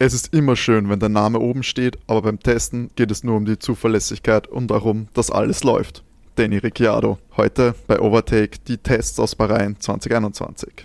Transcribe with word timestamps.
Es 0.00 0.14
ist 0.14 0.32
immer 0.32 0.54
schön, 0.54 0.88
wenn 0.88 1.00
der 1.00 1.08
Name 1.08 1.40
oben 1.40 1.64
steht, 1.64 1.98
aber 2.06 2.22
beim 2.22 2.38
Testen 2.38 2.90
geht 2.94 3.10
es 3.10 3.24
nur 3.24 3.36
um 3.36 3.46
die 3.46 3.58
Zuverlässigkeit 3.58 4.46
und 4.46 4.68
darum, 4.68 5.08
dass 5.12 5.28
alles 5.28 5.64
läuft. 5.64 6.04
Danny 6.36 6.58
Ricciardo, 6.58 7.18
heute 7.36 7.74
bei 7.88 7.98
Overtake 7.98 8.60
die 8.68 8.78
Tests 8.78 9.18
aus 9.18 9.34
Bahrain 9.34 9.74
2021. 9.80 10.84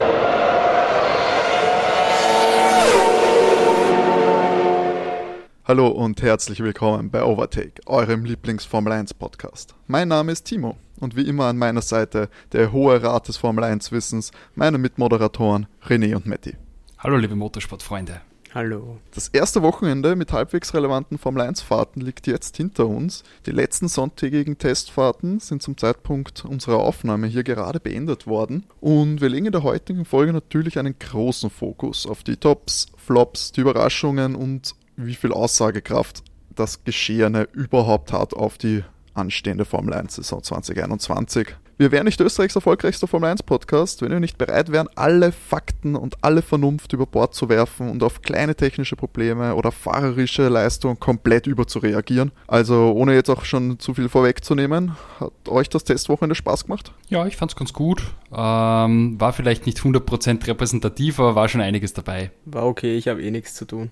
Hallo 5.65 5.89
und 5.89 6.23
herzlich 6.23 6.61
willkommen 6.61 7.11
bei 7.11 7.23
Overtake, 7.23 7.83
eurem 7.85 8.25
Lieblings-Formel 8.25 8.93
1 8.93 9.13
Podcast. 9.13 9.75
Mein 9.85 10.07
Name 10.07 10.31
ist 10.31 10.45
Timo 10.45 10.75
und 10.99 11.15
wie 11.15 11.27
immer 11.27 11.45
an 11.45 11.59
meiner 11.59 11.83
Seite 11.83 12.29
der 12.51 12.71
hohe 12.71 13.03
Rat 13.03 13.27
des 13.27 13.37
Formel 13.37 13.63
1 13.63 13.91
Wissens, 13.91 14.31
meine 14.55 14.79
Mitmoderatoren 14.79 15.67
René 15.87 16.15
und 16.15 16.25
Matti. 16.25 16.55
Hallo 16.97 17.17
liebe 17.17 17.35
Motorsportfreunde. 17.35 18.21
Hallo. 18.55 18.99
Das 19.15 19.29
erste 19.29 19.63
Wochenende 19.63 20.15
mit 20.15 20.31
halbwegs 20.31 20.75
relevanten 20.75 21.17
Formel-1-Fahrten 21.17 22.01
liegt 22.03 22.27
jetzt 22.27 22.55
hinter 22.55 22.85
uns. 22.85 23.23
Die 23.47 23.51
letzten 23.51 23.87
sonntägigen 23.87 24.59
Testfahrten 24.59 25.39
sind 25.39 25.63
zum 25.63 25.75
Zeitpunkt 25.75 26.45
unserer 26.45 26.77
Aufnahme 26.77 27.25
hier 27.25 27.43
gerade 27.43 27.79
beendet 27.79 28.27
worden. 28.27 28.67
Und 28.79 29.21
wir 29.21 29.29
legen 29.29 29.47
in 29.47 29.53
der 29.53 29.63
heutigen 29.63 30.05
Folge 30.05 30.33
natürlich 30.33 30.77
einen 30.77 30.99
großen 30.99 31.49
Fokus 31.49 32.05
auf 32.05 32.21
die 32.23 32.37
Tops, 32.37 32.85
Flops, 32.95 33.53
die 33.53 33.61
Überraschungen 33.61 34.35
und 34.35 34.75
wie 34.97 35.15
viel 35.15 35.31
Aussagekraft 35.31 36.21
das 36.53 36.83
Geschehene 36.83 37.47
überhaupt 37.53 38.13
hat 38.13 38.35
auf 38.35 38.59
die 38.59 38.83
anstehende 39.15 39.65
Formel 39.65 39.95
1-Saison 39.95 40.43
2021. 40.43 41.55
Wir 41.75 41.91
wären 41.91 42.05
nicht 42.05 42.21
Österreichs 42.21 42.55
erfolgreichster 42.55 43.07
Formel 43.07 43.31
1 43.31 43.41
Podcast, 43.41 44.03
wenn 44.03 44.11
wir 44.11 44.19
nicht 44.19 44.37
bereit 44.37 44.71
wären, 44.71 44.87
alle 44.93 45.31
Fakten 45.31 45.95
und 45.95 46.15
alle 46.21 46.43
Vernunft 46.43 46.93
über 46.93 47.07
Bord 47.07 47.33
zu 47.33 47.49
werfen 47.49 47.89
und 47.89 48.03
auf 48.03 48.21
kleine 48.21 48.53
technische 48.53 48.95
Probleme 48.95 49.55
oder 49.55 49.71
fahrerische 49.71 50.49
Leistung 50.49 50.99
komplett 50.99 51.47
überzureagieren. 51.47 52.31
Also 52.45 52.91
ohne 52.91 53.15
jetzt 53.15 53.31
auch 53.31 53.43
schon 53.43 53.79
zu 53.79 53.95
viel 53.95 54.07
vorwegzunehmen, 54.07 54.91
hat 55.19 55.33
euch 55.47 55.67
das 55.67 55.83
Testwochenende 55.83 56.35
Spaß 56.35 56.65
gemacht? 56.65 56.93
Ja, 57.09 57.25
ich 57.25 57.37
fand 57.37 57.51
es 57.51 57.55
ganz 57.55 57.73
gut. 57.73 58.03
Ähm, 58.31 59.19
war 59.19 59.33
vielleicht 59.33 59.65
nicht 59.65 59.79
100% 59.79 60.45
repräsentativ, 60.45 61.19
aber 61.19 61.33
war 61.33 61.49
schon 61.49 61.61
einiges 61.61 61.93
dabei. 61.93 62.29
War 62.45 62.67
okay, 62.67 62.95
ich 62.95 63.07
habe 63.07 63.23
eh 63.23 63.31
nichts 63.31 63.55
zu 63.55 63.65
tun. 63.65 63.89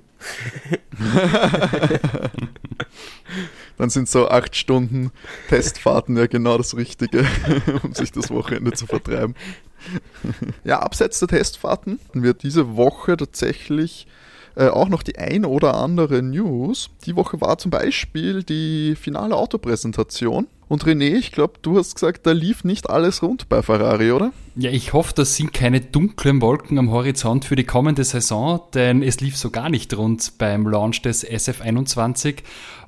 Dann 3.77 3.89
sind 3.89 4.09
so 4.09 4.30
acht 4.30 4.55
Stunden 4.55 5.11
Testfahrten 5.50 6.17
ja 6.17 6.27
genau 6.27 6.58
das 6.58 6.75
Richtige, 6.75 7.25
um 7.83 7.94
sich 7.94 8.11
das 8.11 8.30
Wochenende 8.30 8.73
zu 8.73 8.86
vertreiben. 8.86 9.36
Ja, 10.64 10.80
abseits 10.80 11.19
der 11.19 11.30
Testfahrten 11.30 11.99
wird 12.14 12.44
diese 12.44 12.75
Woche 12.75 13.17
tatsächlich 13.17 14.08
äh, 14.55 14.67
auch 14.67 14.89
noch 14.89 15.03
die 15.03 15.17
ein 15.17 15.45
oder 15.45 15.75
andere 15.75 16.21
News. 16.21 16.89
Die 17.05 17.16
Woche 17.16 17.41
war 17.41 17.57
zum 17.57 17.71
Beispiel 17.71 18.44
die 18.44 18.95
finale 18.95 19.35
Autopräsentation. 19.35 20.47
Und 20.67 20.85
René, 20.85 21.17
ich 21.17 21.33
glaube, 21.33 21.55
du 21.61 21.77
hast 21.77 21.95
gesagt, 21.95 22.25
da 22.25 22.31
lief 22.31 22.63
nicht 22.63 22.89
alles 22.89 23.21
rund 23.21 23.49
bei 23.49 23.61
Ferrari, 23.61 24.13
oder? 24.13 24.31
Ja, 24.55 24.71
ich 24.71 24.93
hoffe, 24.93 25.13
das 25.13 25.35
sind 25.35 25.53
keine 25.53 25.81
dunklen 25.81 26.41
Wolken 26.41 26.80
am 26.80 26.91
Horizont 26.91 27.43
für 27.43 27.58
die 27.58 27.66
kommende 27.66 28.05
Saison, 28.05 28.61
denn 28.73 29.03
es 29.03 29.19
lief 29.19 29.35
so 29.35 29.49
gar 29.49 29.69
nicht 29.69 29.93
rund 29.97 30.38
beim 30.38 30.65
Launch 30.65 31.02
des 31.02 31.27
SF21. 31.27 32.38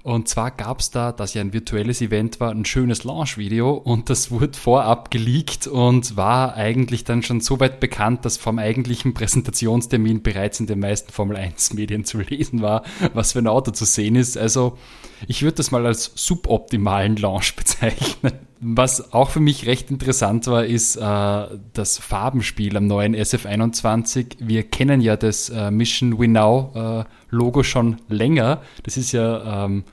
Und 0.04 0.28
zwar 0.28 0.52
gab 0.52 0.82
es 0.82 0.92
da, 0.92 1.14
dass 1.14 1.34
ja 1.34 1.40
ein 1.40 1.54
virtuelles 1.54 2.02
Event 2.02 2.42
war, 2.42 2.52
ein 2.52 2.66
schönes 2.66 3.06
Launch-Video 3.06 3.72
und 3.72 4.10
das 4.10 4.32
wurde 4.32 4.58
vorab 4.58 5.12
geleakt 5.12 5.66
und 5.66 6.18
war 6.18 6.56
eigentlich 6.56 7.06
dann 7.06 7.24
schon 7.24 7.40
so 7.40 7.62
weit 7.62 7.80
bekannt, 7.80 8.26
dass 8.26 8.36
vom 8.36 8.60
eigentlichen 8.60 9.14
Präsentationstermin 9.14 10.22
bereits 10.22 10.60
in 10.60 10.68
den 10.68 10.80
meisten 10.80 11.14
Formel 11.14 11.38
1-Medien 11.38 12.04
zu 12.04 12.20
lesen 12.20 12.62
war, 12.62 12.84
was 13.14 13.32
für 13.32 13.40
ein 13.40 13.48
Auto 13.48 13.72
zu 13.72 13.86
sehen 13.86 14.18
ist. 14.18 14.38
Also 14.38 14.78
ich 15.26 15.42
würde 15.42 15.56
das 15.56 15.72
mal 15.72 15.86
als 15.86 16.12
suboptimalen 16.16 17.16
Launch 17.16 17.56
bezeichnen. 17.56 18.34
Was 18.60 19.14
auch 19.14 19.30
für 19.30 19.42
mich 19.42 19.66
recht 19.66 19.92
interessant 19.92 20.48
war, 20.48 20.66
ist 20.66 20.96
äh, 20.96 21.48
das 21.74 21.98
Farbenspiel 21.98 22.78
am 22.78 22.88
neuen 22.88 23.14
SF21. 23.14 24.38
Wir 24.40 24.64
kennen 24.64 25.02
ja 25.02 25.18
das 25.18 25.50
äh, 25.50 25.70
Mission 25.70 26.18
We 26.18 26.30
Now 26.30 26.72
äh, 26.74 27.04
Logo 27.30 27.64
schon 27.64 27.98
länger. 28.08 28.62
Das 28.84 28.96
ist 28.96 29.12
ja, 29.12 29.66
ähm, 29.66 29.84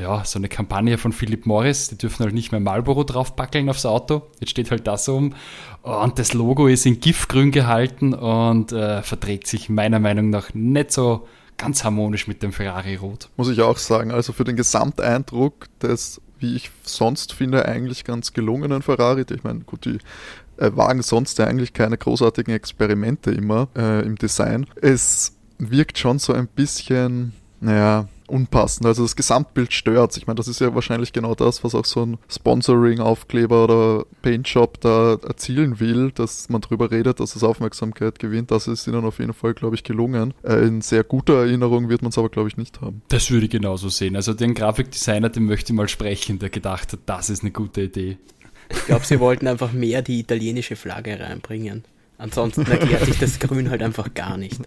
ja 0.00 0.24
so 0.24 0.38
eine 0.38 0.48
Kampagne 0.48 0.98
von 0.98 1.12
Philip 1.12 1.46
Morris. 1.46 1.88
Die 1.88 1.98
dürfen 1.98 2.24
halt 2.24 2.34
nicht 2.34 2.52
mehr 2.52 2.60
Marlboro 2.60 3.04
draufpackeln 3.04 3.68
aufs 3.68 3.86
Auto. 3.86 4.22
Jetzt 4.40 4.50
steht 4.50 4.70
halt 4.70 4.86
das 4.86 5.08
um. 5.08 5.34
Und 5.82 6.18
das 6.18 6.34
Logo 6.34 6.66
ist 6.66 6.86
in 6.86 7.00
Giftgrün 7.00 7.50
gehalten 7.50 8.14
und 8.14 8.72
äh, 8.72 9.02
verträgt 9.02 9.46
sich 9.46 9.68
meiner 9.68 9.98
Meinung 9.98 10.30
nach 10.30 10.52
nicht 10.54 10.92
so 10.92 11.26
ganz 11.56 11.84
harmonisch 11.84 12.26
mit 12.26 12.42
dem 12.42 12.52
Ferrari 12.52 12.96
Rot. 12.96 13.28
Muss 13.36 13.50
ich 13.50 13.60
auch 13.60 13.76
sagen. 13.76 14.10
Also 14.10 14.32
für 14.32 14.44
den 14.44 14.56
Gesamteindruck 14.56 15.66
des, 15.80 16.20
wie 16.38 16.56
ich 16.56 16.70
sonst 16.82 17.34
finde, 17.34 17.66
eigentlich 17.66 18.04
ganz 18.04 18.32
gelungenen 18.32 18.82
Ferrari. 18.82 19.24
Ich 19.30 19.44
meine, 19.44 19.60
gut, 19.60 19.84
die 19.84 19.98
äh, 20.56 20.70
wagen 20.74 21.02
sonst 21.02 21.38
ja 21.38 21.46
eigentlich 21.46 21.72
keine 21.72 21.98
großartigen 21.98 22.54
Experimente 22.54 23.30
immer 23.30 23.68
äh, 23.76 24.02
im 24.06 24.16
Design. 24.16 24.66
Es 24.80 25.36
wirkt 25.58 25.98
schon 25.98 26.18
so 26.18 26.32
ein 26.32 26.46
bisschen, 26.46 27.32
naja, 27.60 28.08
unpassend. 28.30 28.86
Also 28.86 29.02
das 29.02 29.16
Gesamtbild 29.16 29.72
stört. 29.72 30.16
Ich 30.16 30.26
meine, 30.26 30.36
das 30.36 30.48
ist 30.48 30.60
ja 30.60 30.74
wahrscheinlich 30.74 31.12
genau 31.12 31.34
das, 31.34 31.64
was 31.64 31.74
auch 31.74 31.84
so 31.84 32.04
ein 32.04 32.18
Sponsoring-Aufkleber 32.28 33.64
oder 33.64 34.06
Paintshop 34.22 34.80
da 34.80 35.14
erzielen 35.14 35.80
will, 35.80 36.12
dass 36.12 36.48
man 36.48 36.60
darüber 36.60 36.90
redet, 36.90 37.20
dass 37.20 37.36
es 37.36 37.42
Aufmerksamkeit 37.42 38.18
gewinnt. 38.18 38.50
Das 38.50 38.66
ist 38.66 38.86
ihnen 38.86 39.04
auf 39.04 39.18
jeden 39.18 39.32
Fall, 39.32 39.54
glaube 39.54 39.76
ich, 39.76 39.84
gelungen. 39.84 40.34
Äh, 40.42 40.66
in 40.66 40.80
sehr 40.80 41.04
guter 41.04 41.34
Erinnerung 41.34 41.88
wird 41.88 42.02
man 42.02 42.10
es 42.10 42.18
aber, 42.18 42.28
glaube 42.28 42.48
ich, 42.48 42.56
nicht 42.56 42.80
haben. 42.80 43.02
Das 43.08 43.30
würde 43.30 43.46
ich 43.46 43.50
genauso 43.50 43.88
sehen. 43.88 44.16
Also 44.16 44.34
den 44.34 44.54
Grafikdesigner, 44.54 45.28
den 45.28 45.46
möchte 45.46 45.72
ich 45.72 45.76
mal 45.76 45.88
sprechen, 45.88 46.38
der 46.38 46.50
gedacht 46.50 46.92
hat, 46.92 47.00
das 47.06 47.30
ist 47.30 47.42
eine 47.42 47.50
gute 47.50 47.82
Idee. 47.82 48.18
Ich 48.70 48.86
glaube, 48.86 49.04
sie 49.04 49.18
wollten 49.18 49.48
einfach 49.48 49.72
mehr 49.72 50.00
die 50.02 50.20
italienische 50.20 50.76
Flagge 50.76 51.18
reinbringen. 51.18 51.84
Ansonsten 52.20 52.66
erklärt 52.70 53.06
sich 53.06 53.18
das 53.18 53.38
Grün 53.38 53.70
halt 53.70 53.82
einfach 53.82 54.12
gar 54.12 54.36
nicht. 54.36 54.60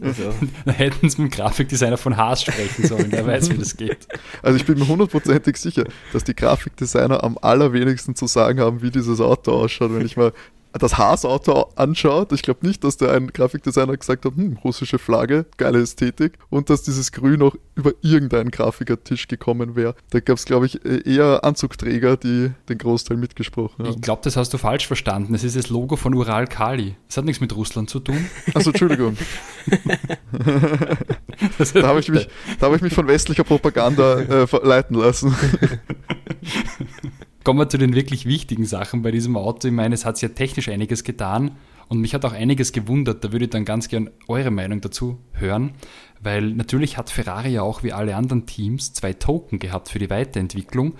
Also. 0.00 0.34
Da 0.64 0.72
hätten 0.72 1.08
sie 1.08 1.22
mit 1.22 1.32
dem 1.32 1.36
Grafikdesigner 1.36 1.96
von 1.96 2.16
Haas 2.16 2.42
sprechen 2.42 2.86
sollen, 2.86 3.10
der 3.10 3.24
weiß, 3.24 3.50
wie 3.50 3.58
das 3.58 3.76
geht. 3.76 4.08
Also 4.42 4.56
ich 4.56 4.66
bin 4.66 4.78
mir 4.78 4.88
hundertprozentig 4.88 5.56
sicher, 5.56 5.84
dass 6.12 6.24
die 6.24 6.34
Grafikdesigner 6.34 7.22
am 7.22 7.38
allerwenigsten 7.40 8.16
zu 8.16 8.26
sagen 8.26 8.60
haben, 8.60 8.82
wie 8.82 8.90
dieses 8.90 9.20
Auto 9.20 9.52
ausschaut. 9.52 9.94
Wenn 9.94 10.04
ich 10.04 10.16
mal 10.16 10.32
das 10.72 10.98
Haas-Auto 10.98 11.70
anschaut, 11.76 12.32
ich 12.32 12.42
glaube 12.42 12.66
nicht, 12.66 12.84
dass 12.84 12.96
der 12.96 13.12
ein 13.12 13.28
Grafikdesigner 13.28 13.96
gesagt 13.96 14.24
hat, 14.24 14.34
hm, 14.36 14.58
russische 14.64 14.98
Flagge, 14.98 15.46
geile 15.56 15.80
Ästhetik 15.80 16.38
und 16.48 16.70
dass 16.70 16.82
dieses 16.82 17.12
Grün 17.12 17.42
auch 17.42 17.54
über 17.74 17.92
irgendeinen 18.02 18.50
Grafikertisch 18.50 19.28
gekommen 19.28 19.74
wäre. 19.76 19.94
Da 20.10 20.20
gab 20.20 20.36
es, 20.36 20.44
glaube 20.44 20.66
ich, 20.66 20.84
e-, 20.84 21.02
eher 21.04 21.44
Anzugträger, 21.44 22.16
die 22.16 22.52
den 22.68 22.78
Großteil 22.78 23.16
mitgesprochen 23.16 23.84
haben. 23.84 23.94
Ich 23.94 24.02
glaube, 24.02 24.22
das 24.22 24.36
hast 24.36 24.52
du 24.54 24.58
falsch 24.58 24.86
verstanden. 24.86 25.34
Es 25.34 25.44
ist 25.44 25.56
das 25.56 25.70
Logo 25.70 25.96
von 25.96 26.14
Ural 26.14 26.46
Kali. 26.46 26.96
Das 27.08 27.16
hat 27.16 27.24
nichts 27.24 27.40
mit 27.40 27.54
Russland 27.56 27.90
zu 27.90 28.00
tun. 28.00 28.26
Also 28.54 28.70
Entschuldigung. 28.70 29.16
da 31.74 31.88
habe 31.88 32.00
ich, 32.00 32.08
mich, 32.08 32.28
hab 32.60 32.74
ich 32.74 32.82
mich 32.82 32.94
von 32.94 33.08
westlicher 33.08 33.44
Propaganda 33.44 34.20
äh, 34.20 34.46
leiten 34.62 34.96
lassen. 34.96 35.34
Kommen 37.50 37.62
wir 37.62 37.68
zu 37.68 37.78
den 37.78 37.96
wirklich 37.96 38.26
wichtigen 38.26 38.64
Sachen 38.64 39.02
bei 39.02 39.10
diesem 39.10 39.36
Auto. 39.36 39.66
Ich 39.66 39.74
meine, 39.74 39.92
es 39.92 40.04
hat 40.04 40.16
sich 40.16 40.28
ja 40.28 40.32
technisch 40.32 40.68
einiges 40.68 41.02
getan 41.02 41.56
und 41.88 41.98
mich 41.98 42.14
hat 42.14 42.24
auch 42.24 42.32
einiges 42.32 42.70
gewundert. 42.70 43.24
Da 43.24 43.32
würde 43.32 43.46
ich 43.46 43.50
dann 43.50 43.64
ganz 43.64 43.88
gern 43.88 44.08
eure 44.28 44.52
Meinung 44.52 44.80
dazu 44.80 45.18
hören, 45.32 45.72
weil 46.20 46.52
natürlich 46.52 46.96
hat 46.96 47.10
Ferrari 47.10 47.48
ja 47.48 47.62
auch 47.62 47.82
wie 47.82 47.92
alle 47.92 48.14
anderen 48.14 48.46
Teams 48.46 48.92
zwei 48.92 49.14
Token 49.14 49.58
gehabt 49.58 49.88
für 49.88 49.98
die 49.98 50.10
Weiterentwicklung. 50.10 50.94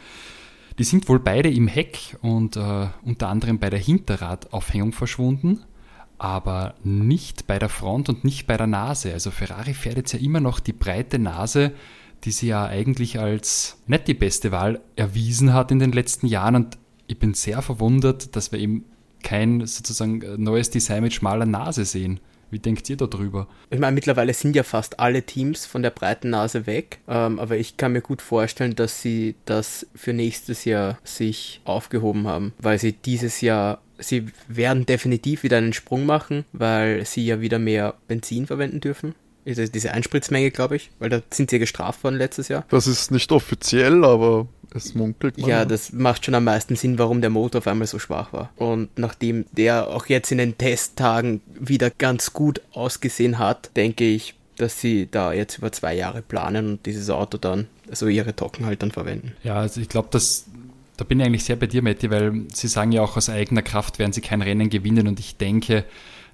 Die 0.77 0.83
sind 0.83 1.09
wohl 1.09 1.21
beide 1.21 1.49
im 1.49 1.69
Heck 1.69 2.16
und 2.21 2.56
äh, 2.56 2.88
unter 3.05 3.28
anderem 3.28 3.61
bei 3.61 3.71
der 3.71 3.78
Hinterradaufhängung 3.78 4.91
verschwunden, 4.91 5.62
aber 6.19 6.75
nicht 6.82 7.47
bei 7.47 7.61
der 7.61 7.69
Front 7.69 8.09
und 8.09 8.25
nicht 8.25 8.49
bei 8.49 8.56
der 8.56 8.67
Nase. 8.67 9.12
Also 9.12 9.31
Ferrari 9.31 9.72
fährt 9.72 9.99
jetzt 9.99 10.15
ja 10.15 10.19
immer 10.19 10.41
noch 10.41 10.59
die 10.59 10.72
breite 10.72 11.21
Nase 11.21 11.75
die 12.25 12.32
sie 12.32 12.49
ja 12.49 12.67
eigentlich 12.67 13.19
als 13.19 13.78
nicht 13.87 14.08
die 14.08 14.14
beste 14.14 14.52
Wahl 14.52 14.81
erwiesen 14.96 15.52
hat 15.55 15.70
in 15.70 15.78
den 15.78 15.93
letzten 15.93 16.26
Jahren. 16.26 16.55
Und 16.55 16.78
ich 17.06 17.19
bin 17.19 17.34
sehr 17.34 17.62
verwundert, 17.62 18.37
dass 18.37 18.52
wir 18.52 18.58
eben 18.58 18.84
kein 19.22 19.67
sozusagen 19.67 20.22
neues 20.43 20.70
Design 20.70 21.02
mit 21.02 21.12
schmaler 21.12 21.46
Nase 21.46 21.84
sehen. 21.84 22.20
Wie 22.50 22.58
denkt 22.58 22.90
ihr 22.90 22.96
darüber? 22.96 23.46
Ich 23.70 23.78
meine, 23.78 23.94
mittlerweile 23.94 24.34
sind 24.34 24.56
ja 24.56 24.64
fast 24.64 24.99
alle 24.99 25.22
Teams 25.22 25.67
von 25.67 25.82
der 25.82 25.90
breiten 25.90 26.31
Nase 26.31 26.67
weg, 26.67 26.99
ähm, 27.06 27.38
aber 27.38 27.56
ich 27.56 27.76
kann 27.76 27.93
mir 27.93 28.00
gut 28.00 28.20
vorstellen, 28.20 28.75
dass 28.75 29.00
sie 29.00 29.37
das 29.44 29.87
für 29.94 30.12
nächstes 30.12 30.64
Jahr 30.64 30.99
sich 31.05 31.61
aufgehoben 31.64 32.26
haben, 32.26 32.52
weil 32.58 32.78
sie 32.81 32.93
dieses 32.93 33.40
Jahr, 33.40 33.81
sie 33.99 34.26
werden 34.49 34.84
definitiv 34.84 35.44
wieder 35.44 35.58
einen 35.58 35.72
Sprung 35.72 36.06
machen, 36.06 36.44
weil 36.52 37.06
sie 37.06 37.25
ja 37.25 37.40
wieder 37.40 37.61
mehr 37.61 37.94
Benzin 38.08 38.46
verwenden 38.46 38.81
dürfen 38.81 39.14
diese 39.44 39.92
Einspritzmenge, 39.92 40.50
glaube 40.50 40.76
ich, 40.76 40.90
weil 40.98 41.10
da 41.10 41.20
sind 41.31 41.50
sie 41.50 41.58
gestraft 41.58 42.04
worden 42.04 42.16
letztes 42.16 42.48
Jahr. 42.48 42.64
Das 42.69 42.87
ist 42.87 43.10
nicht 43.10 43.32
offiziell, 43.32 44.04
aber 44.04 44.46
es 44.75 44.94
munkelt 44.94 45.38
man. 45.38 45.48
Ja, 45.48 45.64
das 45.64 45.92
macht 45.92 46.25
schon 46.25 46.34
am 46.34 46.44
meisten 46.44 46.76
Sinn, 46.76 46.98
warum 46.98 47.20
der 47.20 47.31
Motor 47.31 47.60
auf 47.60 47.66
einmal 47.66 47.87
so 47.87 47.98
schwach 47.98 48.32
war. 48.32 48.50
Und 48.56 48.98
nachdem 48.98 49.46
der 49.52 49.88
auch 49.88 50.06
jetzt 50.06 50.31
in 50.31 50.38
den 50.38 50.58
Testtagen 50.58 51.40
wieder 51.58 51.90
ganz 51.90 52.32
gut 52.32 52.60
ausgesehen 52.72 53.38
hat, 53.38 53.70
denke 53.76 54.04
ich, 54.04 54.34
dass 54.56 54.81
sie 54.81 55.08
da 55.10 55.32
jetzt 55.32 55.58
über 55.58 55.72
zwei 55.72 55.94
Jahre 55.94 56.22
planen 56.22 56.72
und 56.72 56.86
dieses 56.86 57.08
Auto 57.08 57.38
dann, 57.38 57.66
also 57.88 58.06
ihre 58.06 58.36
Tocken 58.36 58.66
halt 58.66 58.82
dann 58.82 58.90
verwenden. 58.90 59.32
Ja, 59.43 59.54
also 59.56 59.81
ich 59.81 59.88
glaube, 59.88 60.08
dass 60.10 60.44
da 61.00 61.04
bin 61.04 61.19
ich 61.19 61.26
eigentlich 61.26 61.44
sehr 61.44 61.56
bei 61.56 61.66
dir, 61.66 61.81
Matti, 61.81 62.10
weil 62.10 62.43
sie 62.52 62.69
sagen 62.69 62.93
ja 62.93 63.00
auch, 63.00 63.16
aus 63.16 63.31
eigener 63.31 63.62
Kraft 63.62 63.98
werden 63.98 64.12
sie 64.12 64.20
kein 64.20 64.43
Rennen 64.43 64.69
gewinnen 64.69 65.08
und 65.08 65.19
ich 65.19 65.38
denke, 65.38 65.86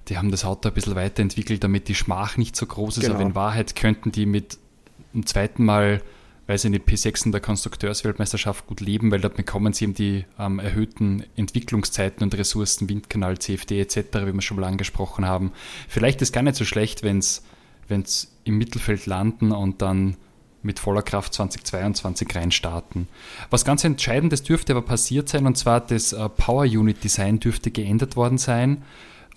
die 0.07 0.17
haben 0.17 0.31
das 0.31 0.45
Auto 0.45 0.69
ein 0.69 0.73
bisschen 0.73 0.95
weiterentwickelt, 0.95 1.63
damit 1.63 1.87
die 1.87 1.95
Schmach 1.95 2.37
nicht 2.37 2.55
so 2.55 2.65
groß 2.65 2.97
ist, 2.97 3.03
genau. 3.03 3.15
aber 3.15 3.23
in 3.23 3.35
Wahrheit 3.35 3.75
könnten 3.75 4.11
die 4.11 4.25
mit 4.25 4.57
dem 5.13 5.25
zweiten 5.25 5.65
Mal, 5.65 6.01
weil 6.45 6.57
sie 6.57 6.67
in 6.67 6.73
die 6.73 6.79
P6 6.79 7.25
in 7.25 7.31
der 7.31 7.41
Konstrukteursweltmeisterschaft 7.41 8.67
gut 8.67 8.79
leben, 8.79 9.11
weil 9.11 9.19
dort 9.19 9.35
bekommen 9.35 9.73
sie 9.73 9.85
eben 9.85 9.93
die 9.93 10.25
ähm, 10.39 10.59
erhöhten 10.59 11.23
Entwicklungszeiten 11.35 12.23
und 12.23 12.37
Ressourcen, 12.37 12.87
Windkanal, 12.89 13.37
CFD 13.37 13.81
etc., 13.81 13.97
wie 14.25 14.33
wir 14.33 14.41
schon 14.41 14.57
mal 14.57 14.67
angesprochen 14.67 15.25
haben. 15.25 15.51
Vielleicht 15.87 16.21
ist 16.21 16.31
gar 16.31 16.43
nicht 16.43 16.55
so 16.55 16.65
schlecht, 16.65 17.03
wenn 17.03 17.19
es 17.19 17.43
im 18.43 18.57
Mittelfeld 18.57 19.05
landen 19.05 19.51
und 19.51 19.81
dann 19.81 20.15
mit 20.63 20.79
voller 20.79 21.01
Kraft 21.01 21.33
2022 21.33 22.35
reinstarten. 22.35 23.07
Was 23.49 23.65
ganz 23.65 23.83
Entscheidendes 23.83 24.43
dürfte 24.43 24.73
aber 24.73 24.81
passiert 24.81 25.29
sein, 25.29 25.45
und 25.45 25.57
zwar 25.57 25.81
das 25.81 26.13
äh, 26.13 26.29
Power 26.29 26.63
Unit 26.63 27.03
Design 27.03 27.39
dürfte 27.39 27.71
geändert 27.71 28.15
worden 28.15 28.37
sein. 28.37 28.83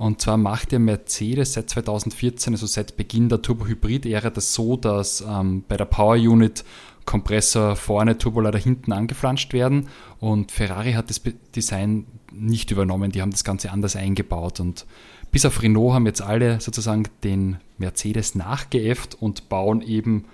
Und 0.00 0.22
zwar 0.22 0.38
macht 0.38 0.72
der 0.72 0.78
Mercedes 0.78 1.52
seit 1.52 1.68
2014, 1.68 2.54
also 2.54 2.64
seit 2.64 2.96
Beginn 2.96 3.28
der 3.28 3.42
Turbo-Hybrid-Ära, 3.42 4.30
das 4.30 4.54
so, 4.54 4.78
dass 4.78 5.20
ähm, 5.20 5.62
bei 5.68 5.76
der 5.76 5.84
Power 5.84 6.14
Unit 6.14 6.64
Kompressor 7.04 7.76
vorne, 7.76 8.16
Turbolader 8.16 8.58
hinten 8.58 8.92
angeflanscht 8.92 9.52
werden. 9.52 9.88
Und 10.18 10.52
Ferrari 10.52 10.94
hat 10.94 11.10
das 11.10 11.20
Design 11.54 12.06
nicht 12.32 12.70
übernommen, 12.70 13.12
die 13.12 13.20
haben 13.20 13.30
das 13.30 13.44
Ganze 13.44 13.72
anders 13.72 13.94
eingebaut. 13.94 14.58
Und 14.58 14.86
bis 15.32 15.44
auf 15.44 15.60
Renault 15.60 15.92
haben 15.92 16.06
jetzt 16.06 16.22
alle 16.22 16.62
sozusagen 16.62 17.02
den 17.22 17.58
Mercedes 17.76 18.34
nachgeäfft 18.34 19.18
und 19.20 19.50
bauen 19.50 19.82
eben 19.82 20.24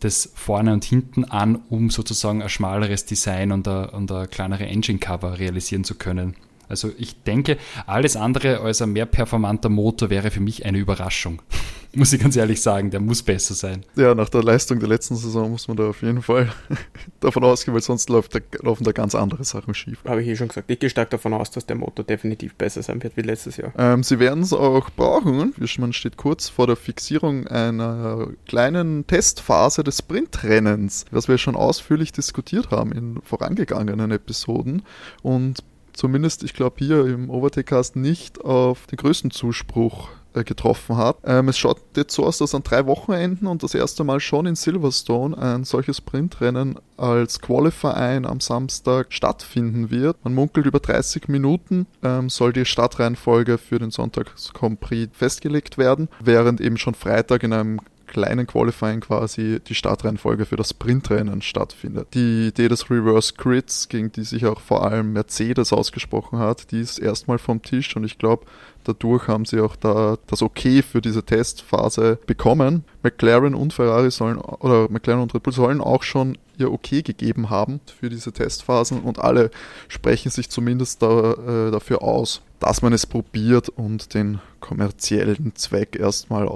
das 0.00 0.32
vorne 0.34 0.72
und 0.72 0.84
hinten 0.84 1.26
an, 1.26 1.56
um 1.68 1.90
sozusagen 1.90 2.40
ein 2.40 2.48
schmaleres 2.48 3.04
Design 3.04 3.52
und 3.52 3.68
ein, 3.68 3.90
und 3.90 4.10
ein 4.10 4.30
kleinere 4.30 4.64
Engine-Cover 4.64 5.38
realisieren 5.38 5.84
zu 5.84 5.96
können. 5.96 6.34
Also 6.72 6.90
ich 6.96 7.22
denke, 7.22 7.58
alles 7.86 8.16
andere 8.16 8.60
als 8.60 8.80
ein 8.80 8.94
mehr 8.94 9.04
performanter 9.04 9.68
Motor 9.68 10.08
wäre 10.08 10.30
für 10.30 10.40
mich 10.40 10.64
eine 10.64 10.78
Überraschung. 10.78 11.42
muss 11.94 12.14
ich 12.14 12.22
ganz 12.22 12.34
ehrlich 12.34 12.62
sagen, 12.62 12.90
der 12.90 13.00
muss 13.00 13.22
besser 13.22 13.52
sein. 13.52 13.84
Ja, 13.94 14.14
nach 14.14 14.30
der 14.30 14.42
Leistung 14.42 14.80
der 14.80 14.88
letzten 14.88 15.16
Saison 15.16 15.50
muss 15.50 15.68
man 15.68 15.76
da 15.76 15.90
auf 15.90 16.00
jeden 16.00 16.22
Fall 16.22 16.50
davon 17.20 17.44
ausgehen, 17.44 17.74
weil 17.74 17.82
sonst 17.82 18.08
läuft 18.08 18.34
da, 18.34 18.38
laufen 18.62 18.84
da 18.84 18.92
ganz 18.92 19.14
andere 19.14 19.44
Sachen 19.44 19.74
schief. 19.74 19.98
Habe 20.06 20.22
ich 20.22 20.28
eh 20.28 20.36
schon 20.36 20.48
gesagt. 20.48 20.70
Ich 20.70 20.78
gehe 20.78 20.88
stark 20.88 21.10
davon 21.10 21.34
aus, 21.34 21.50
dass 21.50 21.66
der 21.66 21.76
Motor 21.76 22.06
definitiv 22.06 22.54
besser 22.54 22.82
sein 22.82 23.02
wird 23.02 23.18
wie 23.18 23.20
letztes 23.22 23.58
Jahr. 23.58 23.74
Ähm, 23.76 24.02
sie 24.02 24.18
werden 24.18 24.42
es 24.42 24.54
auch 24.54 24.88
brauchen. 24.88 25.52
Man 25.78 25.92
steht 25.92 26.16
kurz 26.16 26.48
vor 26.48 26.66
der 26.66 26.76
Fixierung 26.76 27.46
einer 27.48 28.28
kleinen 28.46 29.06
Testphase 29.06 29.84
des 29.84 29.98
Sprintrennens, 29.98 31.04
was 31.10 31.28
wir 31.28 31.36
schon 31.36 31.54
ausführlich 31.54 32.12
diskutiert 32.12 32.70
haben 32.70 32.92
in 32.92 33.20
vorangegangenen 33.22 34.10
Episoden. 34.10 34.82
Und 35.20 35.62
zumindest, 35.92 36.42
ich 36.42 36.54
glaube, 36.54 36.76
hier 36.78 37.06
im 37.06 37.30
Overtake-Cast 37.30 37.96
nicht 37.96 38.40
auf 38.40 38.86
den 38.86 38.96
größten 38.96 39.30
Zuspruch 39.30 40.08
äh, 40.34 40.44
getroffen 40.44 40.96
hat. 40.96 41.18
Ähm, 41.24 41.48
es 41.48 41.58
schaut 41.58 41.78
jetzt 41.94 42.14
so 42.14 42.24
aus, 42.24 42.38
dass 42.38 42.54
an 42.54 42.62
drei 42.62 42.86
Wochenenden 42.86 43.46
und 43.46 43.62
das 43.62 43.74
erste 43.74 44.02
Mal 44.02 44.18
schon 44.18 44.46
in 44.46 44.54
Silverstone 44.54 45.36
ein 45.36 45.64
solches 45.64 45.98
Sprintrennen 45.98 46.78
als 46.96 47.40
Qualifier 47.40 48.22
am 48.24 48.40
Samstag 48.40 49.12
stattfinden 49.12 49.90
wird. 49.90 50.16
Man 50.24 50.34
munkelt 50.34 50.64
über 50.64 50.80
30 50.80 51.28
Minuten 51.28 51.86
ähm, 52.02 52.30
soll 52.30 52.54
die 52.54 52.64
Startreihenfolge 52.64 53.58
für 53.58 53.78
den 53.78 53.90
Sonntags 53.90 54.52
Grand 54.54 54.80
Prix 54.80 55.14
festgelegt 55.14 55.76
werden, 55.76 56.08
während 56.20 56.60
eben 56.60 56.78
schon 56.78 56.94
Freitag 56.94 57.42
in 57.42 57.52
einem 57.52 57.80
kleinen 58.12 58.46
Qualifying 58.46 59.00
quasi 59.00 59.58
die 59.66 59.74
Startreihenfolge 59.74 60.44
für 60.44 60.56
das 60.56 60.70
Sprintrennen 60.70 61.40
stattfindet. 61.40 62.08
Die 62.12 62.48
Idee 62.48 62.68
des 62.68 62.90
Reverse 62.90 63.32
Grids, 63.34 63.88
gegen 63.88 64.12
die 64.12 64.24
sich 64.24 64.44
auch 64.44 64.60
vor 64.60 64.84
allem 64.84 65.14
Mercedes 65.14 65.72
ausgesprochen 65.72 66.38
hat, 66.38 66.70
die 66.72 66.80
ist 66.80 66.98
erstmal 66.98 67.38
vom 67.38 67.62
Tisch 67.62 67.96
und 67.96 68.04
ich 68.04 68.18
glaube, 68.18 68.44
dadurch 68.84 69.28
haben 69.28 69.44
sie 69.44 69.60
auch 69.60 69.76
da 69.76 70.16
das 70.26 70.42
Okay 70.42 70.82
für 70.82 71.00
diese 71.00 71.22
Testphase 71.22 72.18
bekommen. 72.26 72.84
McLaren 73.02 73.54
und 73.54 73.72
Ferrari 73.72 74.10
sollen, 74.10 74.38
oder 74.38 74.88
McLaren 74.90 75.22
und 75.22 75.34
Red 75.34 75.42
Bull 75.42 75.52
sollen 75.52 75.80
auch 75.80 76.02
schon 76.02 76.38
ihr 76.58 76.72
Okay 76.72 77.02
gegeben 77.02 77.50
haben 77.50 77.80
für 77.98 78.08
diese 78.08 78.32
Testphasen 78.32 79.00
und 79.00 79.18
alle 79.18 79.50
sprechen 79.88 80.30
sich 80.30 80.50
zumindest 80.50 81.02
da, 81.02 81.32
äh, 81.32 81.70
dafür 81.70 82.02
aus 82.02 82.42
dass 82.62 82.80
man 82.80 82.92
es 82.92 83.06
probiert 83.06 83.68
und 83.70 84.14
den 84.14 84.40
kommerziellen 84.60 85.56
Zweck 85.56 85.96
erstmal 85.96 86.48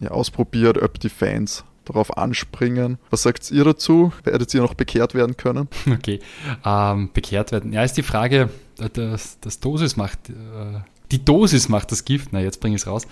ja, 0.00 0.10
ausprobiert, 0.10 0.76
ob 0.82 1.00
die 1.00 1.08
Fans 1.08 1.64
darauf 1.86 2.18
anspringen. 2.18 2.98
Was 3.08 3.22
sagt 3.22 3.50
ihr 3.50 3.64
dazu? 3.64 4.12
Werdet 4.24 4.52
ihr 4.52 4.60
noch 4.60 4.74
bekehrt 4.74 5.14
werden 5.14 5.38
können? 5.38 5.68
Okay, 5.90 6.20
ähm, 6.66 7.10
bekehrt 7.14 7.50
werden. 7.50 7.72
Ja, 7.72 7.82
ist 7.82 7.96
die 7.96 8.02
Frage, 8.02 8.50
das, 8.76 9.40
das 9.40 9.60
Dosis 9.60 9.96
macht, 9.96 10.28
äh, 10.28 10.80
die 11.10 11.24
Dosis 11.24 11.68
macht 11.68 11.92
das 11.92 12.04
Gift. 12.04 12.28
Na, 12.32 12.40
jetzt 12.40 12.60
bringe 12.60 12.76
ich 12.76 12.82
es 12.82 12.86
raus. 12.86 13.06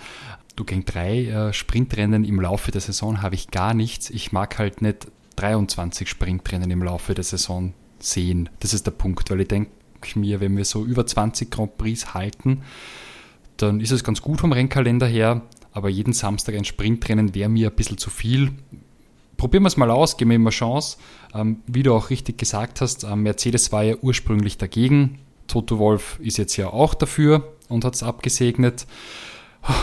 Du 0.55 0.63
gegen 0.63 0.85
drei 0.85 1.25
äh, 1.25 1.53
Sprintrennen 1.53 2.23
im 2.23 2.39
Laufe 2.41 2.71
der 2.71 2.81
Saison 2.81 3.21
habe 3.21 3.35
ich 3.35 3.51
gar 3.51 3.73
nichts. 3.73 4.09
Ich 4.09 4.31
mag 4.31 4.57
halt 4.57 4.81
nicht 4.81 5.07
23 5.35 6.09
Sprintrennen 6.09 6.71
im 6.71 6.83
Laufe 6.83 7.13
der 7.13 7.23
Saison 7.23 7.73
sehen. 7.99 8.49
Das 8.59 8.73
ist 8.73 8.85
der 8.85 8.91
Punkt, 8.91 9.29
weil 9.29 9.41
ich 9.41 9.47
denke, 9.47 9.71
mir, 10.15 10.39
wenn 10.39 10.55
wir 10.55 10.65
so 10.65 10.85
über 10.85 11.05
20 11.05 11.51
Grand 11.51 11.77
Prix 11.77 12.13
halten, 12.13 12.61
dann 13.57 13.79
ist 13.79 13.91
es 13.91 14.03
ganz 14.03 14.21
gut 14.21 14.39
vom 14.39 14.51
Rennkalender 14.51 15.07
her, 15.07 15.41
aber 15.73 15.89
jeden 15.89 16.13
Samstag 16.13 16.55
ein 16.55 16.65
Sprintrennen 16.65 17.35
wäre 17.35 17.49
mir 17.49 17.69
ein 17.69 17.75
bisschen 17.75 17.97
zu 17.97 18.09
viel. 18.09 18.51
Probieren 19.37 19.63
wir 19.63 19.67
es 19.67 19.77
mal 19.77 19.91
aus, 19.91 20.17
geben 20.17 20.31
wir 20.31 20.35
eine 20.35 20.49
Chance. 20.49 20.97
Ähm, 21.33 21.57
wie 21.67 21.83
du 21.83 21.93
auch 21.93 22.09
richtig 22.09 22.37
gesagt 22.37 22.81
hast, 22.81 23.03
ähm, 23.03 23.23
Mercedes 23.23 23.71
war 23.71 23.83
ja 23.83 23.95
ursprünglich 24.01 24.57
dagegen. 24.57 25.19
Toto 25.47 25.77
Wolf 25.77 26.19
ist 26.21 26.37
jetzt 26.37 26.57
ja 26.57 26.69
auch 26.69 26.93
dafür 26.93 27.56
und 27.67 27.85
hat 27.85 27.95
es 27.95 28.03
abgesegnet. 28.03 28.85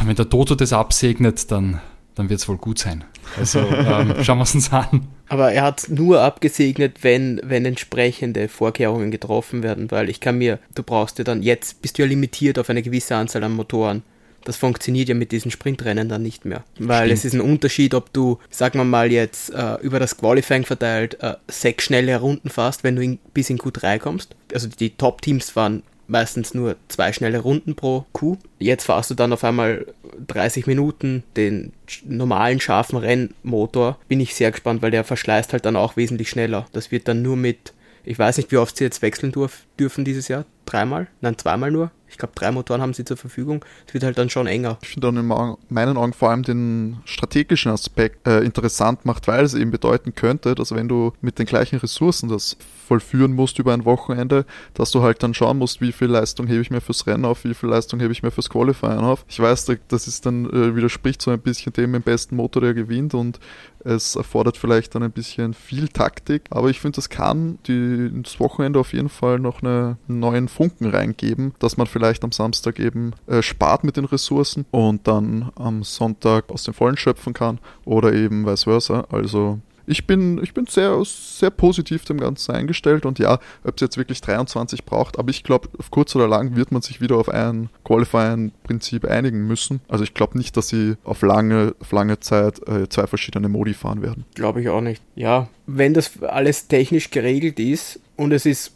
Wenn 0.05 0.17
der 0.17 0.29
Toto 0.29 0.55
das 0.55 0.73
absegnet, 0.73 1.51
dann 1.51 1.81
dann 2.15 2.31
wird 2.31 2.41
es 2.41 2.49
wohl 2.49 2.57
gut 2.57 2.79
sein. 2.79 3.05
Also 3.37 3.61
ähm, 3.71 4.15
schauen 4.23 4.39
wir 4.39 4.45
es 4.45 4.55
uns 4.55 4.73
an. 4.73 5.09
Aber 5.29 5.53
er 5.53 5.63
hat 5.63 5.89
nur 5.89 6.21
abgesegnet, 6.21 7.03
wenn, 7.03 7.41
wenn 7.45 7.65
entsprechende 7.65 8.49
Vorkehrungen 8.49 9.11
getroffen 9.11 9.63
werden, 9.63 9.91
weil 9.91 10.09
ich 10.09 10.21
kann 10.21 10.39
mir, 10.39 10.59
du 10.75 10.83
brauchst 10.83 11.19
ja 11.19 11.25
dann, 11.25 11.43
jetzt 11.43 11.83
bist 11.83 11.99
du 11.99 12.03
ja 12.03 12.09
limitiert 12.09 12.59
auf 12.59 12.71
eine 12.71 12.83
gewisse 12.83 13.17
Anzahl 13.17 13.43
an 13.45 13.53
Motoren. 13.53 14.03
Das 14.45 14.59
funktioniert 14.59 15.09
ja 15.09 15.15
mit 15.15 15.33
diesen 15.33 15.51
Sprintrennen 15.51 16.11
dann 16.11 16.23
nicht 16.23 16.45
mehr. 16.45 16.65
Weil 16.79 17.07
Stimmt. 17.07 17.13
es 17.13 17.25
ist 17.25 17.33
ein 17.33 17.41
Unterschied, 17.41 17.95
ob 17.95 18.13
du, 18.13 18.39
sagen 18.51 18.79
wir 18.79 18.85
mal 18.85 19.11
jetzt, 19.11 19.55
äh, 19.55 19.77
über 19.81 19.99
das 19.99 20.19
Qualifying 20.19 20.67
verteilt 20.67 21.17
äh, 21.23 21.37
sechs 21.49 21.85
schnelle 21.85 22.21
Runden 22.21 22.51
fährst, 22.51 22.85
wenn 22.85 22.95
du 22.95 23.03
in, 23.03 23.19
bis 23.33 23.49
in 23.49 23.59
Q3 23.59 23.99
kommst. 23.99 24.37
Also 24.53 24.69
die 24.69 24.91
Top-Teams 24.91 25.49
fahren 25.49 25.83
meistens 26.07 26.55
nur 26.55 26.77
zwei 26.89 27.13
schnelle 27.13 27.39
Runden 27.39 27.75
pro 27.75 28.05
Kuh. 28.13 28.37
Jetzt 28.59 28.85
fahrst 28.85 29.11
du 29.11 29.15
dann 29.15 29.33
auf 29.33 29.45
einmal 29.45 29.87
30 30.27 30.67
Minuten 30.67 31.23
den 31.37 31.73
normalen 32.05 32.61
scharfen 32.61 32.99
Rennmotor. 32.99 33.99
Bin 34.09 34.21
ich 34.21 34.35
sehr 34.35 34.51
gespannt, 34.51 34.83
weil 34.83 34.91
der 34.91 35.05
verschleißt 35.05 35.53
halt 35.53 35.65
dann 35.65 35.77
auch 35.77 35.97
wesentlich 35.97 36.31
schneller. 36.31 36.67
Das 36.73 36.91
wird 36.91 37.09
dann 37.09 37.23
nur 37.23 37.37
mit, 37.37 37.73
ich 38.05 38.19
weiß 38.19 38.37
nicht, 38.37 38.53
wie 38.53 38.57
oft 38.57 38.77
sie 38.77 38.85
jetzt 38.85 39.03
wechseln 39.03 39.33
dürfen 39.79 40.05
dieses 40.05 40.29
Jahr. 40.29 40.45
Dreimal? 40.67 41.09
Nein, 41.21 41.39
zweimal 41.39 41.71
nur. 41.71 41.91
Ich 42.15 42.19
glaube, 42.19 42.33
drei 42.37 42.53
Motoren 42.53 42.81
haben 42.81 42.95
sie 42.95 43.05
zur 43.05 43.17
Verfügung. 43.17 43.65
Es 43.89 43.93
wird 43.93 44.05
halt 44.05 44.17
dann 44.19 44.31
schon 44.31 44.47
enger. 44.47 44.79
Ich 44.83 44.91
finde 44.91 45.09
dann 45.09 45.17
in 45.17 45.57
meinen 45.69 45.97
Augen 45.97 46.13
vor 46.13 46.31
allem 46.31 46.45
den 46.45 46.99
strategischen 47.07 47.73
Aspekt 47.73 48.25
äh, 48.29 48.39
interessant 48.45 49.05
macht, 49.05 49.27
weil 49.27 49.45
es 49.45 49.55
eben 49.55 49.73
bedeuten 49.73 50.15
könnte, 50.15 50.55
dass 50.55 50.73
wenn 50.73 50.87
du 50.87 51.13
mit 51.23 51.41
den 51.41 51.47
gleichen 51.47 51.81
Ressourcen 51.81 52.29
das 52.29 52.57
vollführen 52.87 53.33
musst 53.33 53.59
über 53.59 53.75
ein 53.75 53.85
Wochenende, 53.85 54.45
dass 54.75 54.93
du 54.93 55.03
halt 55.03 55.25
dann 55.25 55.35
schauen 55.35 55.59
musst, 55.59 55.81
wie 55.81 55.91
viel 55.91 56.07
Leistung 56.07 56.47
hebe 56.47 56.61
ich 56.61 56.71
mir 56.71 56.81
fürs 56.81 57.05
Rennen 57.09 57.25
auf, 57.25 57.45
wie 57.45 57.55
viel 57.55 57.69
Leistung 57.69 57.99
hebe 57.99 58.13
ich 58.13 58.23
mir 58.23 58.31
fürs 58.31 58.49
Qualifying 58.49 58.99
auf. 58.99 59.25
Ich 59.29 59.41
weiß, 59.41 59.73
das 59.89 60.07
ist 60.07 60.25
dann 60.25 60.45
äh, 60.47 60.77
widerspricht 60.77 61.21
so 61.21 61.33
ein 61.33 61.41
bisschen 61.41 61.73
dem 61.73 61.97
im 61.97 62.03
besten 62.03 62.37
Motor, 62.37 62.63
der 62.63 62.75
gewinnt 62.75 63.15
und 63.15 63.41
es 63.85 64.17
erfordert 64.17 64.57
vielleicht 64.57 64.95
dann 64.95 65.03
ein 65.03 65.13
bisschen 65.13 65.55
viel 65.55 65.89
Taktik, 65.89 66.45
aber 66.51 66.71
ich 66.71 66.81
finde, 66.81 66.97
das 66.97 67.09
kann 67.09 67.59
die, 67.67 68.11
das 68.23 68.41
Wochenende 68.41 68.79
auf 68.81 68.93
jeden 68.93 69.09
Fall 69.09 69.39
noch 69.39 69.63
eine, 69.63 69.99
einen 70.09 70.21
neuen 70.21 70.49
Funken 70.49 70.89
reingeben, 70.89 71.55
dass 71.59 71.77
man 71.77 71.87
vielleicht 71.87 72.25
am 72.25 72.33
Samstag 72.33 72.81
eben 72.81 73.13
äh, 73.27 73.43
spart 73.43 73.85
mit 73.85 73.97
den 73.97 74.05
Ressourcen 74.05 74.65
und 74.71 75.07
dann 75.07 75.51
am 75.55 75.83
Sonntag 75.83 76.51
aus 76.51 76.65
dem 76.65 76.75
Vollen 76.75 76.97
schöpfen 76.97 77.35
kann 77.35 77.59
oder 77.85 78.13
eben 78.13 78.47
vice 78.47 78.65
versa. 78.65 79.07
Also 79.11 79.61
ich 79.87 80.07
bin, 80.07 80.43
ich 80.43 80.55
bin 80.55 80.67
sehr, 80.67 81.03
sehr 81.05 81.51
positiv 81.51 82.05
dem 82.05 82.19
Ganzen 82.19 82.53
eingestellt 82.53 83.07
und 83.07 83.19
ja, 83.19 83.39
ob 83.65 83.77
es 83.77 83.81
jetzt 83.81 83.97
wirklich 83.97 84.21
23 84.21 84.85
braucht, 84.85 85.19
aber 85.19 85.31
ich 85.31 85.45
glaube, 85.45 85.69
auf 85.79 85.91
kurz 85.91 86.15
oder 86.17 86.29
lang 86.29 86.57
wird 86.57 86.73
man 86.73 86.83
sich 86.83 87.01
wieder 87.01 87.17
auf 87.17 87.29
ein 87.29 87.69
Qualifying-Prinzip 87.85 89.05
einigen 89.05 89.47
müssen. 89.47 89.81
Also 89.89 90.05
ich 90.05 90.15
glaube 90.15 90.39
nicht, 90.39 90.57
dass 90.57 90.69
sie 90.69 90.97
auf 91.05 91.23
lange, 91.23 91.75
auf 91.81 91.93
lange 91.93 92.21
Zeit 92.21 92.67
äh, 92.69 92.89
zwei 92.89 93.07
verschiedene 93.07 93.49
Modi 93.49 93.75
fahren 93.75 94.03
werden. 94.03 94.25
Glaube 94.35 94.61
ich 94.61 94.69
auch 94.69 94.81
nicht. 94.81 95.03
Ja, 95.15 95.49
wenn 95.67 95.95
das 95.95 96.23
alles 96.23 96.69
technisch 96.69 97.11
geregelt 97.11 97.59
ist 97.59 98.01
und 98.17 98.33
es 98.33 98.47
ist 98.47 98.73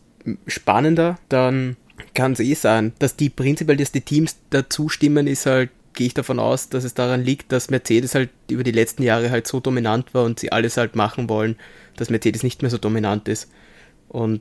spannender, 0.47 1.19
dann 1.29 1.77
kann 2.15 2.33
es 2.33 2.41
eh 2.41 2.55
sein, 2.55 2.93
dass 2.99 3.17
die 3.17 3.29
prinzipiell, 3.29 3.77
dass 3.77 3.93
die 3.93 4.01
Teams 4.01 4.37
dazu 4.51 4.89
stimmen, 4.89 5.27
ist 5.27 5.47
halt 5.47 5.71
gehe 5.95 6.07
ich 6.07 6.15
davon 6.15 6.39
aus, 6.39 6.69
dass 6.69 6.85
es 6.85 6.95
daran 6.95 7.25
liegt, 7.25 7.53
dass 7.53 7.71
Mercedes 7.71 8.15
halt 8.15 8.31
über 8.51 8.65
die 8.65 8.73
letzten 8.73 9.03
Jahre 9.03 9.31
halt 9.31 9.47
so 9.47 9.61
dominant 9.61 10.15
war 10.15 10.25
und 10.25 10.39
sie 10.39 10.53
alles 10.53 10.77
halt 10.77 10.97
machen 10.97 11.29
wollen, 11.29 11.57
dass 11.97 12.11
Mercedes 12.11 12.43
nicht 12.43 12.63
mehr 12.63 12.71
so 12.71 12.79
dominant 12.79 13.29
ist. 13.29 13.51
Und 14.09 14.41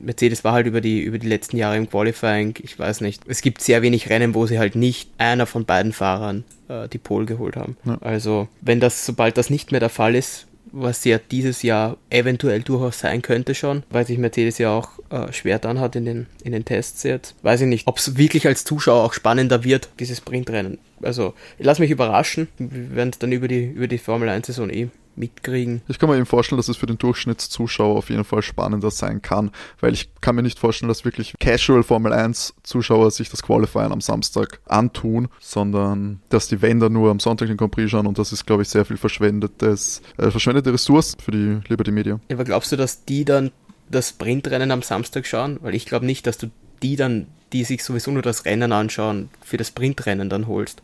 Mercedes 0.00 0.44
war 0.44 0.52
halt 0.52 0.66
über 0.66 0.80
die, 0.80 1.00
über 1.00 1.18
die 1.18 1.28
letzten 1.28 1.56
Jahre 1.56 1.76
im 1.76 1.88
Qualifying, 1.88 2.54
ich 2.62 2.78
weiß 2.78 3.00
nicht. 3.00 3.22
Es 3.26 3.42
gibt 3.42 3.60
sehr 3.60 3.82
wenig 3.82 4.10
Rennen, 4.10 4.34
wo 4.34 4.46
sie 4.46 4.58
halt 4.58 4.74
nicht 4.74 5.10
einer 5.18 5.46
von 5.46 5.64
beiden 5.64 5.92
Fahrern 5.92 6.44
äh, 6.68 6.88
die 6.88 6.98
Pole 6.98 7.26
geholt 7.26 7.56
haben. 7.56 7.76
Ja. 7.84 7.98
Also, 8.00 8.48
wenn 8.60 8.80
das, 8.80 9.06
sobald 9.06 9.38
das 9.38 9.50
nicht 9.50 9.70
mehr 9.70 9.80
der 9.80 9.88
Fall 9.88 10.14
ist, 10.14 10.46
was 10.72 11.04
ja 11.04 11.18
dieses 11.18 11.62
Jahr 11.62 11.96
eventuell 12.10 12.62
durchaus 12.62 13.00
sein 13.00 13.22
könnte 13.22 13.54
schon, 13.54 13.82
weil 13.90 14.06
sich 14.06 14.18
Mercedes 14.18 14.58
ja 14.58 14.70
auch 14.70 14.90
äh, 15.10 15.32
schwer 15.32 15.58
dann 15.58 15.80
hat 15.80 15.96
in 15.96 16.04
den, 16.04 16.26
in 16.44 16.52
den 16.52 16.64
Tests 16.64 17.02
jetzt. 17.02 17.34
Weiß 17.42 17.60
ich 17.60 17.66
nicht, 17.66 17.86
ob 17.86 17.98
es 17.98 18.16
wirklich 18.16 18.46
als 18.46 18.64
Zuschauer 18.64 19.04
auch 19.04 19.12
spannender 19.12 19.64
wird, 19.64 19.88
dieses 19.98 20.18
Sprintrennen. 20.18 20.78
Also, 21.02 21.34
ich 21.58 21.64
lasse 21.64 21.80
mich 21.80 21.90
überraschen. 21.90 22.48
Wir 22.58 22.96
werden 22.96 23.10
es 23.10 23.18
dann 23.18 23.32
über 23.32 23.48
die, 23.48 23.64
über 23.64 23.86
die 23.86 23.98
Formel 23.98 24.28
1-Saison 24.28 24.70
eh 24.70 24.88
mitkriegen. 25.18 25.82
Ich 25.88 25.98
kann 25.98 26.08
mir 26.08 26.16
eben 26.16 26.26
vorstellen, 26.26 26.56
dass 26.56 26.68
es 26.68 26.76
für 26.76 26.86
den 26.86 26.98
Durchschnittszuschauer 26.98 27.96
auf 27.96 28.10
jeden 28.10 28.24
Fall 28.24 28.42
spannender 28.42 28.90
sein 28.90 29.22
kann, 29.22 29.50
weil 29.80 29.92
ich 29.92 30.10
kann 30.20 30.36
mir 30.36 30.42
nicht 30.42 30.58
vorstellen, 30.58 30.88
dass 30.88 31.04
wirklich 31.04 31.34
Casual 31.38 31.82
Formel 31.82 32.12
1 32.12 32.54
Zuschauer 32.62 33.10
sich 33.10 33.30
das 33.30 33.42
Qualifying 33.42 33.92
am 33.92 34.00
Samstag 34.00 34.60
antun, 34.66 35.28
sondern 35.40 36.20
dass 36.28 36.48
die 36.48 36.62
Wender 36.62 36.88
nur 36.88 37.10
am 37.10 37.20
Sonntag 37.20 37.48
den 37.48 37.56
Grand 37.56 37.72
Prix 37.72 37.90
schauen 37.90 38.06
und 38.06 38.18
das 38.18 38.32
ist, 38.32 38.46
glaube 38.46 38.62
ich, 38.62 38.68
sehr 38.68 38.84
viel 38.84 38.96
verschwendetes, 38.96 40.02
äh, 40.16 40.30
verschwendete 40.30 40.72
Ressource 40.72 41.16
für 41.22 41.32
die 41.32 41.60
Liberty 41.68 41.90
Media. 41.90 42.20
Ja, 42.28 42.36
aber 42.36 42.44
glaubst 42.44 42.72
du, 42.72 42.76
dass 42.76 43.04
die 43.04 43.24
dann 43.24 43.50
das 43.90 44.10
Sprintrennen 44.10 44.70
am 44.70 44.82
Samstag 44.82 45.26
schauen? 45.26 45.58
Weil 45.62 45.74
ich 45.74 45.86
glaube 45.86 46.06
nicht, 46.06 46.26
dass 46.26 46.38
du 46.38 46.50
die 46.82 46.96
dann, 46.96 47.26
die 47.52 47.64
sich 47.64 47.82
sowieso 47.82 48.10
nur 48.10 48.22
das 48.22 48.44
Rennen 48.44 48.72
anschauen, 48.72 49.30
für 49.42 49.56
das 49.56 49.68
Sprintrennen 49.68 50.28
dann 50.28 50.46
holst. 50.46 50.82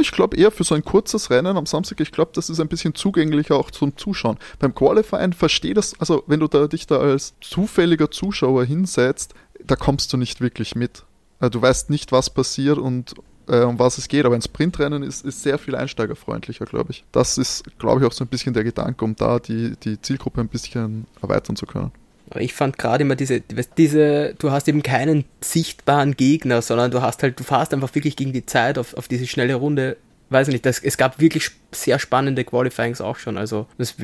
Ich 0.00 0.12
glaube 0.12 0.36
eher 0.36 0.50
für 0.50 0.64
so 0.64 0.74
ein 0.74 0.84
kurzes 0.84 1.30
Rennen 1.30 1.56
am 1.56 1.66
Samstag, 1.66 2.00
ich 2.00 2.12
glaube, 2.12 2.32
das 2.34 2.48
ist 2.48 2.60
ein 2.60 2.68
bisschen 2.68 2.94
zugänglicher 2.94 3.56
auch 3.56 3.70
zum 3.70 3.96
Zuschauen. 3.96 4.38
Beim 4.58 4.74
Qualifying 4.74 5.32
verstehe 5.32 5.74
das, 5.74 5.98
also 6.00 6.24
wenn 6.26 6.40
du 6.40 6.48
da, 6.48 6.66
dich 6.66 6.86
da 6.86 6.98
als 6.98 7.34
zufälliger 7.40 8.10
Zuschauer 8.10 8.64
hinsetzt, 8.64 9.34
da 9.62 9.76
kommst 9.76 10.12
du 10.12 10.16
nicht 10.16 10.40
wirklich 10.40 10.74
mit. 10.74 11.04
Äh, 11.40 11.50
du 11.50 11.60
weißt 11.60 11.90
nicht, 11.90 12.12
was 12.12 12.30
passiert 12.30 12.78
und 12.78 13.14
äh, 13.48 13.60
um 13.60 13.78
was 13.78 13.98
es 13.98 14.08
geht, 14.08 14.24
aber 14.24 14.34
ein 14.34 14.42
Sprintrennen 14.42 15.02
ist, 15.02 15.24
ist 15.24 15.42
sehr 15.42 15.58
viel 15.58 15.76
einsteigerfreundlicher, 15.76 16.64
glaube 16.64 16.92
ich. 16.92 17.04
Das 17.12 17.38
ist, 17.38 17.64
glaube 17.78 18.00
ich, 18.00 18.06
auch 18.06 18.12
so 18.12 18.24
ein 18.24 18.28
bisschen 18.28 18.54
der 18.54 18.64
Gedanke, 18.64 19.04
um 19.04 19.14
da 19.16 19.38
die, 19.38 19.76
die 19.76 20.00
Zielgruppe 20.00 20.40
ein 20.40 20.48
bisschen 20.48 21.06
erweitern 21.20 21.56
zu 21.56 21.66
können. 21.66 21.92
Ich 22.36 22.54
fand 22.54 22.78
gerade 22.78 23.02
immer 23.02 23.16
diese, 23.16 23.42
diese, 23.76 24.34
du 24.38 24.50
hast 24.50 24.66
eben 24.68 24.82
keinen 24.82 25.24
sichtbaren 25.40 26.16
Gegner, 26.16 26.62
sondern 26.62 26.90
du 26.90 27.02
hast 27.02 27.22
halt, 27.22 27.38
du 27.38 27.44
fährst 27.44 27.74
einfach 27.74 27.94
wirklich 27.94 28.16
gegen 28.16 28.32
die 28.32 28.46
Zeit 28.46 28.78
auf, 28.78 28.94
auf 28.94 29.08
diese 29.08 29.26
schnelle 29.26 29.54
Runde. 29.54 29.96
Weiß 30.30 30.48
nicht, 30.48 30.64
das, 30.64 30.78
es 30.78 30.96
gab 30.96 31.20
wirklich 31.20 31.50
sehr 31.70 31.98
spannende 31.98 32.44
Qualifyings 32.44 33.02
auch 33.02 33.16
schon. 33.16 33.36
Also, 33.36 33.66
das 33.76 33.94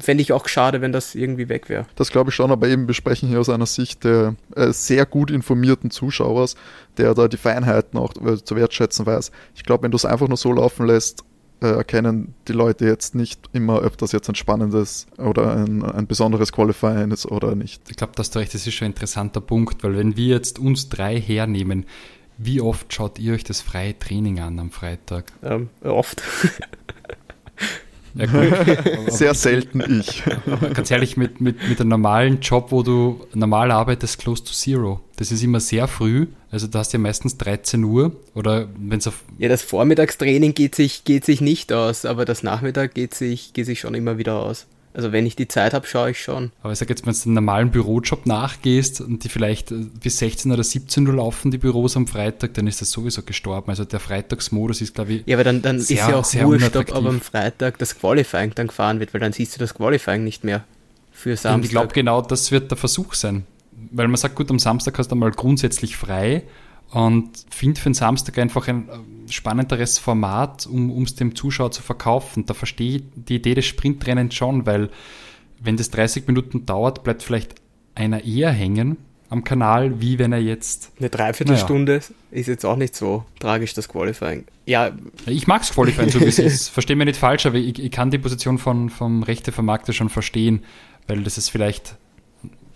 fände 0.00 0.22
ich 0.22 0.32
auch 0.32 0.48
schade, 0.48 0.80
wenn 0.80 0.92
das 0.92 1.14
irgendwie 1.14 1.50
weg 1.50 1.68
wäre. 1.68 1.86
Das 1.94 2.10
glaube 2.10 2.30
ich 2.30 2.34
schon, 2.34 2.50
aber 2.50 2.68
eben 2.68 2.86
besprechen 2.86 3.28
hier 3.28 3.38
aus 3.38 3.50
einer 3.50 3.66
Sicht 3.66 4.02
der 4.02 4.34
äh, 4.56 4.72
sehr 4.72 5.04
gut 5.04 5.30
informierten 5.30 5.90
Zuschauers, 5.90 6.56
der 6.96 7.14
da 7.14 7.28
die 7.28 7.36
Feinheiten 7.36 7.98
auch 7.98 8.14
äh, 8.16 8.42
zu 8.42 8.56
wertschätzen 8.56 9.04
weiß. 9.04 9.30
Ich 9.54 9.62
glaube, 9.62 9.82
wenn 9.82 9.90
du 9.90 9.96
es 9.96 10.06
einfach 10.06 10.26
nur 10.26 10.38
so 10.38 10.52
laufen 10.52 10.86
lässt, 10.86 11.22
äh, 11.60 11.66
erkennen 11.66 12.34
die 12.46 12.52
Leute 12.52 12.86
jetzt 12.86 13.14
nicht 13.14 13.48
immer, 13.52 13.84
ob 13.84 13.98
das 13.98 14.12
jetzt 14.12 14.28
ein 14.28 14.34
spannendes 14.34 15.06
oder 15.18 15.56
ein, 15.56 15.84
ein 15.84 16.06
besonderes 16.06 16.52
Qualifying 16.52 17.10
ist 17.10 17.26
oder 17.26 17.54
nicht. 17.54 17.82
Ich 17.90 17.96
glaube, 17.96 18.12
dass 18.16 18.30
du 18.30 18.38
recht, 18.38 18.54
das 18.54 18.66
ist 18.66 18.74
schon 18.74 18.86
ein 18.86 18.92
interessanter 18.92 19.40
Punkt, 19.40 19.82
weil 19.82 19.96
wenn 19.96 20.16
wir 20.16 20.28
jetzt 20.34 20.58
uns 20.58 20.88
drei 20.88 21.20
hernehmen, 21.20 21.86
wie 22.36 22.60
oft 22.60 22.92
schaut 22.92 23.18
ihr 23.18 23.34
euch 23.34 23.44
das 23.44 23.60
freie 23.60 23.98
Training 23.98 24.38
an 24.38 24.58
am 24.60 24.70
Freitag? 24.70 25.32
Ähm, 25.42 25.70
oft. 25.82 26.22
Ja, 28.14 28.26
Sehr 29.08 29.34
selten 29.34 30.00
ich. 30.00 30.22
Aber 30.46 30.70
ganz 30.70 30.90
ehrlich, 30.90 31.16
mit, 31.16 31.40
mit, 31.40 31.56
mit 31.68 31.80
einem 31.80 31.90
normalen 31.90 32.40
Job, 32.40 32.70
wo 32.70 32.82
du 32.82 33.20
normal 33.34 33.70
arbeitest, 33.70 34.18
close 34.18 34.44
to 34.44 34.52
zero. 34.52 35.00
Das 35.16 35.32
ist 35.32 35.42
immer 35.42 35.60
sehr 35.60 35.88
früh. 35.88 36.26
Also 36.50 36.66
da 36.66 36.78
hast 36.78 36.92
du 36.92 36.96
ja 36.96 37.02
meistens 37.02 37.36
13 37.36 37.84
Uhr 37.84 38.12
oder 38.34 38.68
wenn 38.78 38.98
es 38.98 39.06
auf. 39.06 39.22
Ja, 39.38 39.48
das 39.48 39.62
Vormittagstraining 39.62 40.54
geht 40.54 40.74
sich, 40.74 41.04
geht 41.04 41.24
sich 41.24 41.40
nicht 41.40 41.72
aus, 41.72 42.04
aber 42.04 42.24
das 42.24 42.42
Nachmittag 42.42 42.94
geht 42.94 43.14
sich, 43.14 43.52
geht 43.52 43.66
sich 43.66 43.80
schon 43.80 43.94
immer 43.94 44.18
wieder 44.18 44.36
aus. 44.36 44.66
Also 44.94 45.12
wenn 45.12 45.26
ich 45.26 45.36
die 45.36 45.48
Zeit 45.48 45.74
habe, 45.74 45.86
schaue 45.86 46.10
ich 46.10 46.20
schon. 46.20 46.50
Aber 46.62 46.72
ich 46.72 46.78
sage 46.78 46.90
jetzt, 46.90 47.06
wenn 47.06 47.12
du 47.12 47.20
einen 47.24 47.34
normalen 47.34 47.70
Bürojob 47.70 48.26
nachgehst 48.26 49.00
und 49.00 49.22
die 49.22 49.28
vielleicht 49.28 49.70
äh, 49.70 49.86
bis 50.02 50.18
16 50.18 50.50
oder 50.50 50.64
17 50.64 51.06
Uhr 51.06 51.14
laufen, 51.14 51.50
die 51.50 51.58
Büros 51.58 51.96
am 51.96 52.06
Freitag, 52.06 52.54
dann 52.54 52.66
ist 52.66 52.80
das 52.80 52.90
sowieso 52.90 53.22
gestorben. 53.22 53.70
Also 53.70 53.84
der 53.84 54.00
Freitagsmodus 54.00 54.80
ist, 54.80 54.94
glaube 54.94 55.12
ich, 55.12 55.22
Ja, 55.26 55.36
aber 55.36 55.44
dann, 55.44 55.62
dann 55.62 55.78
sehr, 55.78 55.98
ist 55.98 56.08
ja 56.08 56.16
auch 56.16 56.48
wurscht, 56.48 56.74
ob, 56.76 56.94
am 56.94 57.20
Freitag 57.20 57.78
das 57.78 57.98
Qualifying 57.98 58.54
dann 58.54 58.68
gefahren 58.68 58.98
wird, 59.00 59.14
weil 59.14 59.20
dann 59.20 59.32
siehst 59.32 59.54
du 59.54 59.58
das 59.60 59.74
Qualifying 59.74 60.24
nicht 60.24 60.44
mehr 60.44 60.64
für 61.12 61.36
Samstag. 61.36 61.54
Und 61.54 61.64
ich 61.64 61.70
glaube, 61.70 61.92
genau 61.92 62.22
das 62.22 62.50
wird 62.50 62.70
der 62.70 62.78
Versuch 62.78 63.14
sein. 63.14 63.44
Weil 63.90 64.08
man 64.08 64.16
sagt, 64.16 64.34
gut, 64.34 64.50
am 64.50 64.58
Samstag 64.58 64.98
hast 64.98 65.10
du 65.10 65.16
mal 65.16 65.30
grundsätzlich 65.30 65.96
frei 65.96 66.42
und 66.90 67.30
finde 67.50 67.80
für 67.80 67.90
den 67.90 67.94
Samstag 67.94 68.38
einfach 68.38 68.68
ein 68.68 68.88
äh, 68.88 68.92
spannenderes 69.32 69.98
Format, 69.98 70.66
um 70.66 71.02
es 71.02 71.14
dem 71.14 71.34
Zuschauer 71.34 71.70
zu 71.70 71.82
verkaufen. 71.82 72.46
Da 72.46 72.54
verstehe 72.54 72.96
ich 72.96 73.02
die 73.14 73.36
Idee 73.36 73.54
des 73.54 73.66
Sprintrennens 73.66 74.34
schon, 74.34 74.66
weil 74.66 74.90
wenn 75.60 75.76
das 75.76 75.90
30 75.90 76.26
Minuten 76.26 76.66
dauert, 76.66 77.04
bleibt 77.04 77.22
vielleicht 77.22 77.54
einer 77.94 78.24
eher 78.24 78.50
hängen 78.50 78.96
am 79.30 79.44
Kanal, 79.44 80.00
wie 80.00 80.18
wenn 80.18 80.32
er 80.32 80.40
jetzt. 80.40 80.92
Eine 80.98 81.10
Dreiviertelstunde 81.10 81.94
naja. 81.94 82.04
ist 82.30 82.46
jetzt 82.46 82.64
auch 82.64 82.76
nicht 82.76 82.96
so 82.96 83.24
tragisch, 83.38 83.74
das 83.74 83.88
Qualifying. 83.88 84.44
Ja. 84.66 84.92
Ich 85.26 85.46
mag 85.46 85.60
das 85.60 85.72
Qualifying 85.72 86.10
so, 86.10 86.20
wie 86.20 86.26
es 86.26 86.38
ist. 86.38 86.68
Verstehe 86.68 86.96
mir 86.96 87.04
nicht 87.04 87.18
falsch, 87.18 87.44
aber 87.46 87.56
ich, 87.56 87.78
ich 87.78 87.90
kann 87.90 88.10
die 88.10 88.18
Position 88.18 88.58
von, 88.58 88.88
vom 88.88 89.22
Rechtevermarkter 89.22 89.92
schon 89.92 90.08
verstehen, 90.08 90.64
weil 91.06 91.22
das 91.22 91.36
ist 91.36 91.50
vielleicht 91.50 91.96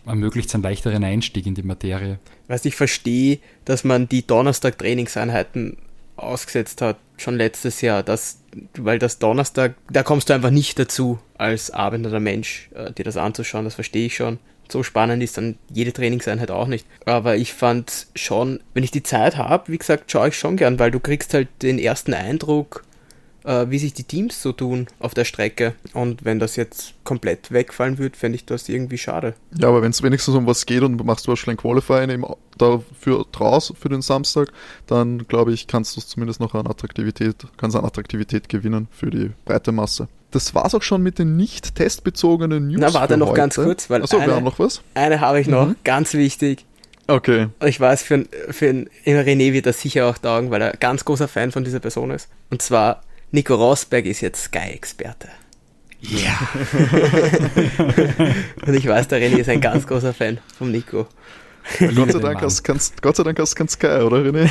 ermöglicht 0.04 0.52
einen 0.54 0.64
leichteren 0.64 1.04
Einstieg 1.04 1.46
in 1.46 1.54
die 1.54 1.62
Materie. 1.62 2.18
Weißt, 2.48 2.66
ich 2.66 2.74
verstehe, 2.74 3.38
dass 3.64 3.84
man 3.84 4.08
die 4.08 4.26
Donnerstag-Trainingseinheiten 4.26 5.76
ausgesetzt 6.16 6.82
hat, 6.82 6.98
schon 7.16 7.36
letztes 7.36 7.80
Jahr, 7.80 8.02
dass, 8.02 8.40
weil 8.76 8.98
das 8.98 9.18
Donnerstag, 9.18 9.74
da 9.90 10.02
kommst 10.02 10.28
du 10.28 10.34
einfach 10.34 10.50
nicht 10.50 10.78
dazu, 10.78 11.18
als 11.38 11.70
arbeitender 11.70 12.20
Mensch, 12.20 12.70
äh, 12.74 12.92
dir 12.92 13.04
das 13.04 13.16
anzuschauen, 13.16 13.64
das 13.64 13.74
verstehe 13.74 14.06
ich 14.06 14.16
schon. 14.16 14.38
So 14.70 14.82
spannend 14.82 15.22
ist 15.22 15.36
dann 15.36 15.56
jede 15.70 15.92
Trainingseinheit 15.92 16.50
auch 16.50 16.66
nicht. 16.66 16.86
Aber 17.04 17.36
ich 17.36 17.52
fand 17.52 18.06
schon, 18.14 18.60
wenn 18.72 18.84
ich 18.84 18.90
die 18.90 19.02
Zeit 19.02 19.36
habe, 19.36 19.70
wie 19.70 19.78
gesagt, 19.78 20.10
schaue 20.10 20.28
ich 20.28 20.38
schon 20.38 20.56
gern, 20.56 20.78
weil 20.78 20.90
du 20.90 20.98
kriegst 20.98 21.34
halt 21.34 21.48
den 21.60 21.78
ersten 21.78 22.14
Eindruck, 22.14 22.84
äh, 23.44 23.66
wie 23.68 23.78
sich 23.78 23.94
die 23.94 24.04
Teams 24.04 24.42
so 24.42 24.52
tun 24.52 24.86
auf 24.98 25.14
der 25.14 25.24
Strecke. 25.24 25.74
Und 25.92 26.24
wenn 26.24 26.38
das 26.38 26.56
jetzt 26.56 26.94
komplett 27.04 27.52
wegfallen 27.52 27.98
würde, 27.98 28.16
fände 28.16 28.36
ich 28.36 28.44
das 28.44 28.68
irgendwie 28.68 28.98
schade. 28.98 29.34
Ja, 29.58 29.68
aber 29.68 29.82
wenn 29.82 29.90
es 29.90 30.02
wenigstens 30.02 30.34
um 30.34 30.46
was 30.46 30.66
geht 30.66 30.82
und 30.82 30.98
du 30.98 31.04
machst 31.04 31.28
wahrscheinlich 31.28 31.58
ein 31.58 31.62
Qualifying 31.62 32.24
dafür 32.58 33.26
draus 33.32 33.72
für 33.78 33.88
den 33.88 34.02
Samstag, 34.02 34.52
dann 34.86 35.26
glaube 35.26 35.52
ich, 35.52 35.66
kannst 35.66 35.96
du 35.96 36.00
es 36.00 36.08
zumindest 36.08 36.40
noch 36.40 36.54
an 36.54 36.66
Attraktivität, 36.66 37.36
kannst 37.56 37.76
an 37.76 37.84
Attraktivität 37.84 38.48
gewinnen 38.48 38.88
für 38.90 39.10
die 39.10 39.30
breite 39.44 39.72
Masse. 39.72 40.08
Das 40.30 40.54
war 40.54 40.64
es 40.64 40.74
auch 40.74 40.82
schon 40.82 41.02
mit 41.02 41.18
den 41.18 41.36
nicht 41.36 41.74
testbezogenen 41.74 42.68
News. 42.68 42.80
Na, 42.80 42.94
warte 42.94 43.18
noch 43.18 43.28
heute. 43.28 43.36
ganz 43.36 43.54
kurz, 43.56 43.90
weil 43.90 44.02
Achso, 44.02 44.16
eine, 44.16 44.28
wir 44.28 44.36
haben 44.36 44.44
noch 44.44 44.58
was? 44.58 44.80
Eine 44.94 45.20
habe 45.20 45.40
ich 45.40 45.46
noch, 45.46 45.68
mhm. 45.68 45.76
ganz 45.84 46.14
wichtig. 46.14 46.64
Okay. 47.06 47.48
Ich 47.64 47.78
weiß, 47.78 48.02
für, 48.02 48.24
für 48.48 48.86
René 49.04 49.52
wird 49.52 49.66
das 49.66 49.80
sicher 49.80 50.06
auch 50.06 50.16
taugen, 50.16 50.50
weil 50.50 50.62
er 50.62 50.72
ganz 50.72 51.04
großer 51.04 51.28
Fan 51.28 51.52
von 51.52 51.64
dieser 51.64 51.80
Person 51.80 52.10
ist. 52.10 52.28
Und 52.50 52.62
zwar 52.62 53.02
Nico 53.32 53.54
Rosberg 53.54 54.04
ist 54.04 54.20
jetzt 54.20 54.44
Sky-Experte. 54.44 55.28
Ja. 56.00 56.38
Und 58.66 58.74
ich 58.74 58.86
weiß, 58.86 59.08
der 59.08 59.20
René 59.20 59.38
ist 59.38 59.48
ein 59.48 59.62
ganz 59.62 59.86
großer 59.86 60.12
Fan 60.12 60.38
vom 60.58 60.70
Nico. 60.70 61.06
Gott 61.94 62.12
sei, 62.12 62.18
Dank 62.18 62.42
hast, 62.42 62.62
kannst, 62.64 63.00
Gott 63.00 63.16
sei 63.16 63.22
Dank 63.22 63.38
hast 63.38 63.52
du 63.52 63.56
kein 63.56 63.68
Sky, 63.68 64.02
oder 64.04 64.18
René? 64.18 64.50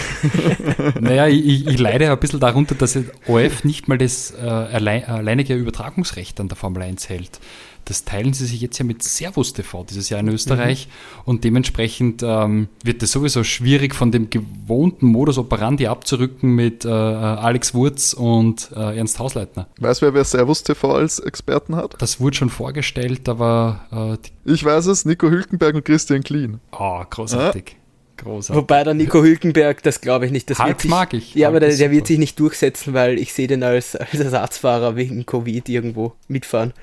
naja, 1.00 1.28
ich, 1.28 1.68
ich 1.68 1.78
leide 1.78 2.10
ein 2.10 2.20
bisschen 2.20 2.40
darunter, 2.40 2.74
dass 2.74 2.98
OF 3.28 3.64
nicht 3.66 3.88
mal 3.88 4.00
das 4.00 4.32
äh, 4.32 4.48
allein, 4.48 5.06
alleinige 5.06 5.54
Übertragungsrecht 5.54 6.40
an 6.40 6.48
der 6.48 6.58
Formel 6.58 6.82
1 6.82 7.08
hält. 7.10 7.40
Das 7.86 8.06
teilen 8.06 8.34
sie 8.34 8.46
sich 8.46 8.62
jetzt 8.62 8.78
ja 8.78 8.86
mit 8.86 9.04
Servus 9.04 9.54
TV 9.54 9.84
dieses 9.84 10.10
Jahr 10.10 10.20
in 10.20 10.28
Österreich 10.30 10.88
mhm. 10.88 11.22
und 11.26 11.44
dementsprechend 11.44 12.22
ähm, 12.24 12.68
wird 12.84 13.02
es 13.04 13.12
sowieso 13.12 13.44
schwierig, 13.44 13.96
von 13.96 14.12
dem 14.12 14.30
gewohnten 14.30 15.08
Modus 15.08 15.38
operandi 15.38 15.88
abzurücken 15.88 16.56
mit 16.56 16.86
äh, 16.86 16.90
Alex 16.90 17.74
Wurz 17.74 18.14
und 18.14 18.72
äh, 18.76 18.98
Ernst 18.98 19.20
Hausleitner. 19.20 19.68
Weißt 19.80 20.02
du, 20.02 20.14
wer 20.14 20.24
Servus 20.24 20.64
TV 20.64 20.96
als 20.96 21.20
Experten 21.20 21.76
hat? 21.76 21.96
Das 22.00 22.20
wurde 22.20 22.38
schon 22.38 22.50
vorgestellt, 22.50 23.28
aber. 23.30 24.20
Äh, 24.46 24.52
ich 24.52 24.64
weiß 24.64 24.88
es, 24.88 25.06
Nico 25.06 25.30
Hülkenberg 25.30 25.76
und 25.76 25.86
Christian 25.86 26.24
Klien. 26.24 26.60
Oh, 26.72 27.04
großartig. 27.10 27.78
Großartig. 28.18 28.62
Wobei 28.62 28.84
der 28.84 28.94
Nico 28.94 29.22
Hülkenberg, 29.22 29.82
das 29.84 30.02
glaube 30.02 30.26
ich 30.26 30.32
nicht. 30.32 30.50
Das 30.50 30.60
Halb 30.60 30.82
sich, 30.82 30.90
mag 30.90 31.14
ich. 31.14 31.34
Ja, 31.34 31.48
aber 31.48 31.60
der, 31.60 31.76
der 31.76 31.92
wird 31.92 32.08
sich 32.08 32.20
nicht 32.20 32.40
durchsetzen, 32.40 32.94
weil 32.94 33.18
ich 33.18 33.34
sehe 33.34 33.48
den 33.48 33.64
als, 33.64 33.96
als 33.96 34.14
Ersatzfahrer 34.14 34.96
wegen 34.96 35.26
Covid 35.26 35.68
irgendwo 35.70 36.14
mitfahren. 36.28 36.74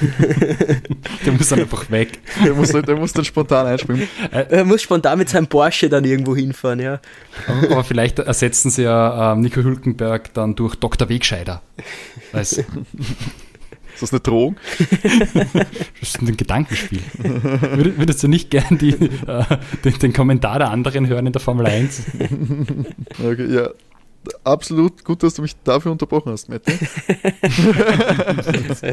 der 1.26 1.32
muss 1.32 1.48
dann 1.48 1.60
einfach 1.60 1.90
weg. 1.90 2.18
Der 2.44 2.54
muss, 2.54 2.70
der 2.70 2.96
muss 2.96 3.12
dann 3.12 3.24
spontan 3.24 3.66
einspringen. 3.66 4.08
Er 4.30 4.64
muss 4.64 4.82
spontan 4.82 5.18
mit 5.18 5.28
seinem 5.28 5.46
Porsche 5.46 5.88
dann 5.88 6.04
irgendwo 6.04 6.34
hinfahren, 6.34 6.80
ja. 6.80 7.00
Aber, 7.46 7.70
aber 7.72 7.84
vielleicht 7.84 8.18
ersetzen 8.18 8.70
sie 8.70 8.84
ja 8.84 9.32
ähm, 9.32 9.40
Nico 9.40 9.62
Hülkenberg 9.62 10.32
dann 10.34 10.54
durch 10.54 10.76
Dr. 10.76 11.08
Wegscheider. 11.08 11.62
Weißt, 12.32 12.64
Ist 14.00 14.02
das 14.04 14.12
eine 14.12 14.20
Drohung? 14.20 14.56
das 15.02 15.58
ist 16.00 16.22
ein 16.22 16.34
Gedankenspiel. 16.34 17.02
Würdest, 17.18 17.98
würdest 17.98 18.22
du 18.22 18.28
nicht 18.28 18.50
gern 18.50 18.78
die, 18.78 18.94
äh, 18.94 19.44
den, 19.84 19.98
den 19.98 20.12
Kommentar 20.14 20.58
der 20.58 20.70
anderen 20.70 21.06
hören 21.06 21.26
in 21.26 21.32
der 21.32 21.40
Formel 21.42 21.66
1? 21.66 22.02
Okay, 23.22 23.54
ja. 23.54 23.68
Absolut 24.44 25.04
gut, 25.04 25.22
dass 25.22 25.34
du 25.34 25.42
mich 25.42 25.56
dafür 25.64 25.92
unterbrochen 25.92 26.32
hast, 26.32 26.48
Matti. 26.48 26.72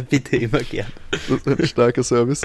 Bitte 0.10 0.38
immer 0.38 0.60
gern. 0.60 0.92
Das 1.12 1.22
ist 1.30 1.48
ein 1.48 1.68
starker 1.68 2.04
Service. 2.04 2.42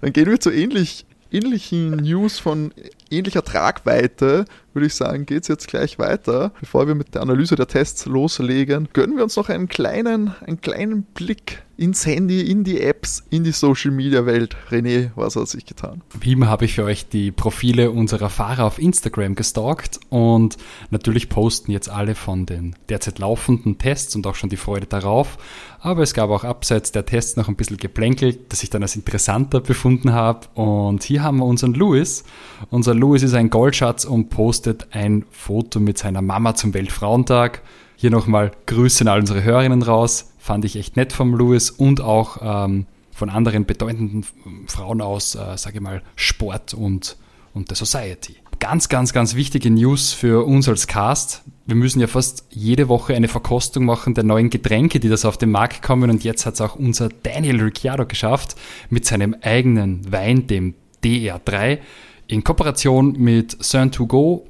Dann 0.00 0.12
gehen 0.12 0.26
wir 0.26 0.40
zu 0.40 0.50
ähnlich, 0.50 1.04
ähnlichen 1.30 1.96
News 1.96 2.38
von 2.38 2.72
ähnlicher 3.10 3.44
Tragweite. 3.44 4.44
Würde 4.72 4.86
ich 4.86 4.94
sagen, 4.94 5.24
geht 5.24 5.42
es 5.42 5.48
jetzt 5.48 5.68
gleich 5.68 5.98
weiter. 5.98 6.52
Bevor 6.60 6.86
wir 6.86 6.94
mit 6.94 7.14
der 7.14 7.22
Analyse 7.22 7.56
der 7.56 7.66
Tests 7.66 8.04
loslegen, 8.06 8.88
gönnen 8.92 9.16
wir 9.16 9.24
uns 9.24 9.36
noch 9.36 9.48
einen 9.48 9.68
kleinen, 9.68 10.34
einen 10.44 10.60
kleinen 10.60 11.02
Blick 11.02 11.62
ins 11.78 12.06
Handy, 12.06 12.50
in 12.50 12.64
die 12.64 12.80
Apps, 12.80 13.24
in 13.30 13.44
die 13.44 13.52
Social 13.52 13.90
Media 13.90 14.24
Welt. 14.26 14.56
René, 14.70 15.10
was 15.14 15.36
hat 15.36 15.48
sich 15.48 15.66
getan? 15.66 16.02
Wie 16.18 16.32
immer 16.32 16.48
habe 16.48 16.64
ich 16.64 16.74
für 16.74 16.84
euch 16.84 17.08
die 17.08 17.30
Profile 17.30 17.90
unserer 17.90 18.30
Fahrer 18.30 18.64
auf 18.64 18.78
Instagram 18.78 19.34
gestalkt 19.34 20.00
und 20.08 20.56
natürlich 20.90 21.28
posten 21.28 21.72
jetzt 21.72 21.90
alle 21.90 22.14
von 22.14 22.46
den 22.46 22.76
derzeit 22.88 23.18
laufenden 23.18 23.78
Tests 23.78 24.16
und 24.16 24.26
auch 24.26 24.34
schon 24.34 24.50
die 24.50 24.56
Freude 24.56 24.86
darauf. 24.86 25.38
Aber 25.80 26.02
es 26.02 26.14
gab 26.14 26.30
auch 26.30 26.44
abseits 26.44 26.92
der 26.92 27.06
Tests 27.06 27.36
noch 27.36 27.48
ein 27.48 27.56
bisschen 27.56 27.76
Geplänkel, 27.76 28.38
das 28.48 28.62
ich 28.62 28.70
dann 28.70 28.82
als 28.82 28.96
interessanter 28.96 29.60
befunden 29.60 30.12
habe. 30.12 30.48
Und 30.54 31.04
hier 31.04 31.22
haben 31.22 31.38
wir 31.38 31.44
unseren 31.44 31.74
Louis. 31.74 32.24
Unser 32.70 32.94
Louis 32.96 33.22
ist 33.22 33.34
ein 33.34 33.50
Goldschatz 33.50 34.04
und 34.04 34.30
postet 34.30 34.88
ein 34.92 35.24
Foto 35.30 35.80
mit 35.80 35.98
seiner 35.98 36.22
Mama 36.22 36.54
zum 36.54 36.74
Weltfrauentag. 36.74 37.62
Hier 37.96 38.10
nochmal 38.10 38.52
Grüße 38.66 39.04
an 39.04 39.08
all 39.08 39.20
unsere 39.20 39.42
Hörerinnen 39.42 39.82
raus. 39.82 40.32
Fand 40.38 40.64
ich 40.64 40.76
echt 40.76 40.96
nett 40.96 41.12
vom 41.12 41.34
Louis 41.34 41.70
und 41.70 42.00
auch 42.00 42.38
ähm, 42.42 42.86
von 43.12 43.30
anderen 43.30 43.64
bedeutenden 43.64 44.24
Frauen 44.66 45.00
aus, 45.00 45.34
äh, 45.34 45.56
sage 45.56 45.76
ich 45.76 45.82
mal, 45.82 46.02
Sport 46.16 46.74
und, 46.74 47.16
und 47.54 47.70
der 47.70 47.76
Society. 47.76 48.36
Ganz, 48.58 48.88
ganz, 48.88 49.12
ganz 49.12 49.34
wichtige 49.34 49.70
News 49.70 50.12
für 50.12 50.46
uns 50.46 50.68
als 50.68 50.86
Cast. 50.86 51.42
Wir 51.66 51.76
müssen 51.76 52.00
ja 52.00 52.06
fast 52.06 52.44
jede 52.50 52.88
Woche 52.88 53.14
eine 53.14 53.28
Verkostung 53.28 53.84
machen 53.84 54.14
der 54.14 54.24
neuen 54.24 54.50
Getränke, 54.50 55.00
die 55.00 55.08
das 55.08 55.24
auf 55.24 55.36
den 55.36 55.50
Markt 55.50 55.82
kommen. 55.82 56.10
Und 56.10 56.24
jetzt 56.24 56.46
hat 56.46 56.54
es 56.54 56.60
auch 56.60 56.76
unser 56.76 57.08
Daniel 57.08 57.60
Ricciardo 57.60 58.06
geschafft 58.06 58.56
mit 58.88 59.04
seinem 59.04 59.36
eigenen 59.42 60.10
Wein, 60.10 60.46
dem 60.46 60.74
DR3, 61.04 61.78
in 62.28 62.44
Kooperation 62.44 63.12
mit 63.18 63.56
Cern2Go 63.56 64.42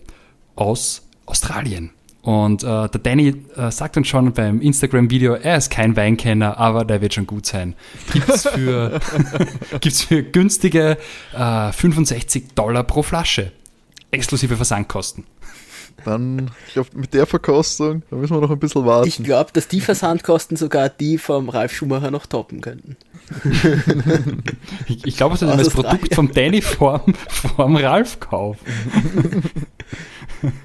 aus 0.54 1.02
Australien. 1.26 1.90
Und 2.22 2.64
äh, 2.64 2.88
der 2.88 3.00
Danny 3.00 3.34
äh, 3.56 3.70
sagt 3.70 3.96
uns 3.96 4.08
schon 4.08 4.32
beim 4.32 4.60
Instagram-Video, 4.60 5.34
er 5.34 5.58
ist 5.58 5.70
kein 5.70 5.94
Weinkenner, 5.94 6.58
aber 6.58 6.84
der 6.84 7.00
wird 7.00 7.14
schon 7.14 7.26
gut 7.26 7.46
sein. 7.46 7.76
Gibt's 8.12 8.48
für, 8.48 8.98
für 9.80 10.22
günstige 10.24 10.98
äh, 11.32 11.72
65 11.72 12.54
Dollar 12.56 12.82
pro 12.82 13.04
Flasche. 13.04 13.52
Exklusive 14.10 14.56
Versandkosten. 14.56 15.24
Dann, 16.04 16.50
ich 16.66 16.74
glaube, 16.74 16.90
mit 16.94 17.14
der 17.14 17.26
Verkostung, 17.26 18.02
da 18.10 18.16
müssen 18.16 18.34
wir 18.34 18.40
noch 18.40 18.50
ein 18.50 18.58
bisschen 18.58 18.84
warten. 18.84 19.08
Ich 19.08 19.22
glaube, 19.22 19.50
dass 19.52 19.68
die 19.68 19.80
Versandkosten 19.80 20.56
sogar 20.56 20.88
die 20.88 21.18
vom 21.18 21.48
Ralf 21.48 21.72
Schumacher 21.72 22.10
noch 22.10 22.26
toppen 22.26 22.60
könnten. 22.60 22.96
Ich, 24.88 25.04
ich 25.04 25.16
glaube, 25.16 25.36
dass 25.36 25.42
Aus 25.48 25.64
das. 25.64 25.74
Produkt 25.74 26.14
vom 26.14 26.30
Danny 26.32 26.62
vorm, 26.62 27.14
vorm 27.28 27.76
Ralf 27.76 28.20
kaufen. 28.20 28.60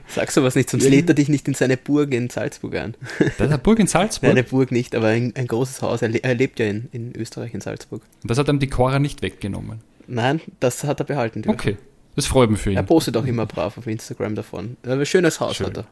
Sag 0.07 0.31
sowas 0.31 0.55
nicht, 0.55 0.69
sonst 0.69 0.87
lädt 0.87 1.09
er 1.09 1.15
dich 1.15 1.29
nicht 1.29 1.47
in 1.47 1.53
seine 1.53 1.77
Burg 1.77 2.13
in 2.13 2.29
Salzburg 2.29 2.75
an. 2.75 2.95
Das 3.17 3.29
ist 3.29 3.41
eine 3.41 3.57
Burg 3.57 3.79
in 3.79 3.87
Salzburg. 3.87 4.29
Nein, 4.29 4.37
eine 4.37 4.43
Burg 4.43 4.71
nicht, 4.71 4.93
aber 4.95 5.07
ein, 5.07 5.33
ein 5.35 5.47
großes 5.47 5.81
Haus. 5.81 6.01
Er, 6.01 6.09
le 6.09 6.19
er 6.23 6.35
lebt 6.35 6.59
ja 6.59 6.67
in, 6.67 6.89
in 6.91 7.15
Österreich, 7.15 7.53
in 7.53 7.61
Salzburg. 7.61 8.01
Und 8.21 8.29
das 8.29 8.37
hat 8.37 8.47
ihm 8.49 8.59
die 8.59 8.67
Cora 8.67 8.99
nicht 8.99 9.21
weggenommen. 9.21 9.79
Nein, 10.07 10.41
das 10.59 10.83
hat 10.83 10.99
er 10.99 11.05
behalten. 11.05 11.41
dürfen. 11.41 11.57
Okay, 11.57 11.77
das 12.15 12.25
freut 12.25 12.49
mich 12.49 12.59
für 12.59 12.71
Er 12.73 12.81
ihn. 12.81 12.85
postet 12.85 13.15
auch 13.17 13.25
immer 13.25 13.45
brav 13.45 13.77
auf 13.77 13.87
Instagram 13.87 14.35
davon. 14.35 14.77
Ein 14.85 15.05
schönes 15.05 15.39
Haus 15.39 15.55
Schön. 15.57 15.67
hat 15.67 15.77
er. 15.77 15.85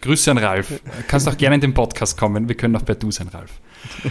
Grüße 0.00 0.30
an 0.30 0.38
Ralf. 0.38 0.80
Kannst 1.08 1.28
auch 1.28 1.36
gerne 1.36 1.56
in 1.56 1.60
den 1.60 1.74
Podcast 1.74 2.16
kommen. 2.16 2.48
Wir 2.48 2.56
können 2.56 2.74
auch 2.74 2.82
bei 2.82 2.94
Du 2.94 3.10
sein, 3.10 3.28
Ralf. 3.28 3.50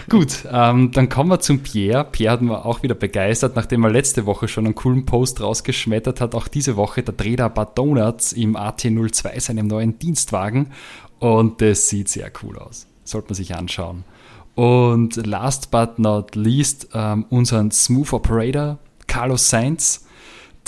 Gut, 0.07 0.45
ähm, 0.51 0.91
dann 0.91 1.09
kommen 1.09 1.31
wir 1.31 1.39
zum 1.39 1.61
Pierre. 1.63 2.05
Pierre 2.11 2.33
hat 2.33 2.41
mir 2.43 2.63
auch 2.63 2.83
wieder 2.83 2.93
begeistert, 2.93 3.55
nachdem 3.55 3.83
er 3.83 3.89
letzte 3.89 4.27
Woche 4.27 4.47
schon 4.47 4.65
einen 4.65 4.75
coolen 4.75 5.05
Post 5.07 5.41
rausgeschmettert 5.41 6.21
hat. 6.21 6.35
Auch 6.35 6.47
diese 6.47 6.75
Woche, 6.75 7.01
da 7.01 7.11
dreht 7.11 7.39
er 7.39 7.47
ein 7.47 7.53
paar 7.55 7.65
Donuts 7.73 8.33
im 8.33 8.55
AT02, 8.55 9.39
seinem 9.39 9.65
neuen 9.65 9.97
Dienstwagen. 9.97 10.67
Und 11.17 11.59
das 11.61 11.89
sieht 11.89 12.07
sehr 12.07 12.31
cool 12.43 12.59
aus. 12.59 12.85
Sollte 13.03 13.29
man 13.29 13.35
sich 13.35 13.55
anschauen. 13.55 14.03
Und 14.53 15.25
last 15.25 15.71
but 15.71 15.97
not 15.97 16.35
least, 16.35 16.89
ähm, 16.93 17.25
unseren 17.31 17.71
Smooth 17.71 18.13
Operator, 18.13 18.77
Carlos 19.07 19.49
Sainz. 19.49 20.05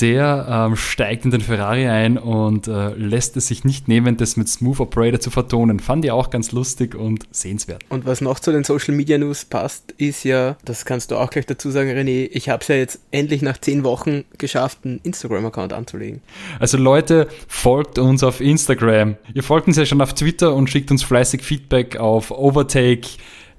Der 0.02 0.46
ähm, 0.50 0.76
steigt 0.76 1.24
in 1.24 1.32
den 1.32 1.40
Ferrari 1.40 1.88
ein 1.88 2.18
und 2.18 2.68
äh, 2.68 2.90
lässt 2.96 3.38
es 3.38 3.48
sich 3.48 3.64
nicht 3.64 3.88
nehmen, 3.88 4.18
das 4.18 4.36
mit 4.36 4.50
Smooth 4.50 4.82
Operator 4.82 5.22
zu 5.22 5.30
vertonen. 5.30 5.80
Fand 5.80 6.04
ich 6.04 6.12
auch 6.12 6.30
ganz 6.30 6.52
lustig 6.52 6.96
und 6.96 7.26
sehenswert. 7.32 7.82
Und 7.88 8.06
was 8.06 8.20
noch 8.20 8.40
zu 8.40 8.52
den 8.52 8.66
Social 8.66 8.94
Media 8.94 9.18
News 9.18 9.46
passt, 9.46 9.94
ist 9.98 10.26
ja, 10.26 10.58
das 10.66 10.84
kannst 10.84 11.12
du 11.12 11.16
auch 11.16 11.30
gleich 11.30 11.46
dazu 11.46 11.70
sagen, 11.72 11.90
René, 11.90 12.30
ich 12.32 12.50
habe 12.50 12.62
es 12.62 12.68
ja 12.68 12.76
jetzt 12.76 13.00
endlich 13.12 13.42
nach 13.42 13.58
zehn 13.58 13.86
Wochen 13.86 14.26
geschafft, 14.38 14.80
einen 14.84 15.00
Instagram-Account 15.04 15.72
anzulegen. 15.72 16.22
Also 16.60 16.78
Leute, 16.78 17.28
folgt 17.48 17.98
uns 17.98 18.22
auf 18.24 18.42
Instagram. 18.42 19.16
Ihr 19.34 19.44
folgt 19.44 19.68
uns 19.68 19.78
ja 19.78 19.86
schon 19.86 20.02
auf 20.02 20.14
Twitter 20.14 20.54
und 20.54 20.70
schickt 20.70 20.92
uns 20.92 21.04
fleißig 21.04 21.42
Feedback 21.42 21.98
auf 21.98 22.32
Overtake 22.32 23.08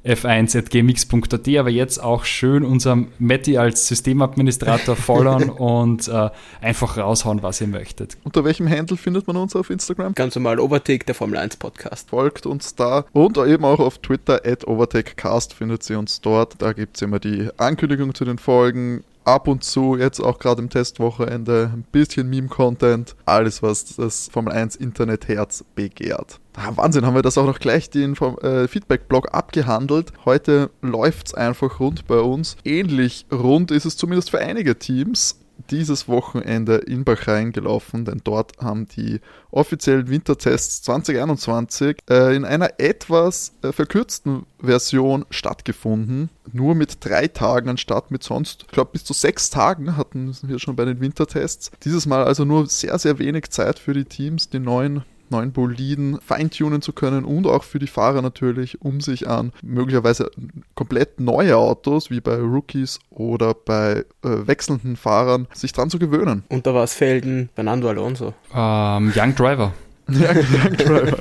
f1.gmx.at, 0.06 1.48
aber 1.58 1.70
jetzt 1.70 2.02
auch 2.02 2.24
schön 2.24 2.64
unserem 2.64 3.08
Matti 3.18 3.58
als 3.58 3.88
Systemadministrator 3.88 4.96
followen 4.96 5.50
und 5.50 6.08
äh, 6.08 6.30
einfach 6.60 6.96
raushauen, 6.96 7.42
was 7.42 7.60
ihr 7.60 7.66
möchtet. 7.66 8.16
Unter 8.24 8.44
welchem 8.44 8.68
Handle 8.68 8.96
findet 8.96 9.26
man 9.26 9.36
uns 9.36 9.56
auf 9.56 9.70
Instagram? 9.70 10.14
Ganz 10.14 10.36
normal 10.36 10.60
Overtake, 10.60 11.04
der 11.04 11.14
Formel 11.14 11.38
1 11.38 11.56
Podcast. 11.56 12.10
Folgt 12.10 12.46
uns 12.46 12.74
da 12.74 13.04
und 13.12 13.36
eben 13.36 13.64
auch 13.64 13.80
auf 13.80 13.98
Twitter 13.98 14.40
at 14.44 14.66
OvertakeCast 14.66 15.54
findet 15.54 15.82
sie 15.82 15.96
uns 15.96 16.20
dort. 16.20 16.60
Da 16.62 16.72
gibt 16.72 16.96
es 16.96 17.02
immer 17.02 17.18
die 17.18 17.48
Ankündigung 17.56 18.14
zu 18.14 18.24
den 18.24 18.38
Folgen. 18.38 19.02
Ab 19.24 19.48
und 19.48 19.64
zu, 19.64 19.96
jetzt 19.96 20.20
auch 20.20 20.38
gerade 20.38 20.62
im 20.62 20.70
Testwochenende, 20.70 21.72
ein 21.74 21.82
bisschen 21.90 22.30
Meme-Content. 22.30 23.16
Alles, 23.24 23.60
was 23.60 23.96
das 23.96 24.28
Formel 24.28 24.52
1 24.52 24.76
Internetherz 24.76 25.64
begehrt. 25.74 26.38
Ah, 26.58 26.72
Wahnsinn, 26.74 27.04
haben 27.04 27.14
wir 27.14 27.22
das 27.22 27.36
auch 27.36 27.44
noch 27.44 27.58
gleich 27.58 27.90
den 27.90 28.14
äh, 28.14 28.66
Feedback-Blog 28.66 29.34
abgehandelt. 29.34 30.12
Heute 30.24 30.70
läuft's 30.80 31.34
einfach 31.34 31.80
rund 31.80 32.06
bei 32.06 32.18
uns. 32.18 32.56
Ähnlich 32.64 33.26
rund 33.30 33.70
ist 33.70 33.84
es 33.84 33.98
zumindest 33.98 34.30
für 34.30 34.38
einige 34.38 34.78
Teams 34.78 35.38
dieses 35.70 36.08
Wochenende 36.08 36.76
in 36.76 37.04
Bahrain 37.04 37.52
gelaufen, 37.52 38.06
denn 38.06 38.20
dort 38.24 38.56
haben 38.58 38.86
die 38.88 39.20
offiziellen 39.50 40.08
Wintertests 40.08 40.82
2021 40.82 41.98
äh, 42.08 42.34
in 42.34 42.44
einer 42.44 42.78
etwas 42.78 43.52
äh, 43.62 43.72
verkürzten 43.72 44.46
Version 44.58 45.26
stattgefunden. 45.30 46.30
Nur 46.52 46.74
mit 46.74 47.04
drei 47.04 47.28
Tagen 47.28 47.68
anstatt 47.68 48.10
mit 48.10 48.22
sonst, 48.22 48.62
ich 48.62 48.72
glaube, 48.72 48.92
bis 48.92 49.04
zu 49.04 49.12
sechs 49.12 49.50
Tagen 49.50 49.96
hatten 49.96 50.34
wir 50.42 50.58
schon 50.58 50.76
bei 50.76 50.86
den 50.86 51.00
Wintertests. 51.00 51.70
Dieses 51.84 52.06
Mal 52.06 52.24
also 52.24 52.44
nur 52.44 52.66
sehr, 52.66 52.98
sehr 52.98 53.18
wenig 53.18 53.50
Zeit 53.50 53.78
für 53.78 53.92
die 53.92 54.04
Teams, 54.04 54.48
die 54.48 54.58
neuen 54.58 55.02
neuen 55.30 55.52
Boliden 55.52 56.18
feintunen 56.20 56.82
zu 56.82 56.92
können 56.92 57.24
und 57.24 57.46
auch 57.46 57.64
für 57.64 57.78
die 57.78 57.86
Fahrer 57.86 58.22
natürlich, 58.22 58.80
um 58.82 59.00
sich 59.00 59.28
an 59.28 59.52
möglicherweise 59.62 60.30
komplett 60.74 61.20
neue 61.20 61.56
Autos 61.56 62.10
wie 62.10 62.20
bei 62.20 62.36
Rookies 62.36 62.98
oder 63.10 63.54
bei 63.54 64.04
äh, 64.24 64.46
wechselnden 64.46 64.96
Fahrern 64.96 65.46
sich 65.52 65.72
dran 65.72 65.90
zu 65.90 65.98
gewöhnen. 65.98 66.44
Und 66.48 66.66
da 66.66 66.74
war 66.74 66.84
es 66.84 66.94
Felden 66.94 67.48
Fernando 67.54 67.88
Alonso. 67.88 68.34
Ähm, 68.54 69.12
Young 69.14 69.34
Driver. 69.34 69.72
Ja, 70.08 70.30
Young 70.30 70.76
Driver. 70.76 71.18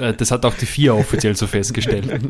Äh, 0.00 0.14
das 0.14 0.30
hat 0.32 0.44
auch 0.44 0.54
die 0.54 0.66
FIA 0.66 0.94
offiziell 0.94 1.36
so 1.36 1.46
festgestellt. 1.46 2.10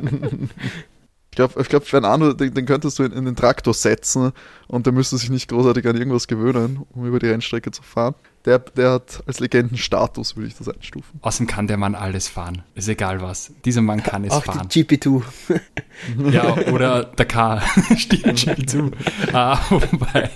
Ich 1.34 1.36
glaube, 1.36 1.60
ich 1.60 1.68
glaub, 1.68 1.84
Fernando, 1.84 2.32
den, 2.32 2.54
den 2.54 2.64
könntest 2.64 2.96
du 2.96 3.02
in, 3.02 3.10
in 3.10 3.24
den 3.24 3.34
Traktor 3.34 3.74
setzen 3.74 4.30
und 4.68 4.86
der 4.86 4.92
müsste 4.92 5.18
sich 5.18 5.30
nicht 5.30 5.48
großartig 5.48 5.84
an 5.88 5.96
irgendwas 5.96 6.28
gewöhnen, 6.28 6.86
um 6.92 7.04
über 7.06 7.18
die 7.18 7.26
Rennstrecke 7.26 7.72
zu 7.72 7.82
fahren. 7.82 8.14
Der, 8.44 8.60
der 8.60 8.92
hat 8.92 9.20
als 9.26 9.40
Legendenstatus, 9.40 10.36
würde 10.36 10.46
ich 10.46 10.54
das 10.54 10.68
einstufen. 10.68 11.18
Außerdem 11.22 11.48
kann 11.48 11.66
der 11.66 11.76
Mann 11.76 11.96
alles 11.96 12.28
fahren. 12.28 12.62
Ist 12.76 12.86
egal 12.86 13.20
was. 13.20 13.50
Dieser 13.64 13.80
Mann 13.80 14.04
kann 14.04 14.22
es 14.22 14.30
Auch 14.30 14.44
fahren. 14.44 14.68
die 14.68 14.84
GP2. 14.84 15.22
Ja, 16.30 16.56
oder 16.72 17.02
der 17.02 17.26
K. 17.26 17.60
Stimmt 17.96 18.38
schon 18.38 18.68
zu. 18.68 18.90
Ah, 19.32 19.58
wobei, 19.70 20.30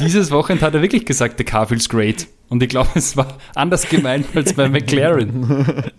dieses 0.00 0.30
Wochenende 0.30 0.66
hat 0.66 0.74
er 0.74 0.82
wirklich 0.82 1.06
gesagt, 1.06 1.38
der 1.38 1.46
Car 1.46 1.66
feels 1.66 1.88
great. 1.88 2.26
Und 2.50 2.62
ich 2.62 2.68
glaube, 2.68 2.90
es 2.94 3.16
war 3.16 3.38
anders 3.54 3.88
gemeint 3.88 4.26
als 4.34 4.52
bei 4.52 4.68
McLaren. 4.68 5.90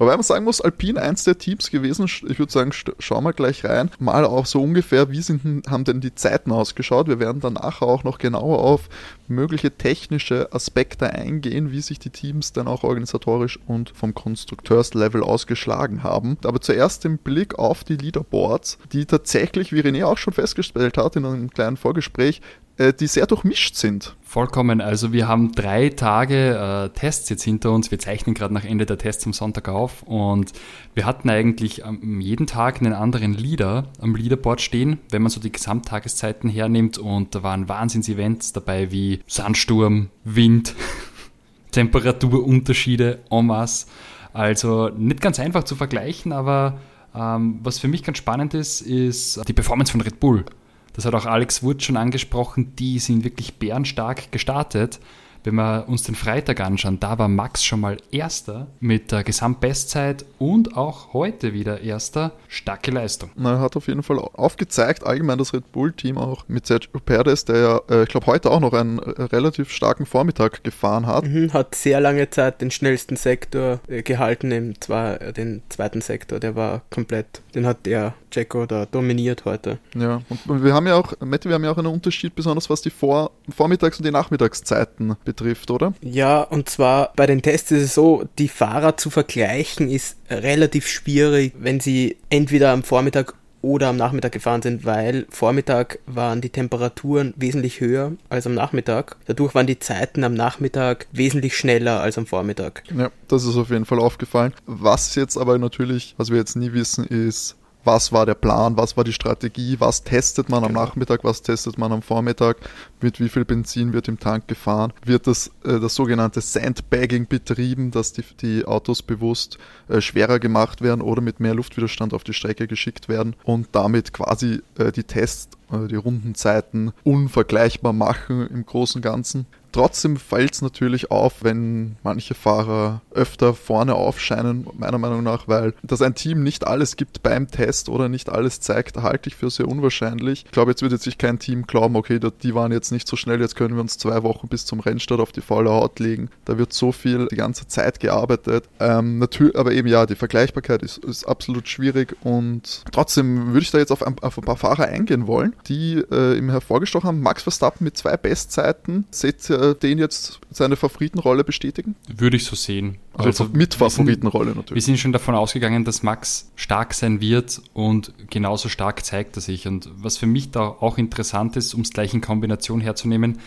Wobei 0.00 0.12
man 0.16 0.22
sagen 0.22 0.46
muss, 0.46 0.62
Alpine 0.62 1.02
eins 1.02 1.24
der 1.24 1.36
Teams 1.36 1.70
gewesen, 1.70 2.06
ich 2.06 2.38
würde 2.38 2.50
sagen, 2.50 2.72
schauen 2.72 3.22
wir 3.22 3.34
gleich 3.34 3.66
rein, 3.66 3.90
mal 3.98 4.24
auch 4.24 4.46
so 4.46 4.62
ungefähr, 4.62 5.10
wie 5.10 5.20
sind, 5.20 5.66
haben 5.68 5.84
denn 5.84 6.00
die 6.00 6.14
Zeiten 6.14 6.52
ausgeschaut. 6.52 7.06
Wir 7.06 7.20
werden 7.20 7.42
dann 7.42 7.52
nachher 7.52 7.86
auch 7.86 8.02
noch 8.02 8.16
genauer 8.16 8.60
auf 8.60 8.88
mögliche 9.28 9.70
technische 9.70 10.54
Aspekte 10.54 11.10
eingehen, 11.10 11.70
wie 11.70 11.82
sich 11.82 11.98
die 11.98 12.08
Teams 12.08 12.54
dann 12.54 12.66
auch 12.66 12.82
organisatorisch 12.82 13.58
und 13.66 13.90
vom 13.90 14.14
Konstrukteurslevel 14.14 15.22
ausgeschlagen 15.22 16.02
haben. 16.02 16.38
Aber 16.44 16.62
zuerst 16.62 17.04
im 17.04 17.18
Blick 17.18 17.58
auf 17.58 17.84
die 17.84 17.96
Leaderboards, 17.96 18.78
die 18.92 19.04
tatsächlich, 19.04 19.70
wie 19.70 19.80
René 19.80 20.06
auch 20.06 20.16
schon 20.16 20.32
festgestellt 20.32 20.96
hat 20.96 21.16
in 21.16 21.26
einem 21.26 21.50
kleinen 21.50 21.76
Vorgespräch, 21.76 22.40
die 22.80 23.06
sehr 23.06 23.26
durchmischt 23.26 23.76
sind. 23.76 24.16
Vollkommen. 24.22 24.80
Also 24.80 25.12
wir 25.12 25.28
haben 25.28 25.52
drei 25.52 25.90
Tage 25.90 26.90
äh, 26.94 26.98
Tests 26.98 27.28
jetzt 27.28 27.42
hinter 27.42 27.72
uns. 27.72 27.90
Wir 27.90 27.98
zeichnen 27.98 28.34
gerade 28.34 28.54
nach 28.54 28.64
Ende 28.64 28.86
der 28.86 28.96
Tests 28.96 29.26
am 29.26 29.32
Sonntag 29.32 29.68
auf 29.68 30.02
und 30.04 30.52
wir 30.94 31.04
hatten 31.04 31.28
eigentlich 31.28 31.84
ähm, 31.84 32.20
jeden 32.20 32.46
Tag 32.46 32.80
einen 32.80 32.92
anderen 32.92 33.34
Leader 33.34 33.88
am 34.00 34.14
Leaderboard 34.14 34.60
stehen, 34.60 34.98
wenn 35.10 35.20
man 35.20 35.30
so 35.30 35.40
die 35.40 35.52
Gesamttageszeiten 35.52 36.48
hernimmt 36.48 36.96
und 36.96 37.34
da 37.34 37.42
waren 37.42 37.68
Wahnsinns-Events 37.68 38.52
dabei 38.52 38.90
wie 38.90 39.20
Sandsturm, 39.26 40.08
Wind, 40.24 40.74
Temperaturunterschiede 41.72 43.18
en 43.30 43.46
masse. 43.46 43.88
Also 44.32 44.88
nicht 44.88 45.20
ganz 45.20 45.40
einfach 45.40 45.64
zu 45.64 45.74
vergleichen, 45.76 46.32
aber 46.32 46.78
ähm, 47.14 47.58
was 47.62 47.78
für 47.78 47.88
mich 47.88 48.04
ganz 48.04 48.18
spannend 48.18 48.54
ist, 48.54 48.80
ist 48.80 49.46
die 49.48 49.52
Performance 49.52 49.92
von 49.92 50.00
Red 50.00 50.20
Bull 50.20 50.44
das 50.92 51.04
hat 51.04 51.14
auch 51.14 51.26
Alex 51.26 51.62
Wood 51.62 51.82
schon 51.82 51.96
angesprochen, 51.96 52.74
die 52.76 52.98
sind 52.98 53.24
wirklich 53.24 53.54
bärenstark 53.54 54.32
gestartet. 54.32 55.00
Wenn 55.42 55.54
wir 55.54 55.88
uns 55.88 56.02
den 56.02 56.14
Freitag 56.14 56.60
anschauen, 56.60 57.00
da 57.00 57.18
war 57.18 57.28
Max 57.28 57.64
schon 57.64 57.80
mal 57.80 57.96
Erster 58.10 58.66
mit 58.80 59.10
der 59.10 59.24
Gesamtbestzeit 59.24 60.26
und 60.38 60.76
auch 60.76 61.14
heute 61.14 61.54
wieder 61.54 61.80
Erster. 61.80 62.32
Starke 62.48 62.90
Leistung. 62.90 63.30
Na, 63.36 63.54
er 63.54 63.60
hat 63.60 63.76
auf 63.76 63.86
jeden 63.88 64.02
Fall 64.02 64.18
aufgezeigt, 64.18 65.04
allgemein 65.04 65.38
das 65.38 65.54
Red 65.54 65.72
Bull-Team 65.72 66.18
auch 66.18 66.44
mit 66.48 66.66
Sergio 66.66 67.00
Perez, 67.04 67.44
der 67.44 67.56
ja, 67.56 67.80
äh, 67.88 68.02
ich 68.02 68.08
glaube, 68.08 68.26
heute 68.26 68.50
auch 68.50 68.60
noch 68.60 68.74
einen 68.74 68.98
äh, 68.98 69.22
relativ 69.22 69.70
starken 69.70 70.04
Vormittag 70.04 70.62
gefahren 70.62 71.06
hat. 71.06 71.24
Mhm, 71.24 71.52
hat 71.52 71.74
sehr 71.74 72.00
lange 72.00 72.28
Zeit 72.28 72.60
den 72.60 72.70
schnellsten 72.70 73.16
Sektor 73.16 73.80
äh, 73.88 74.02
gehalten, 74.02 74.50
im 74.50 74.80
zwar 74.80 75.18
den 75.32 75.62
zweiten 75.68 76.00
Sektor, 76.02 76.38
der 76.38 76.54
war 76.54 76.82
komplett, 76.90 77.40
den 77.54 77.66
hat 77.66 77.86
der 77.86 78.14
Jacko 78.32 78.66
da 78.66 78.86
dominiert 78.86 79.44
heute. 79.44 79.78
Ja, 79.94 80.22
und 80.46 80.64
wir 80.64 80.74
haben 80.74 80.86
ja 80.86 80.96
auch, 80.96 81.14
Mette, 81.20 81.48
wir 81.48 81.54
haben 81.54 81.64
ja 81.64 81.70
auch 81.70 81.78
einen 81.78 81.86
Unterschied, 81.86 82.34
besonders 82.34 82.70
was 82.70 82.82
die 82.82 82.90
Vor 82.90 83.30
Vormittags- 83.48 83.98
und 83.98 84.04
die 84.04 84.10
Nachmittagszeiten 84.10 85.16
betrifft, 85.24 85.29
oder? 85.70 85.94
Ja, 86.02 86.42
und 86.42 86.68
zwar 86.68 87.12
bei 87.16 87.26
den 87.26 87.42
Tests 87.42 87.70
ist 87.70 87.82
es 87.82 87.94
so, 87.94 88.24
die 88.38 88.48
Fahrer 88.48 88.96
zu 88.96 89.10
vergleichen 89.10 89.90
ist 89.90 90.16
relativ 90.28 90.86
schwierig, 90.86 91.54
wenn 91.58 91.80
sie 91.80 92.16
entweder 92.30 92.72
am 92.72 92.82
Vormittag 92.82 93.34
oder 93.62 93.88
am 93.88 93.96
Nachmittag 93.96 94.32
gefahren 94.32 94.62
sind, 94.62 94.84
weil 94.84 95.26
Vormittag 95.30 95.98
waren 96.06 96.40
die 96.40 96.50
Temperaturen 96.50 97.34
wesentlich 97.36 97.80
höher 97.80 98.12
als 98.28 98.46
am 98.46 98.54
Nachmittag. 98.54 99.16
Dadurch 99.26 99.54
waren 99.54 99.66
die 99.66 99.78
Zeiten 99.78 100.24
am 100.24 100.34
Nachmittag 100.34 101.06
wesentlich 101.12 101.56
schneller 101.56 102.00
als 102.00 102.16
am 102.16 102.26
Vormittag. 102.26 102.82
Ja, 102.96 103.10
das 103.28 103.44
ist 103.44 103.56
auf 103.56 103.70
jeden 103.70 103.84
Fall 103.84 103.98
aufgefallen. 103.98 104.54
Was 104.66 105.14
jetzt 105.14 105.36
aber 105.36 105.58
natürlich, 105.58 106.14
was 106.16 106.30
wir 106.30 106.38
jetzt 106.38 106.56
nie 106.56 106.72
wissen, 106.72 107.04
ist, 107.04 107.56
was 107.84 108.12
war 108.12 108.26
der 108.26 108.34
Plan, 108.34 108.76
was 108.76 108.96
war 108.96 109.04
die 109.04 109.12
Strategie, 109.12 109.76
was 109.78 110.04
testet 110.04 110.48
man 110.48 110.64
am 110.64 110.70
genau. 110.70 110.84
Nachmittag, 110.84 111.24
was 111.24 111.42
testet 111.42 111.78
man 111.78 111.92
am 111.92 112.02
Vormittag, 112.02 112.56
mit 113.00 113.20
wie 113.20 113.28
viel 113.28 113.44
Benzin 113.44 113.92
wird 113.92 114.08
im 114.08 114.18
Tank 114.18 114.48
gefahren, 114.48 114.92
wird 115.04 115.26
das, 115.26 115.48
äh, 115.64 115.80
das 115.80 115.94
sogenannte 115.94 116.40
Sandbagging 116.40 117.26
betrieben, 117.26 117.90
dass 117.90 118.12
die, 118.12 118.24
die 118.40 118.64
Autos 118.64 119.02
bewusst 119.02 119.58
äh, 119.88 120.00
schwerer 120.00 120.38
gemacht 120.38 120.82
werden 120.82 121.00
oder 121.00 121.20
mit 121.20 121.40
mehr 121.40 121.54
Luftwiderstand 121.54 122.14
auf 122.14 122.24
die 122.24 122.34
Strecke 122.34 122.66
geschickt 122.66 123.08
werden 123.08 123.34
und 123.44 123.68
damit 123.72 124.12
quasi 124.12 124.60
äh, 124.78 124.92
die 124.92 125.04
Tests, 125.04 125.56
die 125.88 125.94
Rundenzeiten 125.94 126.90
unvergleichbar 127.04 127.92
machen 127.92 128.48
im 128.48 128.66
Großen 128.66 128.98
und 128.98 129.02
Ganzen. 129.02 129.46
Trotzdem 129.72 130.16
fällt 130.16 130.54
es 130.54 130.62
natürlich 130.62 131.10
auf, 131.10 131.42
wenn 131.42 131.96
manche 132.02 132.34
Fahrer 132.34 133.02
öfter 133.12 133.54
vorne 133.54 133.94
aufscheinen, 133.94 134.66
meiner 134.78 134.98
Meinung 134.98 135.22
nach, 135.22 135.48
weil 135.48 135.74
dass 135.82 136.02
ein 136.02 136.14
Team 136.14 136.42
nicht 136.42 136.66
alles 136.66 136.96
gibt 136.96 137.22
beim 137.22 137.50
Test 137.50 137.88
oder 137.88 138.08
nicht 138.08 138.28
alles 138.30 138.60
zeigt, 138.60 138.96
halte 138.96 139.28
ich 139.28 139.36
für 139.36 139.50
sehr 139.50 139.68
unwahrscheinlich. 139.68 140.44
Ich 140.46 140.52
glaube, 140.52 140.70
jetzt 140.72 140.82
jetzt 140.82 141.04
sich 141.04 141.18
kein 141.18 141.38
Team 141.38 141.66
glauben, 141.66 141.96
okay, 141.96 142.18
die 142.42 142.54
waren 142.54 142.72
jetzt 142.72 142.90
nicht 142.90 143.06
so 143.06 143.16
schnell, 143.16 143.40
jetzt 143.40 143.56
können 143.56 143.74
wir 143.74 143.80
uns 143.80 143.98
zwei 143.98 144.22
Wochen 144.22 144.48
bis 144.48 144.66
zum 144.66 144.80
Rennstart 144.80 145.20
auf 145.20 145.32
die 145.32 145.40
faule 145.40 145.70
Haut 145.70 145.98
legen. 145.98 146.30
Da 146.44 146.58
wird 146.58 146.72
so 146.72 146.92
viel 146.92 147.28
die 147.28 147.36
ganze 147.36 147.68
Zeit 147.68 148.00
gearbeitet. 148.00 148.64
Ähm, 148.78 149.18
natürlich, 149.18 149.56
aber 149.56 149.72
eben 149.72 149.88
ja, 149.88 150.06
die 150.06 150.14
Vergleichbarkeit 150.14 150.82
ist, 150.82 150.98
ist 150.98 151.24
absolut 151.24 151.68
schwierig 151.68 152.16
und 152.22 152.82
trotzdem 152.92 153.48
würde 153.48 153.60
ich 153.60 153.70
da 153.70 153.78
jetzt 153.78 153.92
auf 153.92 154.06
ein, 154.06 154.16
auf 154.20 154.38
ein 154.38 154.44
paar 154.44 154.56
Fahrer 154.56 154.86
eingehen 154.86 155.26
wollen, 155.26 155.54
die 155.66 156.04
äh, 156.10 156.36
im 156.36 156.50
hervorgestochen 156.50 157.08
haben. 157.08 157.20
Max 157.20 157.42
Verstappen 157.42 157.84
mit 157.84 157.96
zwei 157.96 158.16
Bestzeiten. 158.16 159.04
Seht 159.10 159.48
ihr 159.50 159.59
äh, 159.60 159.74
den 159.74 159.98
jetzt 159.98 160.40
seine 160.50 160.76
Favoritenrolle 160.76 161.44
bestätigen? 161.44 161.94
Würde 162.08 162.36
ich 162.36 162.44
so 162.44 162.56
sehen. 162.56 162.98
Also, 163.12 163.44
also 163.44 163.56
mit 163.56 163.74
Favoritenrolle 163.74 164.54
natürlich. 164.54 164.74
Wir 164.74 164.82
sind 164.82 164.98
schon 164.98 165.12
davon 165.12 165.34
ausgegangen, 165.34 165.84
dass 165.84 166.02
Max 166.02 166.50
stark 166.56 166.94
sein 166.94 167.20
wird 167.20 167.60
und 167.72 168.12
genauso 168.30 168.68
stark 168.68 169.04
zeigt 169.04 169.36
er 169.36 169.42
sich. 169.42 169.66
Und 169.66 169.90
was 169.96 170.16
für 170.16 170.26
mich 170.26 170.50
da 170.50 170.62
auch 170.62 170.98
interessant 170.98 171.56
ist, 171.56 171.74
um 171.74 171.82
es 171.82 171.90
gleich 171.90 172.14
in 172.14 172.20
Kombination 172.20 172.80
herzunehmen, 172.80 173.38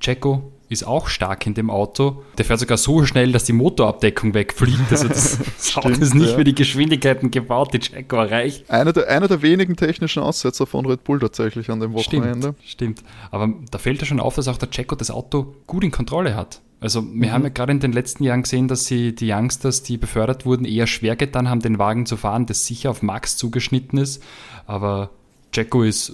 Checo 0.00 0.50
ist 0.70 0.84
auch 0.84 1.08
stark 1.08 1.46
in 1.46 1.54
dem 1.54 1.68
Auto. 1.68 2.22
Der 2.38 2.44
fährt 2.44 2.60
sogar 2.60 2.78
so 2.78 3.04
schnell, 3.04 3.32
dass 3.32 3.42
die 3.42 3.52
Motorabdeckung 3.52 4.34
wegfliegt. 4.34 4.90
Also 4.90 5.08
das, 5.08 5.38
das 5.56 5.76
Auto 5.76 5.88
ist 5.88 6.14
nicht 6.14 6.30
ja. 6.30 6.36
für 6.36 6.44
die 6.44 6.54
Geschwindigkeiten 6.54 7.32
gebaut, 7.32 7.74
die 7.74 7.80
Checo 7.80 8.16
erreicht. 8.16 8.70
Einer 8.70 8.92
der, 8.92 9.08
einer 9.08 9.26
der 9.26 9.42
wenigen 9.42 9.74
technischen 9.74 10.22
Aussetzer 10.22 10.66
von 10.66 10.86
Red 10.86 11.02
Bull 11.02 11.18
tatsächlich 11.18 11.68
an 11.70 11.80
dem 11.80 11.92
Wochenende. 11.92 12.54
Stimmt, 12.64 13.00
stimmt. 13.00 13.02
Aber 13.32 13.52
da 13.72 13.78
fällt 13.78 14.00
ja 14.00 14.06
schon 14.06 14.20
auf, 14.20 14.36
dass 14.36 14.46
auch 14.46 14.58
der 14.58 14.70
Checo 14.70 14.94
das 14.94 15.10
Auto 15.10 15.54
gut 15.66 15.82
in 15.82 15.90
Kontrolle 15.90 16.36
hat. 16.36 16.60
Also 16.78 17.02
wir 17.02 17.28
mhm. 17.28 17.32
haben 17.32 17.42
ja 17.42 17.48
gerade 17.48 17.72
in 17.72 17.80
den 17.80 17.92
letzten 17.92 18.22
Jahren 18.22 18.42
gesehen, 18.42 18.68
dass 18.68 18.86
sie 18.86 19.12
die 19.12 19.30
Youngsters, 19.30 19.82
die 19.82 19.98
befördert 19.98 20.46
wurden, 20.46 20.64
eher 20.64 20.86
schwer 20.86 21.16
getan 21.16 21.48
haben, 21.48 21.60
den 21.60 21.80
Wagen 21.80 22.06
zu 22.06 22.16
fahren, 22.16 22.46
das 22.46 22.64
sicher 22.64 22.90
auf 22.90 23.02
Max 23.02 23.36
zugeschnitten 23.36 23.98
ist. 23.98 24.22
Aber 24.66 25.10
Jacko 25.52 25.82
ist 25.82 26.12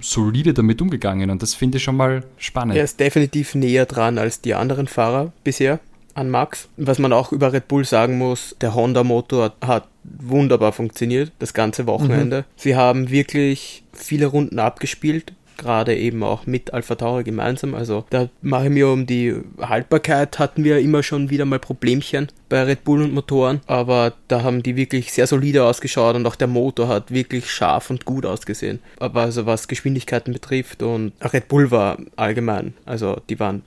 solide 0.00 0.54
damit 0.54 0.80
umgegangen 0.80 1.30
und 1.30 1.42
das 1.42 1.54
finde 1.54 1.78
ich 1.78 1.84
schon 1.84 1.96
mal 1.96 2.24
spannend. 2.38 2.76
Er 2.76 2.84
ist 2.84 3.00
definitiv 3.00 3.54
näher 3.54 3.86
dran 3.86 4.18
als 4.18 4.40
die 4.40 4.54
anderen 4.54 4.86
Fahrer 4.88 5.32
bisher 5.44 5.80
an 6.14 6.30
Max. 6.30 6.68
Was 6.76 6.98
man 6.98 7.12
auch 7.12 7.32
über 7.32 7.52
Red 7.52 7.68
Bull 7.68 7.84
sagen 7.84 8.18
muss, 8.18 8.56
der 8.60 8.74
Honda-Motor 8.74 9.54
hat 9.60 9.86
wunderbar 10.04 10.72
funktioniert, 10.72 11.32
das 11.38 11.52
ganze 11.52 11.86
Wochenende. 11.86 12.40
Mhm. 12.40 12.44
Sie 12.56 12.76
haben 12.76 13.10
wirklich 13.10 13.84
viele 13.92 14.26
Runden 14.26 14.58
abgespielt 14.58 15.32
gerade 15.56 15.96
eben 15.96 16.22
auch 16.22 16.46
mit 16.46 16.72
Alpha 16.72 16.94
Tauri 16.94 17.24
gemeinsam. 17.24 17.74
Also 17.74 18.04
da 18.10 18.28
mache 18.42 18.64
ich 18.64 18.70
mir 18.70 18.88
um 18.88 19.06
die 19.06 19.34
Haltbarkeit 19.60 20.38
hatten 20.38 20.64
wir 20.64 20.78
immer 20.78 21.02
schon 21.02 21.30
wieder 21.30 21.44
mal 21.44 21.58
Problemchen 21.58 22.28
bei 22.48 22.62
Red 22.62 22.84
Bull 22.84 23.02
und 23.02 23.12
Motoren, 23.12 23.60
aber 23.66 24.12
da 24.28 24.42
haben 24.42 24.62
die 24.62 24.76
wirklich 24.76 25.12
sehr 25.12 25.26
solide 25.26 25.64
ausgeschaut 25.64 26.14
und 26.14 26.26
auch 26.26 26.36
der 26.36 26.46
Motor 26.46 26.88
hat 26.88 27.10
wirklich 27.10 27.50
scharf 27.50 27.90
und 27.90 28.04
gut 28.04 28.24
ausgesehen. 28.24 28.80
Aber 28.98 29.22
also 29.22 29.46
was 29.46 29.68
Geschwindigkeiten 29.68 30.32
betrifft 30.32 30.82
und 30.82 31.12
Red 31.20 31.48
Bull 31.48 31.70
war 31.70 31.98
allgemein, 32.16 32.74
also 32.84 33.20
die 33.28 33.40
waren 33.40 33.62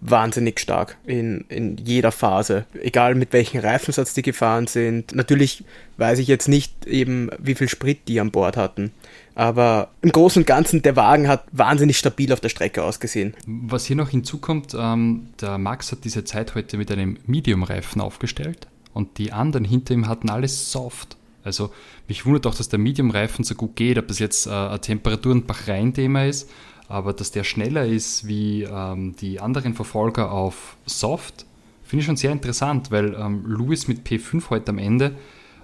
wahnsinnig 0.00 0.60
stark 0.60 0.96
in, 1.04 1.44
in 1.48 1.76
jeder 1.76 2.12
Phase. 2.12 2.64
Egal 2.80 3.14
mit 3.14 3.32
welchem 3.32 3.60
Reifensatz 3.60 4.14
die 4.14 4.22
gefahren 4.22 4.66
sind. 4.66 5.14
Natürlich 5.14 5.64
weiß 5.98 6.18
ich 6.18 6.26
jetzt 6.26 6.48
nicht 6.48 6.86
eben, 6.86 7.30
wie 7.38 7.54
viel 7.54 7.68
Sprit 7.68 8.08
die 8.08 8.18
an 8.20 8.30
Bord 8.30 8.56
hatten. 8.56 8.92
Aber 9.40 9.88
im 10.02 10.12
Großen 10.12 10.42
und 10.42 10.46
Ganzen, 10.46 10.82
der 10.82 10.96
Wagen 10.96 11.26
hat 11.26 11.44
wahnsinnig 11.50 11.96
stabil 11.96 12.30
auf 12.30 12.40
der 12.40 12.50
Strecke 12.50 12.84
ausgesehen. 12.84 13.32
Was 13.46 13.86
hier 13.86 13.96
noch 13.96 14.10
hinzukommt, 14.10 14.76
ähm, 14.78 15.28
der 15.40 15.56
Max 15.56 15.92
hat 15.92 16.04
diese 16.04 16.24
Zeit 16.24 16.54
heute 16.54 16.76
mit 16.76 16.92
einem 16.92 17.16
Medium-Reifen 17.24 18.02
aufgestellt 18.02 18.66
und 18.92 19.16
die 19.16 19.32
anderen 19.32 19.64
hinter 19.64 19.94
ihm 19.94 20.08
hatten 20.08 20.28
alles 20.28 20.70
soft. 20.70 21.16
Also 21.42 21.70
mich 22.06 22.26
wundert 22.26 22.46
auch, 22.48 22.54
dass 22.54 22.68
der 22.68 22.78
Medium-Reifen 22.78 23.42
so 23.42 23.54
gut 23.54 23.76
geht, 23.76 23.96
ob 23.96 24.08
das 24.08 24.18
jetzt 24.18 24.46
äh, 24.46 24.50
ein 24.50 24.82
Temperatur- 24.82 25.32
und 25.32 25.46
Bachrein-Thema 25.46 26.26
ist, 26.26 26.50
aber 26.88 27.14
dass 27.14 27.30
der 27.30 27.44
schneller 27.44 27.86
ist 27.86 28.26
wie 28.26 28.64
ähm, 28.64 29.16
die 29.22 29.40
anderen 29.40 29.72
Verfolger 29.72 30.32
auf 30.32 30.76
Soft, 30.84 31.46
finde 31.82 32.00
ich 32.00 32.06
schon 32.06 32.16
sehr 32.16 32.32
interessant, 32.32 32.90
weil 32.90 33.14
ähm, 33.14 33.46
Lewis 33.46 33.88
mit 33.88 34.06
P5 34.06 34.50
heute 34.50 34.72
am 34.72 34.76
Ende 34.76 35.16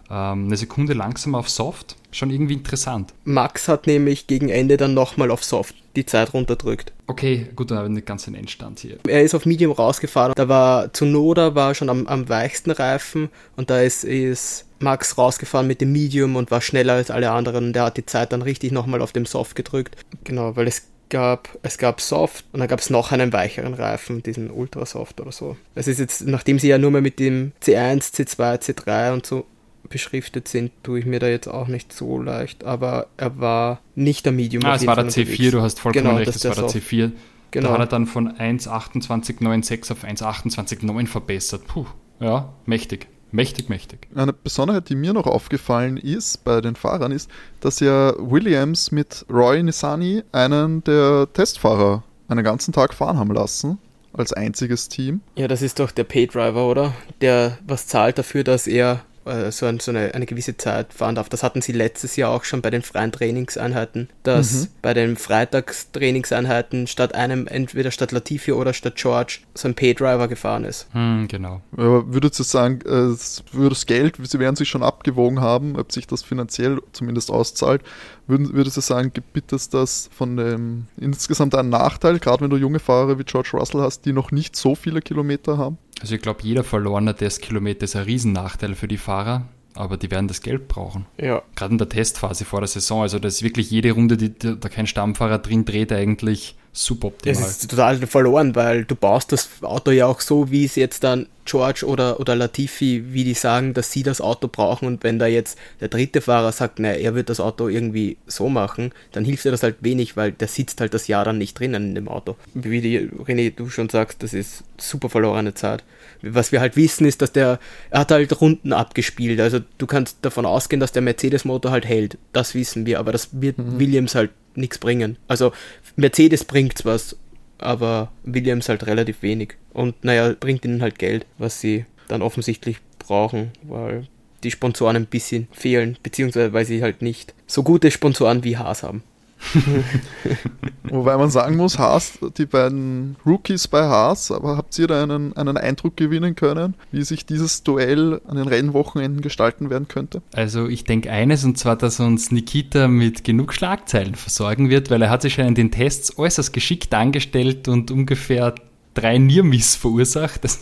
eine 0.08 0.56
Sekunde 0.56 0.92
langsamer 0.92 1.38
auf 1.38 1.48
Soft, 1.48 1.96
schon 2.12 2.30
irgendwie 2.30 2.54
interessant. 2.54 3.12
Max 3.24 3.68
hat 3.68 3.86
nämlich 3.86 4.26
gegen 4.26 4.48
Ende 4.48 4.76
dann 4.76 4.94
nochmal 4.94 5.30
auf 5.30 5.44
Soft 5.44 5.74
die 5.96 6.06
Zeit 6.06 6.34
runterdrückt. 6.34 6.92
Okay, 7.06 7.48
gut, 7.56 7.70
dann 7.70 7.78
habe 7.78 7.88
ich 7.88 7.94
nicht 7.94 8.06
ganz 8.06 8.24
den 8.24 8.34
Endstand 8.34 8.80
hier. 8.80 8.98
Er 9.06 9.22
ist 9.22 9.34
auf 9.34 9.46
Medium 9.46 9.72
rausgefahren. 9.72 10.34
Da 10.36 10.48
war 10.48 10.92
Zunoda 10.92 11.54
war 11.54 11.74
schon 11.74 11.88
am, 11.88 12.06
am 12.06 12.28
weichsten 12.28 12.70
Reifen 12.70 13.30
und 13.56 13.70
da 13.70 13.80
ist, 13.80 14.04
ist 14.04 14.66
Max 14.78 15.16
rausgefahren 15.16 15.66
mit 15.66 15.80
dem 15.80 15.92
Medium 15.92 16.36
und 16.36 16.50
war 16.50 16.60
schneller 16.60 16.94
als 16.94 17.10
alle 17.10 17.30
anderen 17.30 17.66
und 17.66 17.72
der 17.72 17.84
hat 17.84 17.96
die 17.96 18.06
Zeit 18.06 18.32
dann 18.32 18.42
richtig 18.42 18.72
nochmal 18.72 19.02
auf 19.02 19.12
dem 19.12 19.26
Soft 19.26 19.56
gedrückt. 19.56 19.96
Genau, 20.24 20.54
weil 20.56 20.66
es 20.66 20.82
gab, 21.08 21.48
es 21.62 21.78
gab 21.78 22.00
Soft 22.00 22.44
und 22.52 22.60
dann 22.60 22.68
gab 22.68 22.80
es 22.80 22.90
noch 22.90 23.12
einen 23.12 23.32
weicheren 23.32 23.74
Reifen, 23.74 24.22
diesen 24.22 24.50
Ultrasoft 24.50 25.20
oder 25.20 25.32
so. 25.32 25.56
Es 25.74 25.88
ist 25.88 25.98
jetzt, 25.98 26.26
nachdem 26.26 26.58
sie 26.58 26.68
ja 26.68 26.78
nur 26.78 26.90
mehr 26.90 27.00
mit 27.00 27.18
dem 27.18 27.52
C1, 27.62 28.12
C2, 28.12 28.60
C3 28.60 29.12
und 29.12 29.26
so 29.26 29.46
beschriftet 29.88 30.48
sind, 30.48 30.72
tue 30.82 30.98
ich 30.98 31.06
mir 31.06 31.18
da 31.18 31.28
jetzt 31.28 31.48
auch 31.48 31.68
nicht 31.68 31.92
so 31.92 32.20
leicht, 32.20 32.64
aber 32.64 33.08
er 33.16 33.38
war 33.38 33.80
nicht 33.94 34.24
der 34.24 34.32
Medium. 34.32 34.64
Ah, 34.64 34.74
es 34.74 34.86
war 34.86 34.96
der 34.96 35.06
C4, 35.06 35.50
du 35.50 35.62
hast 35.62 35.80
vollkommen 35.80 36.04
genau, 36.04 36.16
recht, 36.16 36.34
es 36.34 36.44
war 36.44 36.54
der 36.54 36.68
Soft. 36.68 36.76
C4. 36.76 37.12
Genau. 37.52 37.68
Da 37.68 37.74
hat 37.74 37.80
er 37.80 37.86
dann 37.86 38.06
von 38.06 38.32
1,2896 38.32 39.92
auf 39.92 40.04
1,28,9 40.04 41.06
verbessert. 41.06 41.66
Puh, 41.66 41.86
ja, 42.20 42.52
mächtig. 42.66 43.06
Mächtig, 43.32 43.68
mächtig. 43.68 44.08
Eine 44.14 44.32
Besonderheit, 44.32 44.88
die 44.88 44.94
mir 44.94 45.12
noch 45.12 45.26
aufgefallen 45.26 45.96
ist 45.96 46.44
bei 46.44 46.60
den 46.60 46.76
Fahrern, 46.76 47.12
ist, 47.12 47.30
dass 47.60 47.80
ja 47.80 48.14
Williams 48.18 48.92
mit 48.92 49.26
Roy 49.28 49.62
Nissani 49.62 50.22
einen 50.32 50.82
der 50.84 51.28
Testfahrer 51.32 52.04
einen 52.28 52.44
ganzen 52.44 52.72
Tag 52.72 52.94
fahren 52.94 53.18
haben 53.18 53.32
lassen, 53.32 53.78
als 54.12 54.32
einziges 54.32 54.88
Team. 54.88 55.20
Ja, 55.36 55.48
das 55.48 55.62
ist 55.62 55.80
doch 55.80 55.90
der 55.90 56.04
Paydriver, 56.04 56.66
oder? 56.66 56.94
Der 57.20 57.58
was 57.66 57.86
zahlt 57.86 58.18
dafür, 58.18 58.44
dass 58.44 58.66
er 58.66 59.02
so, 59.50 59.66
ein, 59.66 59.80
so 59.80 59.90
eine, 59.90 60.14
eine, 60.14 60.26
gewisse 60.26 60.56
Zeit 60.56 60.92
fahren 60.92 61.14
darf. 61.14 61.28
Das 61.28 61.42
hatten 61.42 61.62
sie 61.62 61.72
letztes 61.72 62.16
Jahr 62.16 62.30
auch 62.30 62.44
schon 62.44 62.62
bei 62.62 62.70
den 62.70 62.82
freien 62.82 63.12
Trainingseinheiten, 63.12 64.08
dass 64.22 64.52
mhm. 64.52 64.68
bei 64.82 64.94
den 64.94 65.16
Freitagstrainingseinheiten 65.16 66.86
statt 66.86 67.14
einem, 67.14 67.46
entweder 67.46 67.90
statt 67.90 68.12
Latifi 68.12 68.52
oder 68.52 68.72
statt 68.72 68.94
George, 68.96 69.40
so 69.54 69.68
ein 69.68 69.74
Paydriver 69.74 70.28
gefahren 70.28 70.64
ist. 70.64 70.86
Mhm, 70.94 71.28
genau. 71.28 71.62
Aber 71.76 72.12
würdest 72.12 72.38
du 72.38 72.42
sagen, 72.42 72.80
äh, 72.82 73.16
für 73.16 73.68
das 73.68 73.86
Geld, 73.86 74.16
sie 74.22 74.38
werden 74.38 74.56
sich 74.56 74.68
schon 74.68 74.82
abgewogen 74.82 75.40
haben, 75.40 75.76
ob 75.76 75.92
sich 75.92 76.06
das 76.06 76.22
finanziell 76.22 76.80
zumindest 76.92 77.30
auszahlt, 77.30 77.82
würden, 78.26 78.52
würdest 78.52 78.76
du 78.76 78.80
sagen, 78.80 79.12
gibt 79.12 79.52
es 79.52 79.68
das 79.68 80.10
von 80.12 80.36
dem 80.36 80.86
insgesamt 80.96 81.54
einen 81.54 81.68
Nachteil, 81.68 82.18
gerade 82.18 82.42
wenn 82.42 82.50
du 82.50 82.56
junge 82.56 82.80
Fahrer 82.80 83.18
wie 83.18 83.24
George 83.24 83.50
Russell 83.54 83.80
hast, 83.80 84.04
die 84.04 84.12
noch 84.12 84.32
nicht 84.32 84.56
so 84.56 84.74
viele 84.74 85.00
Kilometer 85.00 85.58
haben? 85.58 85.78
Also 86.00 86.14
ich 86.14 86.22
glaube, 86.22 86.42
jeder 86.42 86.64
verlorene 86.64 87.14
Testkilometer 87.14 87.84
ist 87.84 87.96
ein 87.96 88.04
Riesennachteil 88.04 88.74
für 88.74 88.88
die 88.88 88.98
Fahrer, 88.98 89.48
aber 89.74 89.96
die 89.96 90.10
werden 90.10 90.28
das 90.28 90.42
Geld 90.42 90.68
brauchen. 90.68 91.06
Ja. 91.18 91.42
Gerade 91.54 91.72
in 91.72 91.78
der 91.78 91.88
Testphase 91.88 92.44
vor 92.44 92.60
der 92.60 92.68
Saison. 92.68 93.02
Also 93.02 93.18
da 93.18 93.28
ist 93.28 93.42
wirklich 93.42 93.70
jede 93.70 93.92
Runde, 93.92 94.16
die 94.16 94.32
da 94.38 94.68
kein 94.68 94.86
Stammfahrer 94.86 95.38
drin 95.38 95.64
dreht, 95.64 95.92
eigentlich 95.92 96.56
suboptimal. 96.76 97.42
Es 97.42 97.50
ist 97.50 97.70
total 97.70 97.96
verloren, 98.06 98.54
weil 98.54 98.84
du 98.84 98.94
baust 98.94 99.32
das 99.32 99.48
Auto 99.62 99.90
ja 99.90 100.06
auch 100.06 100.20
so, 100.20 100.50
wie 100.50 100.64
es 100.64 100.76
jetzt 100.76 101.04
dann 101.04 101.26
George 101.46 101.86
oder, 101.86 102.20
oder 102.20 102.34
Latifi, 102.34 103.04
wie 103.12 103.24
die 103.24 103.34
sagen, 103.34 103.72
dass 103.72 103.92
sie 103.92 104.02
das 104.02 104.20
Auto 104.20 104.48
brauchen 104.48 104.86
und 104.86 105.04
wenn 105.04 105.18
da 105.18 105.26
jetzt 105.26 105.56
der 105.80 105.88
dritte 105.88 106.20
Fahrer 106.20 106.52
sagt, 106.52 106.78
naja, 106.80 106.96
er 106.96 107.14
wird 107.14 107.30
das 107.30 107.40
Auto 107.40 107.68
irgendwie 107.68 108.18
so 108.26 108.48
machen, 108.48 108.92
dann 109.12 109.24
hilft 109.24 109.44
dir 109.44 109.52
das 109.52 109.62
halt 109.62 109.76
wenig, 109.80 110.16
weil 110.16 110.32
der 110.32 110.48
sitzt 110.48 110.80
halt 110.80 110.92
das 110.92 111.06
Jahr 111.06 111.24
dann 111.24 111.38
nicht 111.38 111.58
drinnen 111.58 111.90
in 111.90 111.94
dem 111.94 112.08
Auto. 112.08 112.36
Wie 112.52 112.80
die, 112.80 113.08
René, 113.08 113.54
du 113.54 113.70
schon 113.70 113.88
sagst, 113.88 114.22
das 114.22 114.34
ist 114.34 114.64
super 114.76 115.08
verlorene 115.08 115.54
Zeit. 115.54 115.84
Was 116.20 116.50
wir 116.50 116.60
halt 116.60 116.76
wissen, 116.76 117.06
ist, 117.06 117.22
dass 117.22 117.32
der, 117.32 117.60
er 117.90 118.00
hat 118.00 118.10
halt 118.10 118.40
Runden 118.40 118.72
abgespielt, 118.72 119.40
also 119.40 119.60
du 119.78 119.86
kannst 119.86 120.18
davon 120.22 120.46
ausgehen, 120.46 120.80
dass 120.80 120.92
der 120.92 121.02
Mercedes-Motor 121.02 121.70
halt 121.70 121.86
hält, 121.86 122.18
das 122.32 122.54
wissen 122.54 122.86
wir, 122.86 122.98
aber 122.98 123.12
das 123.12 123.40
wird 123.40 123.58
mhm. 123.58 123.78
Williams 123.78 124.14
halt 124.14 124.30
nichts 124.56 124.78
bringen. 124.78 125.18
Also 125.28 125.52
Mercedes 125.96 126.44
bringt 126.44 126.84
was, 126.84 127.16
aber 127.58 128.12
Williams 128.24 128.68
halt 128.68 128.86
relativ 128.86 129.22
wenig. 129.22 129.54
Und 129.72 130.04
naja, 130.04 130.34
bringt 130.38 130.64
ihnen 130.64 130.82
halt 130.82 130.98
Geld, 130.98 131.26
was 131.38 131.60
sie 131.60 131.84
dann 132.08 132.22
offensichtlich 132.22 132.78
brauchen, 132.98 133.50
weil 133.62 134.06
die 134.42 134.50
Sponsoren 134.50 134.96
ein 134.96 135.06
bisschen 135.06 135.48
fehlen, 135.52 135.98
beziehungsweise 136.02 136.52
weil 136.52 136.64
sie 136.64 136.82
halt 136.82 137.02
nicht 137.02 137.34
so 137.46 137.62
gute 137.62 137.90
Sponsoren 137.90 138.44
wie 138.44 138.56
Haas 138.56 138.82
haben. 138.82 139.02
Wobei 140.84 141.16
man 141.16 141.30
sagen 141.30 141.56
muss, 141.56 141.78
Haas, 141.78 142.18
die 142.36 142.46
beiden 142.46 143.16
Rookies 143.24 143.68
bei 143.68 143.82
Haas, 143.82 144.30
aber 144.30 144.56
habt 144.56 144.78
ihr 144.78 144.86
da 144.86 145.02
einen, 145.02 145.36
einen 145.36 145.56
Eindruck 145.56 145.96
gewinnen 145.96 146.34
können, 146.34 146.74
wie 146.92 147.02
sich 147.02 147.26
dieses 147.26 147.62
Duell 147.62 148.20
an 148.26 148.36
den 148.36 148.48
Rennwochenenden 148.48 149.20
gestalten 149.20 149.70
werden 149.70 149.88
könnte? 149.88 150.22
Also 150.32 150.66
ich 150.66 150.84
denke 150.84 151.10
eines, 151.10 151.44
und 151.44 151.58
zwar, 151.58 151.76
dass 151.76 152.00
uns 152.00 152.30
Nikita 152.30 152.88
mit 152.88 153.24
genug 153.24 153.52
Schlagzeilen 153.52 154.14
versorgen 154.14 154.70
wird, 154.70 154.90
weil 154.90 155.02
er 155.02 155.10
hat 155.10 155.22
sich 155.22 155.34
schon 155.34 155.46
in 155.46 155.54
den 155.54 155.70
Tests 155.70 156.18
äußerst 156.18 156.52
geschickt 156.52 156.94
angestellt 156.94 157.68
und 157.68 157.90
ungefähr 157.90 158.54
drei 158.94 159.18
Nearmiss 159.18 159.76
verursacht. 159.76 160.44
Das, 160.44 160.60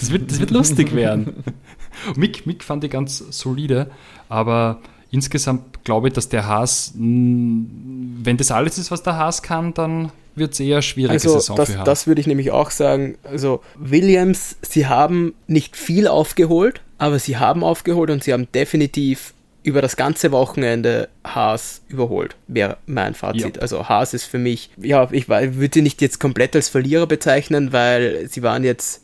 das, 0.00 0.10
wird, 0.10 0.30
das 0.30 0.40
wird 0.40 0.50
lustig 0.50 0.94
werden. 0.94 1.44
Mick, 2.16 2.46
Mick 2.46 2.64
fand 2.64 2.84
ich 2.84 2.90
ganz 2.90 3.18
solide, 3.30 3.90
aber 4.28 4.80
insgesamt 5.12 5.84
glaube 5.84 6.08
ich, 6.08 6.14
dass 6.14 6.28
der 6.28 6.48
Haas, 6.48 6.92
wenn 6.96 8.36
das 8.36 8.50
alles 8.50 8.78
ist, 8.78 8.90
was 8.90 9.04
der 9.04 9.16
Haas 9.16 9.42
kann, 9.42 9.72
dann 9.74 10.10
wird 10.34 10.54
es 10.54 10.60
eher 10.60 10.82
schwierige 10.82 11.12
also 11.12 11.34
Saison 11.34 11.56
das, 11.56 11.70
für 11.70 11.78
Haas. 11.78 11.84
Das 11.84 12.06
würde 12.08 12.20
ich 12.20 12.26
nämlich 12.26 12.50
auch 12.50 12.70
sagen. 12.70 13.16
Also 13.22 13.62
Williams, 13.76 14.56
sie 14.62 14.86
haben 14.86 15.34
nicht 15.46 15.76
viel 15.76 16.08
aufgeholt, 16.08 16.80
aber 16.98 17.18
sie 17.18 17.36
haben 17.36 17.62
aufgeholt 17.62 18.10
und 18.10 18.24
sie 18.24 18.32
haben 18.32 18.48
definitiv 18.52 19.34
über 19.64 19.80
das 19.80 19.96
ganze 19.96 20.32
Wochenende 20.32 21.08
Haas 21.24 21.82
überholt, 21.88 22.34
wäre 22.48 22.78
mein 22.86 23.14
Fazit. 23.14 23.56
Ja. 23.56 23.62
Also 23.62 23.88
Haas 23.88 24.14
ist 24.14 24.24
für 24.24 24.38
mich, 24.38 24.70
ja, 24.76 25.08
ich 25.12 25.28
würde 25.28 25.70
sie 25.72 25.82
nicht 25.82 26.00
jetzt 26.02 26.18
komplett 26.18 26.56
als 26.56 26.68
Verlierer 26.68 27.06
bezeichnen, 27.06 27.72
weil 27.72 28.28
sie 28.28 28.42
waren 28.42 28.64
jetzt, 28.64 29.02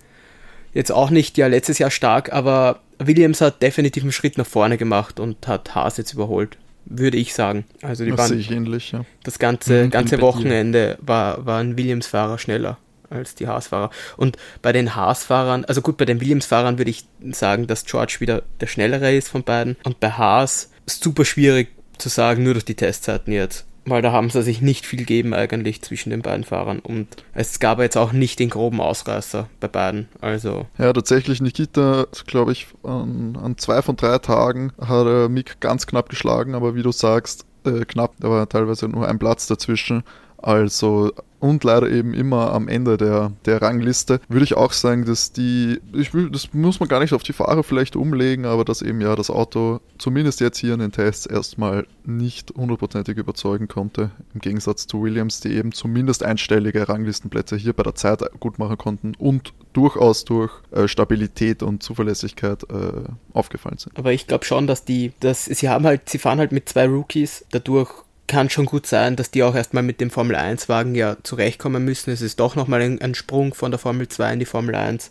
jetzt 0.73 0.93
auch 0.93 1.11
nicht 1.11 1.39
ja 1.39 1.47
letztes 1.47 1.79
Jahr 1.79 1.91
stark, 1.91 2.33
aber 2.33 2.81
Williams 2.99 3.41
hat 3.41 3.63
definitiv 3.63 4.03
einen 4.03 4.13
Schritt 4.13 4.39
nach 4.39 4.47
vorne 4.47 4.77
gemacht 4.77 5.21
und 5.21 5.47
hat 5.47 5.75
Haas 5.75 5.97
jetzt 5.97 6.13
überholt, 6.13 6.57
würde 6.85 7.17
ich 7.17 7.35
sagen. 7.35 7.65
Also 7.83 8.05
die 8.05 8.11
das 8.11 8.19
waren, 8.19 8.29
sehe 8.29 8.39
ich 8.39 8.51
ähnlich, 8.51 8.93
ja. 8.93 9.05
Das 9.25 9.39
ganze, 9.39 9.85
mhm, 9.85 9.91
ganze 9.91 10.21
Wochenende 10.21 10.99
war, 11.01 11.47
war 11.47 11.61
ein 11.61 11.77
Williams-Fahrer 11.77 12.39
schneller 12.39 12.79
als 13.11 13.35
die 13.35 13.47
Haas-Fahrer. 13.47 13.91
Und 14.17 14.37
bei 14.63 14.73
den 14.73 14.95
Haas-Fahrern, 14.95 15.65
also 15.65 15.81
gut, 15.81 15.97
bei 15.97 16.05
den 16.05 16.21
Williams-Fahrern 16.21 16.79
würde 16.79 16.91
ich 16.91 17.07
sagen, 17.31 17.67
dass 17.67 17.85
George 17.85 18.17
wieder 18.21 18.43
der 18.61 18.67
schnellere 18.67 19.15
ist 19.15 19.29
von 19.29 19.45
beiden. 19.45 19.77
Und 19.85 20.01
bei 20.01 20.11
Haas 20.11 20.71
super 20.87 21.25
schwierig 21.25 21.69
zu 21.99 22.09
sagen, 22.09 22.45
nur 22.45 22.55
durch 22.55 22.65
die 22.65 22.75
Testzeiten 22.75 23.33
jetzt 23.33 23.67
weil 23.91 24.03
da 24.03 24.13
haben 24.13 24.31
sie 24.31 24.43
sich 24.43 24.61
nicht 24.61 24.87
viel 24.87 24.99
gegeben 24.99 25.35
eigentlich 25.35 25.83
zwischen 25.83 26.11
den 26.11 26.23
beiden 26.23 26.45
Fahrern 26.45 26.79
und 26.79 27.09
es 27.35 27.61
gab 27.61 27.81
jetzt 27.81 27.97
auch 27.97 28.13
nicht 28.13 28.39
den 28.39 28.51
groben 28.51 28.81
Ausreißer 28.81 29.49
bei 29.61 29.69
beiden. 29.69 30.09
Also 30.21 30.67
ja, 30.79 30.93
tatsächlich 30.93 31.41
Nikita, 31.41 32.07
glaube 32.27 32.53
ich, 32.53 32.69
an, 32.83 33.39
an, 33.43 33.59
zwei 33.59 33.83
von 33.83 33.97
drei 33.97 34.19
Tagen 34.19 34.73
hat 34.81 35.07
er 35.07 35.29
Mick 35.29 35.61
ganz 35.61 35.87
knapp 35.87 36.09
geschlagen, 36.09 36.55
aber 36.55 36.75
wie 36.75 36.83
du 36.83 36.93
sagst, 36.93 37.47
äh, 37.65 37.85
knapp, 37.85 38.15
war 38.19 38.49
teilweise 38.49 38.89
nur 38.89 39.09
ein 39.09 39.19
Platz 39.19 39.47
dazwischen. 39.47 40.05
Also 40.39 41.13
und 41.41 41.63
leider 41.65 41.89
eben 41.89 42.15
immer 42.15 42.53
am 42.53 42.69
Ende 42.69 42.97
der, 42.97 43.33
der 43.45 43.63
Rangliste, 43.63 44.21
würde 44.29 44.45
ich 44.45 44.57
auch 44.57 44.73
sagen, 44.73 45.05
dass 45.05 45.33
die, 45.33 45.81
ich 45.93 46.13
will, 46.13 46.31
das 46.31 46.53
muss 46.53 46.81
man 46.81 46.89
gar 46.89 47.01
nicht 47.01 47.13
auf 47.13 47.23
die 47.23 47.33
Fahrer 47.33 47.63
vielleicht 47.63 47.97
umlegen, 47.97 48.45
aber 48.45 48.65
dass 48.65 48.83
eben 48.83 49.01
ja 49.01 49.15
das 49.15 49.31
Auto 49.31 49.81
zumindest 49.99 50.41
jetzt 50.41 50.59
hier 50.59 50.75
in 50.75 50.81
den 50.81 50.93
Tests 50.93 51.27
erstmal 51.27 51.87
nicht 52.05 52.53
hundertprozentig 52.57 53.17
überzeugen 53.17 53.69
konnte, 53.69 54.11
im 54.35 54.41
Gegensatz 54.41 54.87
zu 54.87 55.03
Williams, 55.03 55.41
die 55.41 55.55
eben 55.55 55.73
zumindest 55.73 56.23
einstellige 56.23 56.89
Ranglistenplätze 56.89 57.57
hier 57.57 57.73
bei 57.73 57.83
der 57.83 57.95
Zeit 57.95 58.23
gut 58.41 58.59
machen 58.59 58.79
konnten 58.79 59.15
und 59.17 59.53
durchaus 59.73 60.25
durch 60.25 60.51
äh, 60.73 60.89
Stabilität 60.89 61.63
und 61.63 61.83
Zuverlässigkeit 61.83 62.65
äh, 62.65 63.05
aufgefallen 63.33 63.79
sind. 63.79 63.97
Aber 63.97 64.13
ich 64.13 64.27
glaube 64.27 64.45
schon, 64.45 64.67
dass 64.67 64.85
die, 64.85 65.13
dass 65.21 65.45
sie 65.45 65.69
haben 65.69 65.85
halt, 65.85 66.09
sie 66.09 66.19
fahren 66.19 66.39
halt 66.39 66.51
mit 66.51 66.69
zwei 66.69 66.87
Rookies, 66.87 67.45
dadurch 67.51 67.91
kann 68.29 68.51
schon 68.51 68.67
gut 68.67 68.87
sein, 68.87 69.17
dass 69.17 69.33
die 69.33 69.43
auch 69.43 69.57
erstmal 69.57 69.83
mit 69.83 70.01
dem 70.01 70.11
Formel 70.11 70.37
1-Wagen 70.37 70.95
ja 70.95 71.17
zurechtkommen 71.25 71.85
müssen. 71.85 72.11
Es 72.11 72.21
ist 72.21 72.39
doch 72.39 72.55
nochmal 72.55 72.83
ein, 72.83 73.01
ein 73.01 73.17
Sprung 73.17 73.55
von 73.55 73.73
der 73.73 73.81
Formel 73.81 74.07
2 74.07 74.35
in 74.35 74.39
die 74.39 74.45
Formel 74.45 74.77
1. 74.77 75.11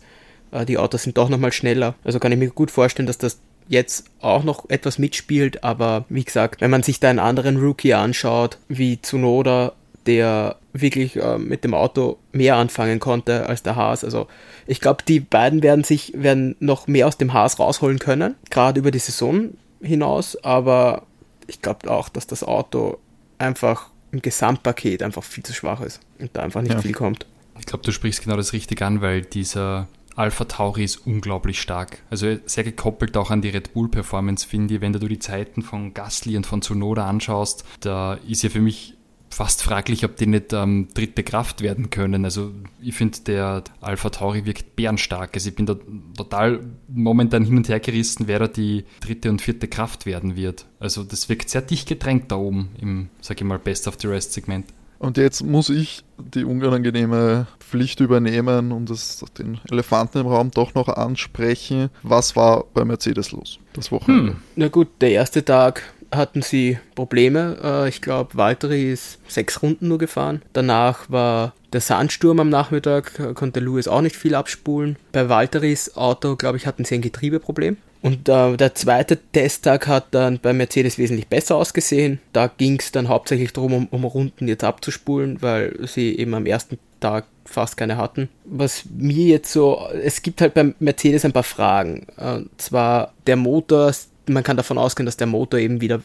Äh, 0.52 0.64
die 0.64 0.78
Autos 0.78 1.02
sind 1.02 1.18
doch 1.18 1.28
nochmal 1.28 1.52
schneller. 1.52 1.94
Also 2.04 2.18
kann 2.18 2.32
ich 2.32 2.38
mir 2.38 2.48
gut 2.48 2.70
vorstellen, 2.70 3.06
dass 3.06 3.18
das 3.18 3.40
jetzt 3.68 4.06
auch 4.20 4.44
noch 4.44 4.70
etwas 4.70 4.98
mitspielt, 4.98 5.62
aber 5.62 6.06
wie 6.08 6.24
gesagt, 6.24 6.62
wenn 6.62 6.70
man 6.70 6.82
sich 6.82 7.00
da 7.00 7.10
einen 7.10 7.18
anderen 7.18 7.58
Rookie 7.58 7.92
anschaut, 7.92 8.56
wie 8.68 9.02
Tsunoda, 9.02 9.72
der 10.06 10.56
wirklich 10.72 11.16
äh, 11.16 11.36
mit 11.36 11.64
dem 11.64 11.74
Auto 11.74 12.18
mehr 12.32 12.56
anfangen 12.56 12.98
konnte 12.98 13.46
als 13.46 13.62
der 13.62 13.76
Haas. 13.76 14.04
Also 14.04 14.26
ich 14.66 14.80
glaube, 14.80 15.02
die 15.06 15.20
beiden 15.20 15.62
werden 15.62 15.84
sich 15.84 16.14
werden 16.16 16.56
noch 16.60 16.86
mehr 16.86 17.06
aus 17.06 17.18
dem 17.18 17.34
Haas 17.34 17.58
rausholen 17.58 17.98
können, 17.98 18.36
gerade 18.48 18.80
über 18.80 18.90
die 18.90 18.98
Saison 18.98 19.50
hinaus, 19.82 20.42
aber 20.42 21.02
ich 21.46 21.60
glaube 21.60 21.90
auch, 21.90 22.08
dass 22.08 22.26
das 22.26 22.42
Auto 22.42 22.98
einfach 23.38 23.90
im 24.12 24.22
Gesamtpaket 24.22 25.02
einfach 25.02 25.22
viel 25.22 25.44
zu 25.44 25.52
schwach 25.52 25.80
ist 25.80 26.00
und 26.18 26.30
da 26.32 26.42
einfach 26.42 26.62
nicht 26.62 26.74
ja. 26.74 26.80
viel 26.80 26.92
kommt. 26.92 27.26
Ich 27.58 27.66
glaube, 27.66 27.84
du 27.84 27.92
sprichst 27.92 28.22
genau 28.22 28.36
das 28.36 28.52
richtig 28.52 28.82
an, 28.82 29.00
weil 29.00 29.22
dieser 29.22 29.88
Alpha 30.18 30.44
Tauri 30.44 30.84
ist 30.84 31.06
unglaublich 31.06 31.60
stark. 31.60 31.98
Also 32.10 32.38
sehr 32.44 32.64
gekoppelt 32.64 33.16
auch 33.16 33.30
an 33.30 33.40
die 33.40 33.50
Red 33.50 33.72
Bull 33.72 33.88
Performance, 33.88 34.46
finde 34.46 34.74
ich. 34.74 34.80
Wenn 34.80 34.92
du 34.92 35.06
die 35.06 35.20
Zeiten 35.20 35.62
von 35.62 35.94
Gasly 35.94 36.36
und 36.36 36.46
von 36.46 36.60
Tsunoda 36.60 37.06
anschaust, 37.06 37.64
da 37.80 38.14
ist 38.26 38.42
ja 38.42 38.50
für 38.50 38.60
mich 38.60 38.94
fast 39.30 39.62
fraglich, 39.62 40.04
ob 40.04 40.16
die 40.16 40.26
nicht 40.26 40.52
ähm, 40.52 40.88
dritte 40.94 41.22
Kraft 41.22 41.62
werden 41.62 41.90
können. 41.90 42.24
Also 42.24 42.52
ich 42.80 42.94
finde, 42.94 43.18
der 43.20 43.64
Alpha 43.80 44.10
Tauri 44.10 44.44
wirkt 44.44 44.76
bärenstark. 44.76 45.30
Also 45.34 45.48
ich 45.50 45.56
bin 45.56 45.66
da 45.66 45.76
total 46.16 46.60
momentan 46.88 47.44
hin 47.44 47.56
und 47.56 47.68
her 47.68 47.80
gerissen, 47.80 48.28
wer 48.28 48.38
da 48.38 48.48
die 48.48 48.84
dritte 49.00 49.30
und 49.30 49.42
vierte 49.42 49.68
Kraft 49.68 50.06
werden 50.06 50.36
wird. 50.36 50.66
Also 50.80 51.04
das 51.04 51.28
wirkt 51.28 51.50
sehr 51.50 51.62
dicht 51.62 51.88
gedrängt 51.88 52.30
da 52.32 52.36
oben 52.36 52.70
im, 52.80 53.08
sag 53.20 53.40
ich 53.40 53.46
mal, 53.46 53.58
Best 53.58 53.88
of 53.88 53.96
the 54.00 54.08
Rest 54.08 54.32
Segment. 54.32 54.66
Und 54.98 55.16
jetzt 55.16 55.44
muss 55.44 55.70
ich 55.70 56.04
die 56.18 56.44
unangenehme 56.44 57.46
Pflicht 57.60 58.00
übernehmen 58.00 58.72
und 58.72 58.90
das, 58.90 59.24
den 59.38 59.60
Elefanten 59.70 60.18
im 60.18 60.26
Raum 60.26 60.50
doch 60.50 60.74
noch 60.74 60.88
ansprechen. 60.88 61.90
Was 62.02 62.34
war 62.34 62.64
bei 62.74 62.84
Mercedes 62.84 63.30
los 63.30 63.60
das 63.74 63.92
Wochenende? 63.92 64.32
Hm. 64.32 64.38
Na 64.56 64.68
gut, 64.68 64.88
der 65.00 65.12
erste 65.12 65.44
Tag 65.44 65.82
hatten 66.12 66.42
sie 66.42 66.78
Probleme. 66.94 67.56
Äh, 67.62 67.88
ich 67.88 68.00
glaube, 68.00 68.36
Valtteri 68.36 68.92
ist 68.92 69.18
sechs 69.28 69.62
Runden 69.62 69.88
nur 69.88 69.98
gefahren. 69.98 70.42
Danach 70.52 71.10
war 71.10 71.54
der 71.72 71.80
Sandsturm 71.80 72.40
am 72.40 72.48
Nachmittag, 72.48 73.34
konnte 73.34 73.60
Lewis 73.60 73.88
auch 73.88 74.00
nicht 74.00 74.16
viel 74.16 74.34
abspulen. 74.34 74.96
Bei 75.12 75.28
Valtteris 75.28 75.96
Auto, 75.96 76.36
glaube 76.36 76.56
ich, 76.56 76.66
hatten 76.66 76.84
sie 76.84 76.94
ein 76.94 77.02
Getriebeproblem. 77.02 77.76
Und 78.00 78.28
äh, 78.28 78.56
der 78.56 78.74
zweite 78.74 79.18
Testtag 79.32 79.86
hat 79.86 80.06
dann 80.12 80.38
bei 80.38 80.52
Mercedes 80.52 80.98
wesentlich 80.98 81.26
besser 81.26 81.56
ausgesehen. 81.56 82.20
Da 82.32 82.46
ging 82.46 82.78
es 82.78 82.92
dann 82.92 83.08
hauptsächlich 83.08 83.52
darum, 83.52 83.72
um, 83.72 83.88
um 83.90 84.04
Runden 84.04 84.46
jetzt 84.46 84.64
abzuspulen, 84.64 85.42
weil 85.42 85.76
sie 85.86 86.16
eben 86.16 86.34
am 86.34 86.46
ersten 86.46 86.78
Tag 87.00 87.26
fast 87.44 87.76
keine 87.76 87.96
hatten. 87.96 88.28
Was 88.44 88.84
mir 88.96 89.26
jetzt 89.26 89.52
so, 89.52 89.88
es 90.02 90.22
gibt 90.22 90.40
halt 90.40 90.54
bei 90.54 90.74
Mercedes 90.78 91.24
ein 91.24 91.32
paar 91.32 91.42
Fragen. 91.42 92.06
Und 92.16 92.50
zwar 92.58 93.14
der 93.26 93.36
Motor, 93.36 93.92
man 94.28 94.42
kann 94.42 94.56
davon 94.56 94.78
ausgehen, 94.78 95.06
dass 95.06 95.16
der 95.16 95.26
Motor 95.26 95.60
eben 95.60 95.80
wieder 95.80 96.00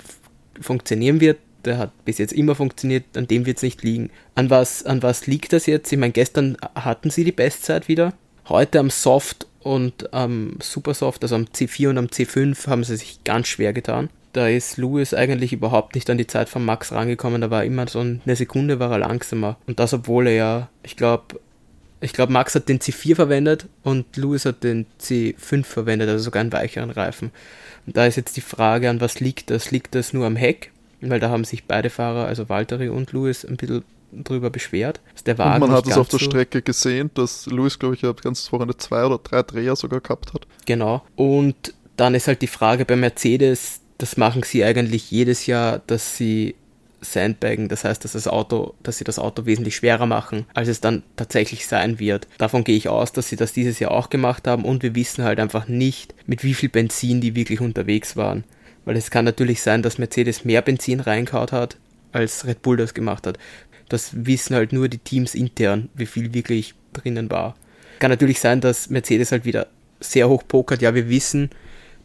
funktionieren 0.59 1.19
wird. 1.19 1.39
Der 1.65 1.77
hat 1.77 2.05
bis 2.05 2.17
jetzt 2.17 2.33
immer 2.33 2.55
funktioniert, 2.55 3.05
an 3.15 3.27
dem 3.27 3.45
wird 3.45 3.57
es 3.57 3.63
nicht 3.63 3.83
liegen. 3.83 4.09
An 4.35 4.49
was, 4.49 4.85
an 4.85 5.01
was 5.01 5.27
liegt 5.27 5.53
das 5.53 5.65
jetzt? 5.65 5.91
Ich 5.91 5.97
meine, 5.97 6.11
gestern 6.11 6.57
hatten 6.75 7.09
sie 7.09 7.23
die 7.23 7.31
Bestzeit 7.31 7.87
wieder. 7.87 8.13
Heute 8.49 8.79
am 8.79 8.89
Soft 8.89 9.47
und 9.61 10.13
am 10.13 10.57
Supersoft, 10.61 11.23
also 11.23 11.35
am 11.35 11.45
C4 11.45 11.89
und 11.89 11.97
am 11.97 12.07
C5, 12.07 12.67
haben 12.67 12.83
sie 12.83 12.97
sich 12.97 13.23
ganz 13.23 13.47
schwer 13.47 13.71
getan. 13.71 14.09
Da 14.33 14.47
ist 14.47 14.77
Lewis 14.77 15.13
eigentlich 15.13 15.53
überhaupt 15.53 15.95
nicht 15.95 16.09
an 16.09 16.17
die 16.17 16.27
Zeit 16.27 16.49
von 16.49 16.65
Max 16.65 16.91
rangekommen. 16.91 17.39
Da 17.39 17.49
war 17.49 17.63
immer 17.63 17.87
so 17.87 17.99
eine 17.99 18.35
Sekunde 18.35 18.79
war 18.79 18.91
er 18.91 18.97
langsamer. 18.97 19.57
Und 19.67 19.79
das, 19.79 19.93
obwohl 19.93 20.27
er 20.27 20.33
ja, 20.33 20.69
ich 20.81 20.97
glaube, 20.97 21.39
ich 22.03 22.13
glaube, 22.13 22.33
Max 22.33 22.55
hat 22.55 22.69
den 22.69 22.79
C4 22.79 23.15
verwendet 23.15 23.67
und 23.83 24.17
Lewis 24.17 24.45
hat 24.45 24.63
den 24.63 24.85
C5 25.01 25.63
verwendet, 25.63 26.09
also 26.09 26.25
sogar 26.25 26.41
einen 26.41 26.51
weicheren 26.51 26.89
Reifen. 26.89 27.31
Und 27.85 27.97
da 27.97 28.05
ist 28.05 28.17
jetzt 28.17 28.37
die 28.37 28.41
Frage, 28.41 28.89
an 28.89 29.01
was 29.01 29.19
liegt 29.19 29.49
das? 29.49 29.71
Liegt 29.71 29.95
das 29.95 30.13
nur 30.13 30.25
am 30.25 30.35
Heck? 30.35 30.71
Weil 31.01 31.19
da 31.19 31.29
haben 31.29 31.43
sich 31.43 31.65
beide 31.65 31.89
Fahrer, 31.89 32.25
also 32.25 32.49
Valtteri 32.49 32.89
und 32.89 33.11
Lewis, 33.11 33.45
ein 33.45 33.57
bisschen 33.57 33.83
drüber 34.11 34.49
beschwert. 34.49 35.01
der 35.25 35.37
Wagen 35.37 35.63
und 35.63 35.69
man 35.69 35.77
hat 35.77 35.87
es 35.87 35.97
auf 35.97 36.07
der 36.07 36.19
so 36.19 36.25
Strecke 36.25 36.61
gesehen, 36.61 37.09
dass 37.13 37.45
Lewis, 37.47 37.79
glaube 37.79 37.95
ich, 37.95 38.01
ja 38.01 38.11
ganzes 38.13 38.51
Wochenende 38.51 38.77
zwei 38.77 39.05
oder 39.05 39.17
drei 39.17 39.41
Dreher 39.41 39.75
sogar 39.75 40.01
gehabt 40.01 40.33
hat. 40.33 40.45
Genau. 40.65 41.03
Und 41.15 41.73
dann 41.97 42.15
ist 42.15 42.27
halt 42.27 42.41
die 42.41 42.47
Frage 42.47 42.85
bei 42.85 42.95
Mercedes, 42.95 43.79
das 43.97 44.17
machen 44.17 44.43
sie 44.43 44.63
eigentlich 44.63 45.11
jedes 45.11 45.45
Jahr, 45.45 45.81
dass 45.87 46.17
sie 46.17 46.55
Sandbagen, 47.03 47.69
das 47.69 47.83
heißt, 47.83 48.03
dass 48.03 48.13
das 48.13 48.27
Auto, 48.27 48.73
dass 48.81 48.97
sie 48.97 49.03
das 49.03 49.19
Auto 49.19 49.45
wesentlich 49.45 49.75
schwerer 49.75 50.05
machen, 50.05 50.45
als 50.53 50.67
es 50.67 50.81
dann 50.81 51.03
tatsächlich 51.15 51.67
sein 51.67 51.99
wird. 51.99 52.27
Davon 52.37 52.63
gehe 52.63 52.77
ich 52.77 52.89
aus, 52.89 53.11
dass 53.11 53.29
sie 53.29 53.35
das 53.35 53.53
dieses 53.53 53.79
Jahr 53.79 53.91
auch 53.91 54.09
gemacht 54.09 54.47
haben 54.47 54.65
und 54.65 54.83
wir 54.83 54.95
wissen 54.95 55.23
halt 55.23 55.39
einfach 55.39 55.67
nicht, 55.67 56.15
mit 56.25 56.43
wie 56.43 56.53
viel 56.53 56.69
Benzin 56.69 57.21
die 57.21 57.35
wirklich 57.35 57.61
unterwegs 57.61 58.15
waren. 58.15 58.43
Weil 58.85 58.97
es 58.97 59.11
kann 59.11 59.25
natürlich 59.25 59.61
sein, 59.61 59.81
dass 59.81 59.97
Mercedes 59.97 60.45
mehr 60.45 60.61
Benzin 60.61 60.99
reinkaut 60.99 61.51
hat, 61.51 61.77
als 62.11 62.45
Red 62.45 62.61
Bull 62.61 62.77
das 62.77 62.93
gemacht 62.93 63.27
hat. 63.27 63.37
Das 63.89 64.25
wissen 64.25 64.55
halt 64.55 64.73
nur 64.73 64.89
die 64.89 64.97
Teams 64.97 65.35
intern, 65.35 65.89
wie 65.93 66.05
viel 66.05 66.33
wirklich 66.33 66.73
drinnen 66.93 67.29
war. 67.29 67.55
Kann 67.99 68.11
natürlich 68.11 68.39
sein, 68.39 68.61
dass 68.61 68.89
Mercedes 68.89 69.31
halt 69.31 69.45
wieder 69.45 69.67
sehr 69.99 70.29
hoch 70.29 70.43
pokert. 70.47 70.81
Ja, 70.81 70.95
wir 70.95 71.09
wissen, 71.09 71.49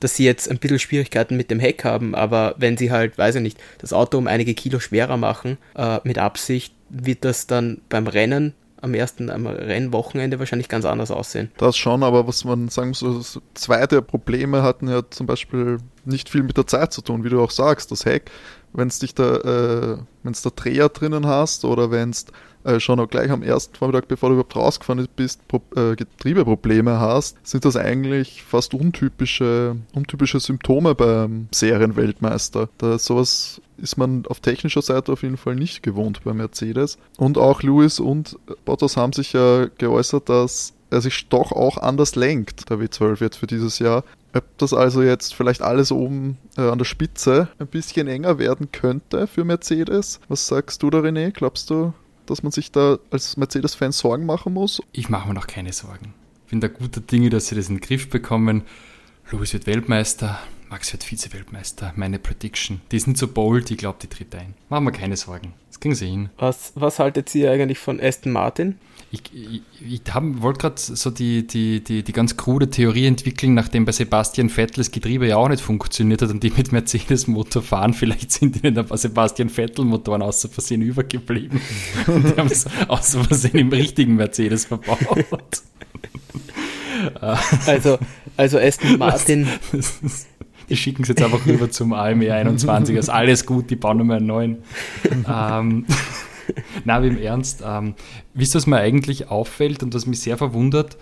dass 0.01 0.17
sie 0.17 0.25
jetzt 0.25 0.51
ein 0.51 0.59
bisschen 0.59 0.79
Schwierigkeiten 0.79 1.37
mit 1.37 1.51
dem 1.51 1.61
Heck 1.61 1.85
haben, 1.85 2.15
aber 2.15 2.55
wenn 2.59 2.77
sie 2.77 2.91
halt, 2.91 3.19
weiß 3.19 3.37
ich 3.37 3.43
nicht, 3.43 3.59
das 3.79 3.93
Auto 3.93 4.19
um 4.19 4.27
einige 4.27 4.55
Kilo 4.55 4.79
schwerer 4.81 5.17
machen, 5.17 5.59
äh, 5.75 5.99
mit 6.05 6.19
Absicht, 6.19 6.75
wird 6.91 7.25
das 7.25 7.47
dann 7.47 7.81
beim 7.89 8.07
Rennen 8.07 8.55
am 8.81 8.95
ersten 8.95 9.31
am 9.31 9.47
Rennwochenende 9.47 10.39
wahrscheinlich 10.39 10.69
ganz 10.69 10.85
anders 10.85 11.11
aussehen. 11.11 11.51
Das 11.57 11.77
schon, 11.77 12.03
aber 12.03 12.27
was 12.27 12.45
man 12.45 12.69
sagen 12.69 12.91
muss, 13.01 13.41
zwei 13.55 13.87
der 13.87 14.01
Probleme 14.03 14.63
hatten 14.63 14.89
ja 14.89 15.03
zum 15.11 15.27
Beispiel 15.27 15.79
nicht 16.05 16.29
viel 16.29 16.43
mit 16.43 16.57
der 16.57 16.67
Zeit 16.67 16.93
zu 16.93 17.03
tun, 17.03 17.25
wie 17.25 17.29
du 17.29 17.43
auch 17.43 17.51
sagst. 17.51 17.91
Das 17.91 18.05
Heck, 18.05 18.31
wenn 18.73 18.89
dich 18.89 19.15
da, 19.15 19.37
äh, 19.37 19.99
da 20.25 20.51
Dreher 20.55 20.89
drinnen 20.89 21.27
hast 21.27 21.65
oder 21.65 21.91
wenn 21.91 22.11
es 22.11 22.27
äh, 22.65 22.81
schon 22.81 23.01
auch 23.01 23.09
gleich 23.09 23.31
am 23.31 23.43
ersten 23.43 23.75
Vormittag, 23.75 24.09
bevor 24.09 24.29
du 24.29 24.35
überhaupt 24.35 24.57
rausgefahren 24.57 25.07
bist, 25.17 25.47
Pro 25.49 25.63
äh, 25.75 25.97
Getriebeprobleme 25.97 26.99
hast, 26.99 27.39
sind 27.47 27.65
das 27.65 27.77
eigentlich 27.77 28.43
fast 28.43 28.75
untypische, 28.75 29.77
untypische 29.95 30.41
Symptome 30.41 30.95
beim 30.95 31.49
Serienweltmeister. 31.53 32.69
Da 32.79 32.99
sowas 32.99 33.61
ist 33.79 33.97
man 33.97 34.27
auf 34.27 34.41
technischer 34.41 34.83
Seite 34.83 35.13
auf 35.13 35.23
jeden 35.23 35.37
Fall 35.37 35.55
nicht 35.55 35.83
gewohnt 35.83 36.25
bei 36.25 36.35
Mercedes. 36.35 36.99
Und 37.17 37.39
auch 37.39 37.63
Lewis 37.63 38.01
und 38.01 38.39
Bottas 38.65 38.97
haben 38.97 39.13
sich 39.13 39.33
ja 39.33 39.67
geäußert, 39.79 40.29
dass 40.29 40.75
er 40.91 41.01
sich 41.01 41.29
doch 41.29 41.53
auch 41.53 41.79
anders 41.79 42.17
lenkt, 42.17 42.71
der 42.71 42.79
W12 42.79 43.21
jetzt 43.21 43.37
für 43.37 43.47
dieses 43.47 43.79
Jahr. 43.79 44.05
Ob 44.35 44.45
das 44.59 44.73
also 44.73 45.03
jetzt 45.03 45.35
vielleicht 45.35 45.63
alles 45.63 45.91
oben 45.91 46.37
äh, 46.57 46.63
an 46.63 46.79
der 46.79 46.85
Spitze 46.85 47.49
ein 47.59 47.67
bisschen 47.67 48.09
enger 48.09 48.39
werden 48.39 48.71
könnte 48.73 49.27
für 49.27 49.45
Mercedes? 49.45 50.21
Was 50.29 50.47
sagst 50.47 50.83
du 50.83 50.91
da, 50.91 50.99
René? 50.99 51.31
Glaubst 51.31 51.71
du, 51.71 51.93
dass 52.27 52.43
man 52.43 52.53
sich 52.53 52.71
da 52.71 52.99
als 53.11 53.37
Mercedes-Fan 53.37 53.93
Sorgen 53.93 54.27
machen 54.27 54.53
muss? 54.53 54.83
Ich 54.93 55.09
mache 55.09 55.29
mir 55.29 55.35
noch 55.35 55.47
keine 55.47 55.73
Sorgen. 55.73 56.15
Ich 56.45 56.51
bin 56.51 56.61
da 56.61 56.69
guter 56.69 57.01
Dinge, 57.01 57.31
dass 57.31 57.49
sie 57.49 57.55
das 57.55 57.69
in 57.69 57.77
den 57.77 57.81
Griff 57.81 58.11
bekommen. 58.11 58.63
Lewis 59.31 59.53
wird 59.53 59.67
Weltmeister, 59.67 60.39
Max 60.71 60.93
wird 60.93 61.05
Vize-Weltmeister. 61.05 61.93
Meine 61.97 62.19
Prediction. 62.19 62.81
Die 62.93 62.97
ist 62.97 63.07
nicht 63.07 63.19
so 63.19 63.29
bold, 63.29 63.71
ich 63.71 63.79
glaube, 63.79 63.99
die 64.03 64.07
tritt 64.07 64.35
ein. 64.35 64.55
Machen 64.69 64.85
wir 64.85 64.93
keine 64.93 65.17
Sorgen. 65.17 65.55
Das 65.69 65.81
kriegen 65.81 65.95
sie 65.95 66.09
hin. 66.09 66.31
Was, 66.39 66.73
was 66.75 66.99
haltet 66.99 67.35
ihr 67.35 67.51
eigentlich 67.51 67.79
von 67.79 68.01
Aston 68.01 68.33
Martin? 68.33 68.79
Ich, 69.11 69.23
ich, 69.33 69.63
ich 69.81 70.03
wollte 70.15 70.61
gerade 70.61 70.75
so 70.77 71.11
die, 71.11 71.47
die, 71.47 71.83
die, 71.83 72.03
die 72.03 72.13
ganz 72.13 72.37
krude 72.37 72.69
Theorie 72.69 73.07
entwickeln, 73.07 73.55
nachdem 73.55 73.87
bei 73.87 73.93
Sebastian 73.93 74.51
Vettel 74.51 74.77
das 74.77 74.91
Getriebe 74.91 75.27
ja 75.27 75.37
auch 75.37 75.49
nicht 75.49 75.63
funktioniert 75.63 76.21
hat 76.21 76.31
und 76.31 76.43
die 76.43 76.51
mit 76.51 76.73
Mercedes-Motor 76.73 77.63
fahren. 77.63 77.95
Vielleicht 77.95 78.33
sind 78.33 78.63
ihnen 78.63 78.77
ein 78.77 78.87
paar 78.87 78.99
Sebastian 78.99 79.49
Vettel-Motoren 79.49 80.21
außer 80.21 80.51
Versehen 80.51 80.83
übergeblieben. 80.83 81.61
und 82.07 82.25
die 82.25 82.37
haben 82.37 82.49
es 82.49 82.67
außer 82.87 83.25
Versehen 83.25 83.57
im 83.57 83.71
richtigen 83.71 84.17
Mercedes 84.17 84.67
verbaut. 84.67 85.25
also, 87.67 87.99
also 88.37 88.59
Aston 88.59 88.99
Martin. 88.99 89.49
Die 90.69 90.77
schicken 90.77 91.03
es 91.03 91.09
jetzt 91.09 91.23
einfach 91.23 91.47
rüber 91.47 91.71
zum 91.71 91.95
AME 91.95 92.31
21. 92.31 92.95
Also 92.97 93.13
alles 93.13 93.47
gut, 93.47 93.71
die 93.71 93.77
bauen 93.77 93.97
nochmal 93.97 94.19
einen 94.19 94.27
neuen. 94.27 94.59
ähm, 95.27 95.87
Na, 96.85 97.03
wie 97.03 97.09
im 97.09 97.19
Ernst. 97.19 97.63
Ähm, 97.65 97.95
wisst 98.35 98.55
ihr, 98.55 98.59
was 98.59 98.67
mir 98.67 98.79
eigentlich 98.79 99.29
auffällt 99.29 99.83
und 99.83 99.95
was 99.95 100.07
mich 100.07 100.21
sehr 100.21 100.37
verwundert? 100.37 100.97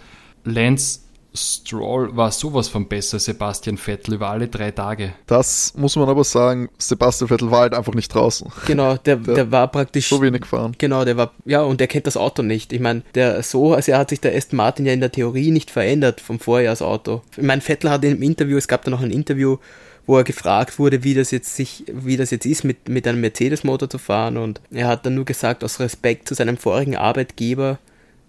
Lance 0.45 1.01
Stroll 1.37 2.17
war 2.17 2.33
sowas 2.33 2.69
von 2.69 2.89
besser, 2.89 3.19
Sebastian 3.19 3.77
Vettel, 3.77 4.15
über 4.15 4.31
alle 4.31 4.49
drei 4.49 4.71
Tage. 4.71 5.13
Das 5.27 5.75
muss 5.77 5.97
man 5.97 6.09
aber 6.09 6.25
sagen, 6.25 6.69
Sebastian 6.79 7.29
Vettel 7.29 7.51
war 7.51 7.61
halt 7.61 7.75
einfach 7.75 7.95
nicht 7.95 8.13
draußen. 8.15 8.51
Genau, 8.67 8.97
der, 8.97 9.17
der, 9.17 9.35
der 9.35 9.53
war 9.53 9.69
praktisch. 9.69 10.09
So 10.09 10.23
wenig 10.23 10.43
gefahren. 10.43 10.75
Genau, 10.79 11.05
der 11.05 11.17
war, 11.17 11.33
ja, 11.45 11.63
und 11.63 11.81
der 11.81 11.87
kennt 11.87 12.07
das 12.07 12.17
Auto 12.17 12.43
nicht. 12.43 12.73
Ich 12.73 12.81
meine, 12.81 13.03
der 13.15 13.43
so, 13.43 13.75
also 13.75 13.93
er 13.93 13.99
hat 13.99 14.11
sich 14.11 14.21
der 14.21 14.35
Aston 14.35 14.57
Martin 14.57 14.87
ja 14.87 14.93
in 14.93 15.01
der 15.01 15.13
Theorie 15.13 15.51
nicht 15.51 15.71
verändert 15.71 16.21
vom 16.21 16.41
Vorjahrsauto. 16.41 17.23
Ich 17.37 17.43
meine, 17.43 17.61
Vettel 17.61 17.91
hat 17.91 18.05
im 18.05 18.23
Interview, 18.23 18.57
es 18.57 18.69
gab 18.69 18.85
da 18.85 18.91
noch 18.91 19.03
ein 19.03 19.11
Interview, 19.11 19.59
wo 20.07 20.16
er 20.16 20.25
gefragt 20.25 20.79
wurde, 20.79 21.05
wie 21.05 21.14
das 21.14 21.31
jetzt 21.31 21.57
sich, 21.57 21.85
wie 21.92 22.16
das 22.16 22.31
jetzt 22.31 22.47
ist, 22.47 22.64
mit, 22.64 22.88
mit 22.88 23.07
einem 23.07 23.21
Mercedes-Motor 23.21 23.90
zu 23.90 23.99
fahren. 23.99 24.37
Und 24.37 24.61
er 24.71 24.87
hat 24.87 25.05
dann 25.05 25.14
nur 25.14 25.25
gesagt, 25.25 25.64
aus 25.64 25.81
Respekt 25.81 26.29
zu 26.29 26.35
seinem 26.35 26.57
vorigen 26.57 26.97
Arbeitgeber 26.97 27.79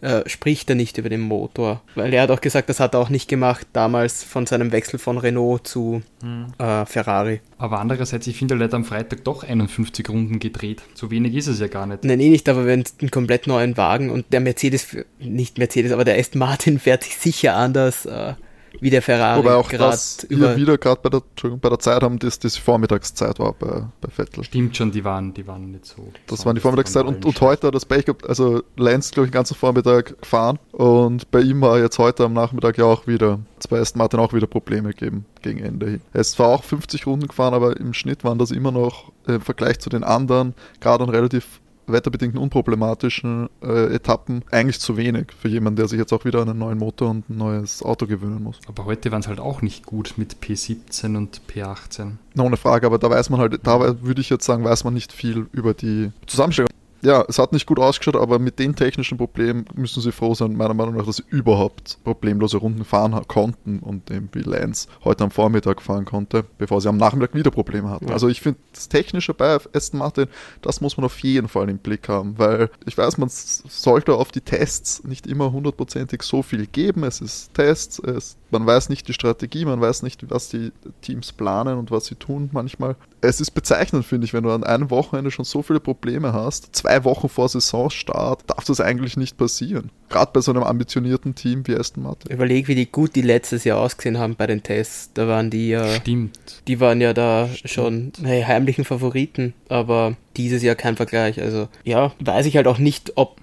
äh, 0.02 0.28
spricht 0.30 0.70
er 0.70 0.76
nicht 0.76 0.98
über 0.98 1.10
den 1.10 1.22
Motor. 1.22 1.82
Weil 1.96 2.14
er 2.14 2.24
hat 2.24 2.32
auch 2.32 2.42
gesagt, 2.42 2.70
das 2.70 2.80
hat 2.80 2.94
er 2.94 3.00
auch 3.00 3.10
nicht 3.10 3.28
gemacht 3.28 3.66
damals 3.74 4.24
von 4.24 4.46
seinem 4.46 4.72
Wechsel 4.72 5.00
von 5.00 5.18
Renault 5.18 5.68
zu 5.68 6.04
hm. 6.22 6.54
äh, 6.60 6.86
Ferrari. 6.86 7.42
Aber 7.58 7.80
andererseits, 7.80 8.28
ich 8.28 8.38
finde, 8.38 8.56
er 8.56 8.66
hat 8.66 8.74
am 8.74 8.86
Freitag 8.86 9.24
doch 9.24 9.44
51 9.44 10.08
Runden 10.10 10.40
gedreht. 10.40 10.84
So 10.94 11.10
wenig 11.10 11.34
ist 11.34 11.48
es 11.48 11.60
ja 11.60 11.68
gar 11.68 11.88
nicht. 11.88 12.04
Nein, 12.04 12.20
eh 12.20 12.30
nicht, 12.30 12.48
aber 12.48 12.66
wenn 12.66 12.84
einen 13.02 13.12
komplett 13.12 13.48
neuen 13.48 13.76
Wagen 13.78 14.12
und 14.12 14.26
der 14.32 14.40
Mercedes, 14.40 14.98
nicht 15.20 15.58
Mercedes, 15.58 15.92
aber 15.92 16.06
der 16.06 16.20
Aston 16.20 16.40
Martin 16.40 16.80
fährt 16.80 17.04
sich 17.04 17.18
sicher 17.18 17.56
anders. 17.56 18.06
Äh, 18.06 18.34
wie 18.80 18.90
der 18.90 19.02
Ferrari 19.02 19.40
Wobei 19.40 19.56
auch 19.56 19.70
das 19.70 20.24
über 20.26 20.56
wieder 20.56 20.78
gerade 20.78 21.00
bei 21.02 21.10
der, 21.10 21.22
bei 21.58 21.70
der 21.70 21.80
Zeit 21.80 22.04
haben, 22.04 22.20
dass 22.20 22.40
das 22.40 22.58
Vormittagszeit 22.58 23.40
war 23.40 23.54
bei, 23.54 23.84
bei 24.02 24.10
Vettel. 24.10 24.44
Stimmt 24.44 24.78
schon, 24.78 24.92
die 24.92 25.04
waren, 25.04 25.34
die 25.34 25.48
waren 25.48 25.72
nicht 25.72 25.86
so. 25.86 26.12
Das 26.28 26.46
waren 26.46 26.56
die 26.56 26.62
Vormittagszeit 26.62 27.06
und, 27.06 27.26
und 27.26 27.42
heute 27.42 27.68
hat 27.68 27.76
das 27.76 27.86
Pech 27.86 28.06
gehabt, 28.06 28.28
also 28.28 28.64
Lance, 28.76 29.14
glaube 29.14 29.26
ich, 29.26 29.32
den 29.32 29.36
ganzen 29.36 29.56
Vormittag 29.56 30.20
gefahren 30.20 30.60
und 30.72 31.30
bei 31.32 31.42
ihm 31.42 31.62
war 31.62 31.80
jetzt 31.80 31.98
heute 32.00 32.26
am 32.26 32.34
Nachmittag 32.34 32.78
ja 32.78 32.86
auch 32.86 33.08
wieder, 33.08 33.40
bei 33.70 33.80
Aston 33.80 34.00
Martin 34.00 34.20
auch 34.20 34.34
wieder 34.34 34.48
Probleme 34.48 34.90
gegeben 34.90 35.26
gegen 35.42 35.60
Ende 35.60 35.90
hin. 35.90 36.02
Er 36.14 36.22
ist 36.22 36.32
zwar 36.32 36.48
auch 36.48 36.64
50 36.64 37.06
Runden 37.06 37.28
gefahren, 37.28 37.54
aber 37.54 37.78
im 37.78 37.94
Schnitt 37.94 38.24
waren 38.24 38.38
das 38.38 38.52
immer 38.52 38.72
noch 38.72 39.12
äh, 39.28 39.36
im 39.36 39.42
Vergleich 39.42 39.80
zu 39.80 39.90
den 39.90 40.04
anderen 40.04 40.54
gerade 40.80 41.04
ein 41.04 41.10
relativ 41.10 41.60
wetterbedingten 41.88 42.40
unproblematischen 42.40 43.50
äh, 43.62 43.96
Etappen 43.96 44.44
eigentlich 44.52 44.80
zu 44.80 44.98
wenig 44.98 45.28
für 45.40 45.48
jemanden, 45.48 45.78
der 45.78 45.88
sich 45.88 46.00
jetzt 46.00 46.14
auch 46.14 46.26
wieder 46.26 46.42
an 46.42 46.50
einen 46.50 46.60
neuen 46.60 46.78
Motor 46.78 47.10
und 47.10 47.30
ein 47.30 47.38
neues 47.38 47.82
Auto 47.84 48.06
gewöhnen 48.08 48.44
muss. 48.44 48.60
Aber 48.68 48.86
heute 48.86 49.12
waren 49.12 49.22
es 49.22 49.28
halt 49.28 49.40
auch 49.40 49.62
nicht 49.62 49.86
gut 49.86 50.14
mit 50.18 50.38
P17 50.42 51.18
und 51.18 51.42
P18. 51.50 52.14
No, 52.36 52.44
ohne 52.44 52.58
Frage, 52.58 52.86
aber 52.86 53.00
da 53.00 53.10
weiß 53.10 53.30
man 53.30 53.40
halt, 53.40 53.60
da 53.64 54.02
würde 54.02 54.22
ich 54.22 54.30
jetzt 54.30 54.46
sagen, 54.46 54.64
weiß 54.64 54.84
man 54.84 54.94
nicht 54.94 55.14
viel 55.14 55.48
über 55.52 55.74
die 55.74 56.12
Zusammenstellung. 56.28 56.70
Ja, 57.02 57.24
es 57.28 57.40
hat 57.40 57.54
nicht 57.54 57.66
gut 57.66 57.80
ausgeschaut, 57.80 58.16
aber 58.16 58.40
mit 58.40 58.60
den 58.60 58.76
technischen 58.76 59.18
Problemen 59.18 59.66
müssen 59.76 60.02
sie 60.02 60.12
froh 60.12 60.34
sein, 60.34 60.56
meiner 60.56 60.74
Meinung 60.74 60.96
nach, 60.96 61.06
dass 61.06 61.18
sie 61.18 61.24
überhaupt 61.30 61.98
problemlose 62.04 62.58
Runden 62.58 62.84
fahren 62.86 63.20
konnten 63.28 63.80
und 63.80 64.10
eben 64.12 64.30
wie 64.34 64.42
Lance 64.42 64.88
heute 65.04 65.24
am 65.24 65.32
Vormittag 65.32 65.82
fahren 65.82 66.06
konnte, 66.06 66.44
bevor 66.58 66.82
sie 66.82 66.90
am 66.90 66.98
Nachmittag 66.98 67.36
wieder 67.36 67.52
Probleme 67.52 67.90
hatten. 67.90 68.08
Ja. 68.08 68.14
Also 68.14 68.28
ich 68.28 68.42
finde 68.42 68.60
das 68.74 68.90
Technische 68.90 69.34
bei 69.34 69.58
Aston 69.74 70.00
Martin, 70.00 70.28
das 70.62 70.82
muss 70.82 70.98
man 70.98 71.06
auf 71.06 71.20
jeden 71.20 71.48
Fall 71.48 71.70
im 71.70 71.78
Blick 71.78 72.10
haben, 72.10 72.38
weil 72.38 72.70
ich 72.86 72.98
weiß, 72.98 73.18
man 73.18 73.30
sollte 73.30 74.16
auf 74.16 74.32
die 74.32 74.42
Tests 74.42 75.04
nicht 75.04 75.28
immer 75.28 75.52
hundertprozentig 75.52 76.24
so 76.24 76.42
viel 76.42 76.66
geben. 76.66 77.04
Es 77.04 77.22
ist 77.22 77.54
Tests, 77.54 78.00
es, 78.00 78.38
man 78.52 78.66
weiß 78.66 78.90
nicht 78.90 79.08
die 79.08 79.14
Strategie, 79.14 79.66
man 79.66 79.82
weiß 79.82 80.04
nicht, 80.04 80.30
was 80.30 80.50
die 80.50 80.72
Teams 81.02 81.32
planen 81.32 81.78
und 81.78 81.92
was 81.92 82.06
sie 82.06 82.16
tun 82.16 82.50
manchmal. 82.52 82.96
Es 83.22 83.42
ist 83.42 83.52
bezeichnend, 83.52 84.06
finde 84.06 84.26
ich, 84.26 84.34
wenn 84.34 84.44
du 84.44 84.52
an 84.52 84.64
einem 84.64 84.90
Wochenende 84.90 85.32
schon 85.32 85.46
so 85.46 85.62
viele 85.62 85.80
Probleme 85.80 86.34
hast, 86.34 86.76
zwei 86.88 87.04
Wochen 87.04 87.30
vor 87.30 87.50
Saisonstart, 87.50 88.44
darf 88.48 88.66
das 88.66 88.80
eigentlich 88.80 89.18
nicht 89.18 89.38
passieren. 89.38 89.90
Gerade 90.10 90.32
bei 90.34 90.40
so 90.40 90.52
einem 90.52 90.64
ambitionierten 90.64 91.36
Team 91.36 91.68
wie 91.68 91.76
Aston 91.76 92.04
Martin. 92.04 92.32
Überleg, 92.32 92.68
wie 92.70 92.76
die 92.76 92.90
gut 92.90 93.16
die 93.16 93.22
letztes 93.22 93.66
Jahr 93.66 93.80
ausgesehen 93.80 94.18
haben 94.18 94.36
bei 94.36 94.48
den 94.48 94.64
Tests. 94.64 95.12
Da 95.14 95.28
waren 95.28 95.50
die 95.50 95.70
ja. 95.70 95.86
Stimmt. 95.96 96.64
Die 96.68 96.80
waren 96.80 97.02
ja 97.02 97.14
da 97.14 97.50
Stimmt. 97.54 97.70
schon 97.70 98.12
hey, 98.24 98.44
heimlichen 98.44 98.86
Favoriten, 98.86 99.54
aber 99.68 100.16
dieses 100.38 100.64
Jahr 100.64 100.76
kein 100.76 100.96
Vergleich. 100.96 101.42
Also 101.42 101.68
ja, 101.84 102.14
weiß 102.20 102.46
ich 102.46 102.56
halt 102.56 102.68
auch 102.68 102.78
nicht, 102.78 103.14
ob 103.16 103.42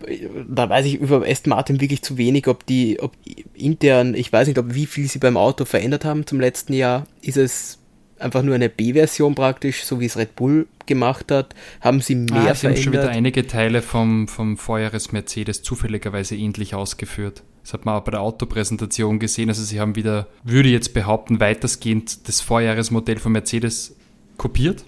da 0.48 0.70
weiß 0.70 0.86
ich 0.86 0.94
über 0.94 1.26
Aston 1.26 1.50
Martin 1.50 1.80
wirklich 1.80 2.02
zu 2.02 2.16
wenig, 2.16 2.48
ob 2.48 2.64
die, 2.64 3.00
ob 3.00 3.12
intern, 3.52 4.14
ich 4.14 4.32
weiß 4.32 4.48
nicht, 4.48 4.58
ob 4.58 4.74
wie 4.74 4.86
viel 4.86 5.06
sie 5.08 5.18
beim 5.18 5.36
Auto 5.36 5.66
verändert 5.66 6.06
haben 6.06 6.26
zum 6.26 6.40
letzten 6.40 6.72
Jahr. 6.72 7.06
Ist 7.20 7.36
es 7.36 7.78
einfach 8.18 8.42
nur 8.42 8.54
eine 8.54 8.68
B-Version 8.68 9.34
praktisch, 9.34 9.84
so 9.84 10.00
wie 10.00 10.06
es 10.06 10.16
Red 10.16 10.36
Bull 10.36 10.66
gemacht 10.86 11.30
hat, 11.30 11.54
haben 11.80 12.00
sie 12.00 12.14
mehr 12.14 12.50
ah, 12.50 12.54
sie 12.54 12.60
verändert. 12.60 12.64
haben 12.64 12.76
schon 12.76 12.92
wieder 12.92 13.08
einige 13.08 13.46
Teile 13.46 13.82
vom, 13.82 14.28
vom 14.28 14.56
Vorjahres 14.56 15.12
Mercedes 15.12 15.62
zufälligerweise 15.62 16.36
ähnlich 16.36 16.74
ausgeführt. 16.74 17.42
Das 17.62 17.72
hat 17.72 17.86
man 17.86 17.94
auch 17.94 18.04
bei 18.04 18.10
der 18.10 18.20
Autopräsentation 18.20 19.18
gesehen. 19.18 19.48
Also 19.48 19.62
sie 19.62 19.80
haben 19.80 19.96
wieder, 19.96 20.26
würde 20.42 20.68
ich 20.68 20.74
jetzt 20.74 20.92
behaupten, 20.92 21.40
weitestgehend 21.40 22.28
das 22.28 22.42
Vorjahresmodell 22.42 23.18
von 23.18 23.32
Mercedes 23.32 23.96
kopiert. 24.36 24.84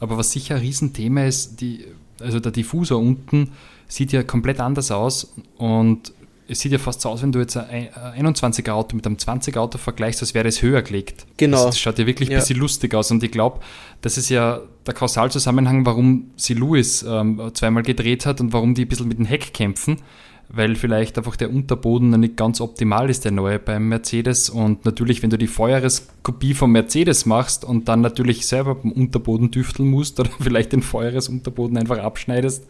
Aber 0.00 0.18
was 0.18 0.32
sicher 0.32 0.56
ein 0.56 0.60
Riesenthema 0.60 1.24
ist, 1.24 1.62
die, 1.62 1.86
also 2.20 2.40
der 2.40 2.52
Diffusor 2.52 2.98
unten 2.98 3.52
sieht 3.88 4.12
ja 4.12 4.22
komplett 4.22 4.60
anders 4.60 4.90
aus 4.90 5.32
und 5.56 6.12
es 6.46 6.60
sieht 6.60 6.72
ja 6.72 6.78
fast 6.78 7.00
so 7.00 7.08
aus, 7.08 7.22
wenn 7.22 7.32
du 7.32 7.38
jetzt 7.38 7.56
ein 7.56 7.88
21er 8.18 8.72
Auto 8.72 8.94
mit 8.96 9.06
einem 9.06 9.16
20er 9.16 9.58
Auto 9.58 9.78
vergleichst, 9.78 10.20
als 10.20 10.34
wäre 10.34 10.46
es 10.46 10.60
höher 10.62 10.82
gelegt. 10.82 11.26
Genau. 11.36 11.64
Das, 11.64 11.78
schaut 11.78 11.98
ja 11.98 12.06
wirklich 12.06 12.28
ja. 12.28 12.36
ein 12.36 12.40
bisschen 12.40 12.58
lustig 12.58 12.94
aus 12.94 13.10
und 13.10 13.22
ich 13.22 13.30
glaube, 13.30 13.60
das 14.02 14.18
ist 14.18 14.28
ja 14.28 14.60
der 14.86 14.94
Kausalzusammenhang, 14.94 15.86
warum 15.86 16.30
sie 16.36 16.54
Lewis 16.54 17.02
ähm, 17.02 17.50
zweimal 17.54 17.82
gedreht 17.82 18.26
hat 18.26 18.40
und 18.40 18.52
warum 18.52 18.74
die 18.74 18.84
ein 18.84 18.88
bisschen 18.88 19.08
mit 19.08 19.18
dem 19.18 19.24
Heck 19.24 19.54
kämpfen, 19.54 20.02
weil 20.50 20.76
vielleicht 20.76 21.16
einfach 21.16 21.36
der 21.36 21.50
Unterboden 21.50 22.10
noch 22.10 22.18
nicht 22.18 22.36
ganz 22.36 22.60
optimal 22.60 23.08
ist, 23.08 23.24
der 23.24 23.32
neue 23.32 23.58
beim 23.58 23.88
Mercedes 23.88 24.50
und 24.50 24.84
natürlich, 24.84 25.22
wenn 25.22 25.30
du 25.30 25.38
die 25.38 25.46
Feuereskopie 25.46 26.52
vom 26.52 26.72
Mercedes 26.72 27.24
machst 27.24 27.64
und 27.64 27.88
dann 27.88 28.02
natürlich 28.02 28.46
selber 28.46 28.74
beim 28.74 28.92
Unterboden 28.92 29.50
düfteln 29.50 29.88
musst 29.88 30.20
oder 30.20 30.30
vielleicht 30.40 30.72
den 30.72 30.82
Feueresunterboden 30.82 31.78
einfach 31.78 31.98
abschneidest, 31.98 32.66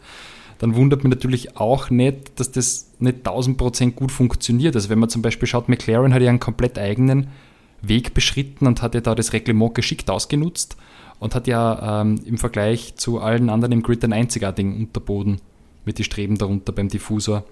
dann 0.59 0.75
wundert 0.75 1.03
mich 1.03 1.11
natürlich 1.11 1.57
auch 1.57 1.89
nicht, 1.89 2.39
dass 2.39 2.51
das 2.51 2.91
nicht 2.99 3.27
1000% 3.27 3.91
gut 3.91 4.11
funktioniert. 4.11 4.75
Also 4.75 4.89
wenn 4.89 4.99
man 4.99 5.09
zum 5.09 5.21
Beispiel 5.21 5.47
schaut, 5.47 5.69
McLaren 5.69 6.13
hat 6.13 6.21
ja 6.21 6.29
einen 6.29 6.39
komplett 6.39 6.79
eigenen 6.79 7.27
Weg 7.81 8.13
beschritten 8.13 8.67
und 8.67 8.81
hat 8.81 8.95
ja 8.95 9.01
da 9.01 9.15
das 9.15 9.33
Reglement 9.33 9.75
geschickt 9.75 10.09
ausgenutzt 10.09 10.77
und 11.19 11.35
hat 11.35 11.47
ja 11.47 12.01
ähm, 12.01 12.19
im 12.25 12.37
Vergleich 12.37 12.95
zu 12.95 13.19
allen 13.19 13.49
anderen 13.49 13.73
im 13.73 13.83
Grid 13.83 14.03
einen 14.03 14.13
einzigartigen 14.13 14.77
Unterboden 14.77 15.41
mit 15.85 15.99
den 15.99 16.05
Streben 16.05 16.37
darunter 16.37 16.71
beim 16.71 16.87
Diffusor. 16.87 17.43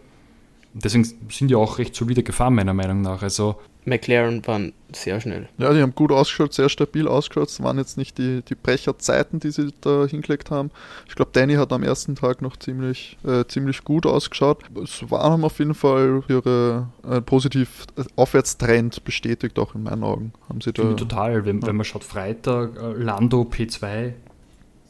Deswegen 0.73 1.03
sind 1.03 1.49
die 1.49 1.55
auch 1.55 1.77
recht 1.77 1.95
solide 1.95 2.23
gefahren, 2.23 2.55
meiner 2.55 2.73
Meinung 2.73 3.01
nach. 3.01 3.21
Also 3.21 3.59
McLaren 3.85 4.45
waren 4.47 4.73
sehr 4.91 5.19
schnell. 5.19 5.49
Ja, 5.57 5.73
die 5.73 5.81
haben 5.81 5.93
gut 5.93 6.11
ausgeschaut, 6.11 6.53
sehr 6.53 6.69
stabil 6.69 7.07
ausgeschaut. 7.07 7.49
Es 7.49 7.61
waren 7.61 7.77
jetzt 7.77 7.97
nicht 7.97 8.17
die, 8.17 8.41
die 8.41 8.55
Brecherzeiten, 8.55 9.39
die 9.39 9.51
sie 9.51 9.73
da 9.81 10.05
hingelegt 10.05 10.51
haben. 10.51 10.71
Ich 11.07 11.15
glaube, 11.15 11.31
Danny 11.33 11.55
hat 11.55 11.73
am 11.73 11.83
ersten 11.83 12.15
Tag 12.15 12.41
noch 12.41 12.57
ziemlich, 12.57 13.17
äh, 13.25 13.45
ziemlich 13.45 13.83
gut 13.83 14.05
ausgeschaut. 14.05 14.63
Es 14.81 15.09
waren 15.11 15.43
auf 15.43 15.59
jeden 15.59 15.73
Fall 15.73 16.23
ihre 16.29 16.87
äh, 17.07 17.21
positiv 17.21 17.85
äh, 17.97 18.03
Aufwärtstrend 18.15 19.03
bestätigt, 19.03 19.59
auch 19.59 19.75
in 19.75 19.83
meinen 19.83 20.03
Augen. 20.03 20.33
Haben 20.47 20.61
sie 20.61 20.71
da, 20.71 20.93
total. 20.93 21.45
Wenn, 21.45 21.61
ja. 21.61 21.67
wenn 21.67 21.75
man 21.75 21.85
schaut, 21.85 22.03
Freitag 22.03 22.77
äh, 22.77 22.93
Lando 22.93 23.41
P2, 23.41 24.13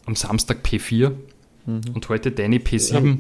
am 0.06 0.16
Samstag 0.16 0.60
P4 0.64 1.14
mhm. 1.66 1.82
und 1.94 2.10
heute 2.10 2.32
Danny 2.32 2.58
P7. 2.58 3.06
Ja. 3.06 3.16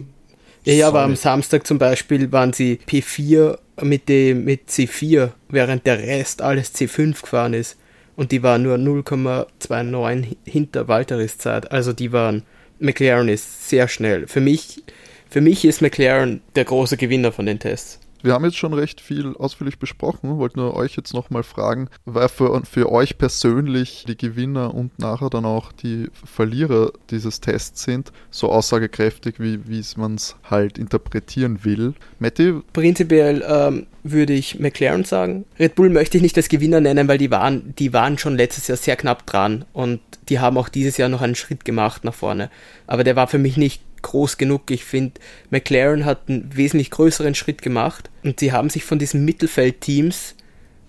Ja, 0.65 0.73
ja, 0.73 0.87
aber 0.87 1.01
am 1.01 1.15
Samstag 1.15 1.67
zum 1.67 1.77
Beispiel 1.77 2.31
waren 2.31 2.53
sie 2.53 2.79
P4 2.87 3.57
mit, 3.81 4.07
dem, 4.07 4.45
mit 4.45 4.69
C4, 4.69 5.31
während 5.49 5.85
der 5.85 5.99
Rest 5.99 6.41
alles 6.41 6.73
C5 6.73 7.21
gefahren 7.21 7.53
ist. 7.53 7.77
Und 8.15 8.31
die 8.31 8.43
waren 8.43 8.63
nur 8.63 8.77
0,29 8.77 10.37
hinter 10.45 10.87
Walteris 10.87 11.37
Zeit. 11.37 11.71
Also 11.71 11.93
die 11.93 12.11
waren, 12.11 12.43
McLaren 12.79 13.27
ist 13.27 13.69
sehr 13.69 13.87
schnell. 13.87 14.27
Für 14.27 14.39
mich, 14.39 14.83
für 15.29 15.41
mich 15.41 15.65
ist 15.65 15.81
McLaren 15.81 16.41
der 16.55 16.65
große 16.65 16.95
Gewinner 16.95 17.31
von 17.31 17.45
den 17.45 17.59
Tests 17.59 17.99
wir 18.23 18.33
haben 18.33 18.45
jetzt 18.45 18.57
schon 18.57 18.73
recht 18.73 19.01
viel 19.01 19.35
ausführlich 19.35 19.77
besprochen. 19.77 20.37
Wollte 20.37 20.59
nur 20.59 20.75
euch 20.75 20.95
jetzt 20.95 21.13
nochmal 21.13 21.43
fragen, 21.43 21.89
wer 22.05 22.29
für, 22.29 22.63
für 22.65 22.91
euch 22.91 23.17
persönlich 23.17 24.05
die 24.07 24.17
Gewinner 24.17 24.73
und 24.73 24.97
nachher 24.97 25.29
dann 25.29 25.45
auch 25.45 25.71
die 25.73 26.07
Verlierer 26.23 26.93
dieses 27.09 27.41
Tests 27.41 27.83
sind, 27.83 28.11
so 28.31 28.49
aussagekräftig, 28.49 29.35
wie, 29.39 29.59
man 29.97 30.15
es 30.15 30.37
halt 30.49 30.77
interpretieren 30.77 31.65
will. 31.65 31.93
Matti? 32.19 32.53
Prinzipiell 32.71 33.43
ähm, 33.45 33.87
würde 34.03 34.33
ich 34.33 34.59
McLaren 34.59 35.03
sagen. 35.03 35.45
Red 35.59 35.75
Bull 35.75 35.89
möchte 35.89 36.17
ich 36.17 36.23
nicht 36.23 36.37
als 36.37 36.47
Gewinner 36.47 36.79
nennen, 36.79 37.07
weil 37.09 37.17
die 37.17 37.29
waren, 37.29 37.75
die 37.77 37.91
waren 37.91 38.17
schon 38.17 38.37
letztes 38.37 38.67
Jahr 38.67 38.77
sehr 38.77 38.95
knapp 38.95 39.25
dran 39.25 39.65
und 39.73 39.99
die 40.29 40.39
haben 40.39 40.57
auch 40.57 40.69
dieses 40.69 40.95
Jahr 40.95 41.09
noch 41.09 41.21
einen 41.21 41.35
Schritt 41.35 41.65
gemacht 41.65 42.05
nach 42.05 42.13
vorne. 42.13 42.49
Aber 42.87 43.03
der 43.03 43.17
war 43.17 43.27
für 43.27 43.37
mich 43.37 43.57
nicht 43.57 43.81
groß 44.03 44.37
genug. 44.37 44.69
Ich 44.69 44.85
finde, 44.85 45.19
McLaren 45.49 46.05
hat 46.05 46.29
einen 46.29 46.55
wesentlich 46.55 46.91
größeren 46.91 47.33
Schritt 47.33 47.61
gemacht 47.61 48.11
und 48.23 48.39
sie 48.39 48.51
haben 48.51 48.69
sich 48.69 48.83
von 48.83 48.99
diesen 48.99 49.25
Mittelfeldteams 49.25 50.35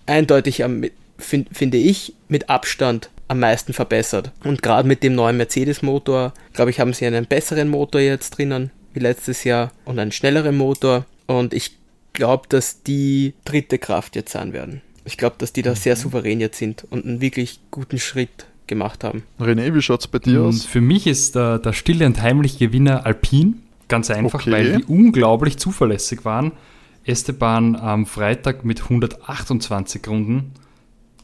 eindeutig, 0.06 0.62
am, 0.62 0.84
find, 1.18 1.48
finde 1.56 1.78
ich, 1.78 2.14
mit 2.28 2.50
Abstand 2.50 3.10
am 3.28 3.40
meisten 3.40 3.72
verbessert. 3.72 4.32
Und 4.44 4.62
gerade 4.62 4.86
mit 4.86 5.02
dem 5.02 5.14
neuen 5.14 5.36
Mercedes-Motor, 5.36 6.34
glaube 6.52 6.70
ich, 6.70 6.80
haben 6.80 6.92
sie 6.92 7.06
einen 7.06 7.26
besseren 7.26 7.68
Motor 7.68 8.00
jetzt 8.00 8.30
drinnen 8.36 8.70
wie 8.92 9.00
letztes 9.00 9.44
Jahr 9.44 9.72
und 9.84 9.98
einen 9.98 10.12
schnelleren 10.12 10.56
Motor. 10.56 11.06
Und 11.26 11.54
ich 11.54 11.76
glaube, 12.12 12.48
dass 12.48 12.82
die 12.82 13.34
dritte 13.44 13.78
Kraft 13.78 14.14
jetzt 14.14 14.32
sein 14.32 14.52
werden. 14.52 14.82
Ich 15.04 15.16
glaube, 15.18 15.36
dass 15.38 15.52
die 15.52 15.62
da 15.62 15.74
sehr 15.74 15.96
mhm. 15.96 16.00
souverän 16.00 16.40
jetzt 16.40 16.58
sind 16.58 16.84
und 16.90 17.04
einen 17.04 17.20
wirklich 17.20 17.60
guten 17.70 17.98
Schritt 17.98 18.46
gemacht 18.66 19.04
haben. 19.04 19.22
René, 19.40 19.74
wie 19.74 19.82
schaut 19.82 20.00
es 20.00 20.06
bei 20.06 20.18
dir 20.18 20.42
und 20.42 20.48
aus? 20.48 20.64
Für 20.64 20.80
mich 20.80 21.06
ist 21.06 21.34
der, 21.34 21.58
der 21.58 21.72
stille 21.72 22.06
und 22.06 22.20
heimliche 22.20 22.68
Gewinner 22.68 23.06
Alpin. 23.06 23.62
Ganz 23.88 24.10
einfach, 24.10 24.40
okay. 24.40 24.52
weil 24.52 24.76
die 24.78 24.84
unglaublich 24.84 25.58
zuverlässig 25.58 26.24
waren. 26.24 26.52
Esteban 27.04 27.76
am 27.76 28.06
Freitag 28.06 28.64
mit 28.64 28.82
128 28.82 30.08
Runden, 30.08 30.52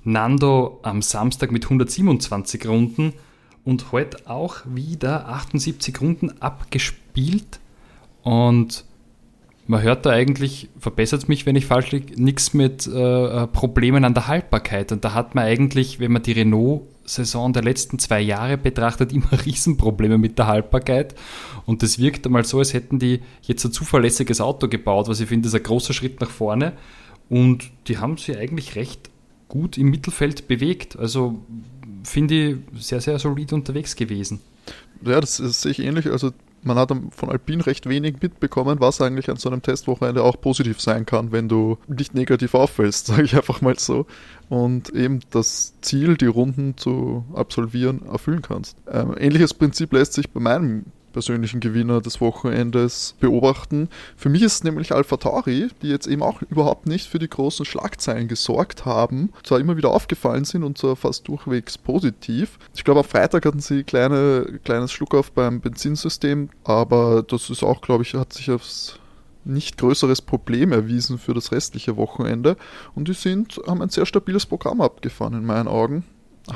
Nando 0.05 0.79
am 0.83 1.01
Samstag 1.01 1.53
mit 1.53 1.65
127 1.65 2.69
Runden 2.69 3.15
und 3.65 3.93
heute 3.93 4.29
auch 4.29 4.59
wieder 4.67 5.29
78 5.29 6.01
Runden 6.01 6.41
abgespielt. 6.43 7.61
Und 8.23 8.85
man 9.71 9.83
hört 9.83 10.05
da 10.05 10.11
eigentlich, 10.11 10.69
verbessert 10.81 11.23
es 11.23 11.29
mich, 11.29 11.47
wenn 11.47 11.55
ich 11.55 11.65
falsch 11.65 11.93
liege, 11.93 12.21
nichts 12.21 12.55
mit 12.55 12.89
äh, 12.89 13.47
Problemen 13.47 14.05
an 14.05 14.15
der 14.15 14.27
Haltbarkeit. 14.27 14.91
Und 14.91 15.05
da 15.05 15.15
hat 15.15 15.37
man 15.37 15.45
eigentlich, 15.45 16.01
wenn 16.01 16.11
man 16.11 16.23
die 16.23 16.33
Renault 16.33 16.83
Saison 17.05 17.53
der 17.53 17.63
letzten 17.63 18.01
zwei 18.01 18.21
Jahre 18.21 18.59
betrachtet 18.59 19.13
immer 19.15 19.31
Riesenprobleme 19.45 20.19
mit 20.19 20.39
der 20.39 20.49
Haltbarkeit. 20.49 21.15
Und 21.67 21.85
das 21.85 22.01
wirkt 22.01 22.27
einmal 22.27 22.45
so, 22.45 22.59
als 22.59 22.75
hätten 22.75 22.99
die 22.99 23.21
jetzt 23.43 23.65
ein 23.65 23.73
zuverlässiges 23.73 24.41
Auto 24.41 24.67
gebaut, 24.67 25.07
was 25.07 25.21
ich 25.21 25.29
finde, 25.29 25.47
ist 25.47 25.55
ein 25.55 25.63
großer 25.63 25.95
Schritt 25.95 26.21
nach 26.21 26.31
vorne. 26.31 26.73
Und 27.29 27.71
die 27.87 27.99
haben 27.99 28.17
sich 28.17 28.37
eigentlich 28.37 28.75
recht 28.75 29.09
gut 29.47 29.79
im 29.79 29.89
Mittelfeld 29.91 30.49
bewegt. 30.49 30.99
Also 30.99 31.39
finde 32.03 32.35
ich 32.75 32.85
sehr, 32.85 33.01
sehr 33.01 33.21
solid 33.21 33.53
unterwegs 33.53 33.95
gewesen. 33.95 34.41
Ja, 35.05 35.21
das, 35.21 35.37
das 35.37 35.63
sehe 35.63 35.71
ich 35.71 35.79
ähnlich. 35.79 36.07
Also 36.09 36.33
man 36.63 36.77
hat 36.79 36.93
von 37.11 37.31
Alpine 37.31 37.67
recht 37.67 37.89
wenig 37.89 38.17
mitbekommen, 38.21 38.81
was 38.81 39.01
eigentlich 39.01 39.31
an 39.31 39.37
so 39.37 39.51
einem 39.51 39.63
Testwochenende 39.63 40.23
auch 40.23 40.41
positiv 40.41 40.81
sein 40.81 41.07
kann, 41.07 41.33
wenn 41.33 41.49
du 41.49 41.79
nicht 41.89 42.15
negativ 42.15 42.55
auffällst, 42.55 43.07
sage 43.09 43.23
ich 43.23 43.37
einfach 43.37 43.61
mal 43.61 43.79
so. 43.79 44.07
Und 44.49 44.91
eben 44.91 45.21
das 45.31 45.75
Ziel, 45.81 46.17
die 46.17 46.27
Runden 46.27 46.77
zu 46.77 47.25
absolvieren, 47.35 48.07
erfüllen 48.07 48.43
kannst. 48.43 48.77
Ähm, 48.91 49.15
ähnliches 49.19 49.55
Prinzip 49.55 49.93
lässt 49.93 50.13
sich 50.13 50.31
bei 50.31 50.41
meinem 50.41 50.87
persönlichen 51.13 51.61
Gewinner 51.61 52.01
des 52.01 52.21
Wochenendes 52.21 53.15
beobachten. 53.21 53.89
Für 54.17 54.29
mich 54.29 54.43
ist 54.43 54.55
es 54.55 54.65
nämlich 54.65 54.93
Alpha 54.93 55.17
Tauri, 55.17 55.69
die 55.83 55.89
jetzt 55.89 56.07
eben 56.07 56.23
auch 56.23 56.43
überhaupt 56.43 56.87
nicht 56.87 57.09
für 57.09 57.19
die 57.19 57.29
großen 57.29 57.65
Schlagzeilen 57.65 58.29
gesorgt 58.29 58.85
haben, 58.85 59.33
zwar 59.43 59.61
immer 59.61 59.77
wieder 59.77 59.91
aufgefallen 59.91 60.45
sind 60.45 60.65
und 60.65 60.79
zwar 60.79 60.97
fast 60.97 61.29
durchwegs 61.29 61.79
positiv. 61.79 62.59
Ich 62.75 62.85
glaube, 62.85 63.01
am 63.01 63.07
Freitag 63.07 63.47
hatten 63.47 63.61
sie 63.61 63.85
kleine, 63.85 64.61
kleines 64.65 64.93
Schluck 64.93 65.15
auf 65.15 65.33
beim 65.33 65.61
Benzinsystem, 65.61 66.51
aber 66.65 67.23
das 67.23 67.51
ist 67.51 67.63
auch, 67.63 67.81
glaube 67.81 68.03
ich, 68.03 68.15
hat 68.15 68.33
sich 68.33 68.51
aufs 68.51 68.99
nicht 69.45 69.79
größeres 69.79 70.23
Problem 70.23 70.73
erwiesen 70.73 71.19
für 71.19 71.35
das 71.35 71.51
restliche 71.51 71.97
Wochenende 71.97 72.57
und 72.95 73.09
die 73.09 73.15
sind, 73.15 73.59
haben 73.67 73.81
ein 73.81 73.89
sehr 73.89 74.05
stabiles 74.05 74.47
Programm 74.47 74.81
abgefahren 74.81 75.35
in 75.35 75.47
meinen 75.47 75.69
Augen 75.69 76.05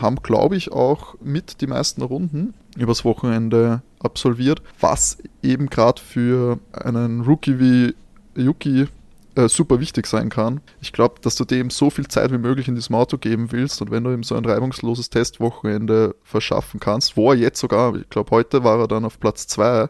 haben, 0.01 0.17
glaube 0.23 0.57
ich, 0.57 0.73
auch 0.73 1.15
mit 1.23 1.61
die 1.61 1.67
meisten 1.67 2.03
Runden 2.03 2.55
übers 2.77 3.05
Wochenende 3.05 3.83
absolviert, 4.01 4.63
was 4.81 5.19
eben 5.43 5.69
gerade 5.69 6.01
für 6.01 6.59
einen 6.73 7.23
Rookie 7.23 7.59
wie 7.59 7.95
Yuki 8.37 8.89
äh, 9.37 9.49
super 9.49 9.81
wichtig 9.81 10.07
sein 10.07 10.29
kann. 10.29 10.61
Ich 10.81 10.93
glaube, 10.93 11.17
dass 11.21 11.37
du 11.37 11.45
dem 11.45 11.71
so 11.71 11.91
viel 11.91 12.07
Zeit 12.09 12.31
wie 12.33 12.39
möglich 12.39 12.69
in 12.69 12.75
diesem 12.75 12.95
Auto 12.95 13.19
geben 13.19 13.53
willst 13.53 13.83
und 13.83 13.91
wenn 13.91 14.05
du 14.05 14.13
ihm 14.13 14.23
so 14.23 14.37
ein 14.37 14.45
reibungsloses 14.45 15.11
Testwochenende 15.11 16.15
verschaffen 16.23 16.81
kannst, 16.81 17.17
wo 17.17 17.33
er 17.33 17.39
jetzt 17.39 17.61
sogar, 17.61 17.95
ich 17.97 18.09
glaube, 18.11 18.31
heute 18.31 18.65
war 18.65 18.79
er 18.79 18.89
dann 18.89 19.05
auf 19.05 19.19
Platz 19.19 19.47
2 19.49 19.89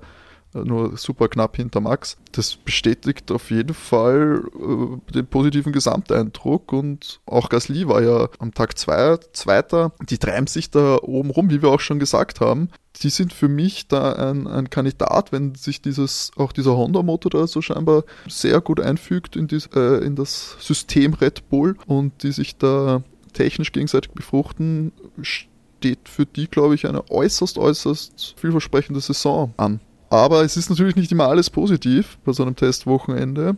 nur 0.55 0.97
super 0.97 1.29
knapp 1.29 1.57
hinter 1.57 1.81
Max. 1.81 2.17
Das 2.33 2.57
bestätigt 2.57 3.31
auf 3.33 3.51
jeden 3.51 3.75
Fall 3.75 4.43
äh, 4.55 5.13
den 5.13 5.27
positiven 5.27 5.73
Gesamteindruck 5.73 6.73
und 6.73 7.21
auch 7.27 7.49
Gasly 7.49 7.89
war 7.89 8.03
ja 8.03 8.29
am 8.39 8.55
Tag 8.55 8.79
zwei, 8.79 9.17
Zweiter. 9.33 9.93
Die 10.09 10.19
treiben 10.19 10.47
sich 10.47 10.71
da 10.71 10.99
oben 11.03 11.31
rum, 11.31 11.51
wie 11.51 11.63
wir 11.63 11.69
auch 11.69 11.81
schon 11.81 11.99
gesagt 11.99 12.41
haben. 12.41 12.69
Die 13.03 13.11
sind 13.11 13.33
für 13.33 13.49
mich 13.49 13.89
da 13.89 14.13
ein, 14.13 14.47
ein 14.47 14.71
Kandidat, 14.71 15.33
wenn 15.33 15.55
sich 15.57 15.83
dieses, 15.83 16.31
auch 16.37 16.53
dieser 16.53 16.77
Honda-Motor 16.77 17.31
da 17.31 17.47
so 17.47 17.61
scheinbar 17.61 18.05
sehr 18.29 18.61
gut 18.61 18.79
einfügt 18.79 19.35
in, 19.35 19.49
dies, 19.49 19.69
äh, 19.75 20.05
in 20.05 20.15
das 20.15 20.57
System 20.61 21.15
Red 21.15 21.49
Bull 21.49 21.77
und 21.87 22.23
die 22.23 22.31
sich 22.31 22.57
da 22.57 23.03
technisch 23.33 23.73
gegenseitig 23.73 24.13
befruchten, 24.13 24.93
steht 25.23 26.09
für 26.09 26.25
die, 26.25 26.49
glaube 26.49 26.75
ich, 26.77 26.87
eine 26.87 27.11
äußerst, 27.11 27.59
äußerst 27.59 28.35
vielversprechende 28.39 29.01
Saison 29.01 29.53
an. 29.57 29.81
Aber 30.11 30.43
es 30.43 30.57
ist 30.57 30.71
natürlich 30.71 30.97
nicht 30.97 31.13
immer 31.13 31.29
alles 31.29 31.51
positiv 31.51 32.19
bei 32.25 32.33
so 32.33 32.43
einem 32.43 32.57
Testwochenende. 32.57 33.57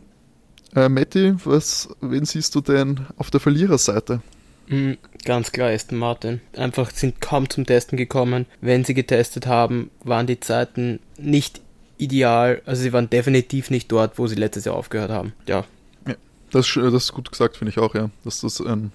Äh, 0.74 0.88
Matti, 0.88 1.34
was, 1.44 1.88
wen 2.00 2.24
siehst 2.24 2.54
du 2.54 2.60
denn 2.60 3.06
auf 3.16 3.30
der 3.30 3.40
Verliererseite? 3.40 4.20
Mm, 4.68 4.92
ganz 5.24 5.52
klar 5.52 5.70
Aston 5.70 5.98
Martin. 5.98 6.40
Einfach 6.56 6.90
sind 6.90 7.20
kaum 7.20 7.48
zum 7.48 7.66
Testen 7.66 7.96
gekommen. 7.96 8.46
Wenn 8.60 8.84
sie 8.84 8.94
getestet 8.94 9.46
haben, 9.46 9.90
waren 10.02 10.26
die 10.26 10.40
Zeiten 10.40 11.00
nicht 11.18 11.60
ideal. 11.98 12.62
Also 12.66 12.82
sie 12.82 12.92
waren 12.92 13.10
definitiv 13.10 13.70
nicht 13.70 13.90
dort, 13.92 14.18
wo 14.18 14.26
sie 14.26 14.34
letztes 14.34 14.64
Jahr 14.64 14.76
aufgehört 14.76 15.10
haben. 15.10 15.32
Ja. 15.46 15.64
ja 16.06 16.14
das, 16.50 16.72
das 16.74 16.94
ist 16.94 17.12
gut 17.12 17.30
gesagt, 17.30 17.56
finde 17.56 17.70
ich 17.70 17.78
auch, 17.78 17.94
ja. 17.94 18.10
Dass 18.24 18.40
das 18.40 18.60
ein 18.60 18.92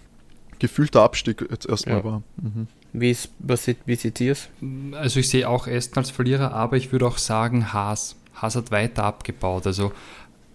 gefühlter 0.59 1.01
Abstieg 1.01 1.45
jetzt 1.49 1.67
erstmal 1.67 1.97
ja. 1.97 2.03
war. 2.03 2.23
Mhm. 2.37 2.67
Wie, 2.93 3.13
seht 3.13 4.19
ihr 4.21 4.31
es? 4.33 4.49
Also 4.93 5.19
ich 5.19 5.29
sehe 5.29 5.47
auch 5.47 5.67
Aston 5.67 6.03
als 6.03 6.09
Verlierer, 6.09 6.53
aber 6.53 6.77
ich 6.77 6.91
würde 6.91 7.07
auch 7.07 7.17
sagen 7.17 7.71
Haas. 7.73 8.15
Haas 8.35 8.55
hat 8.55 8.71
weiter 8.71 9.03
abgebaut. 9.03 9.65
Also 9.65 9.93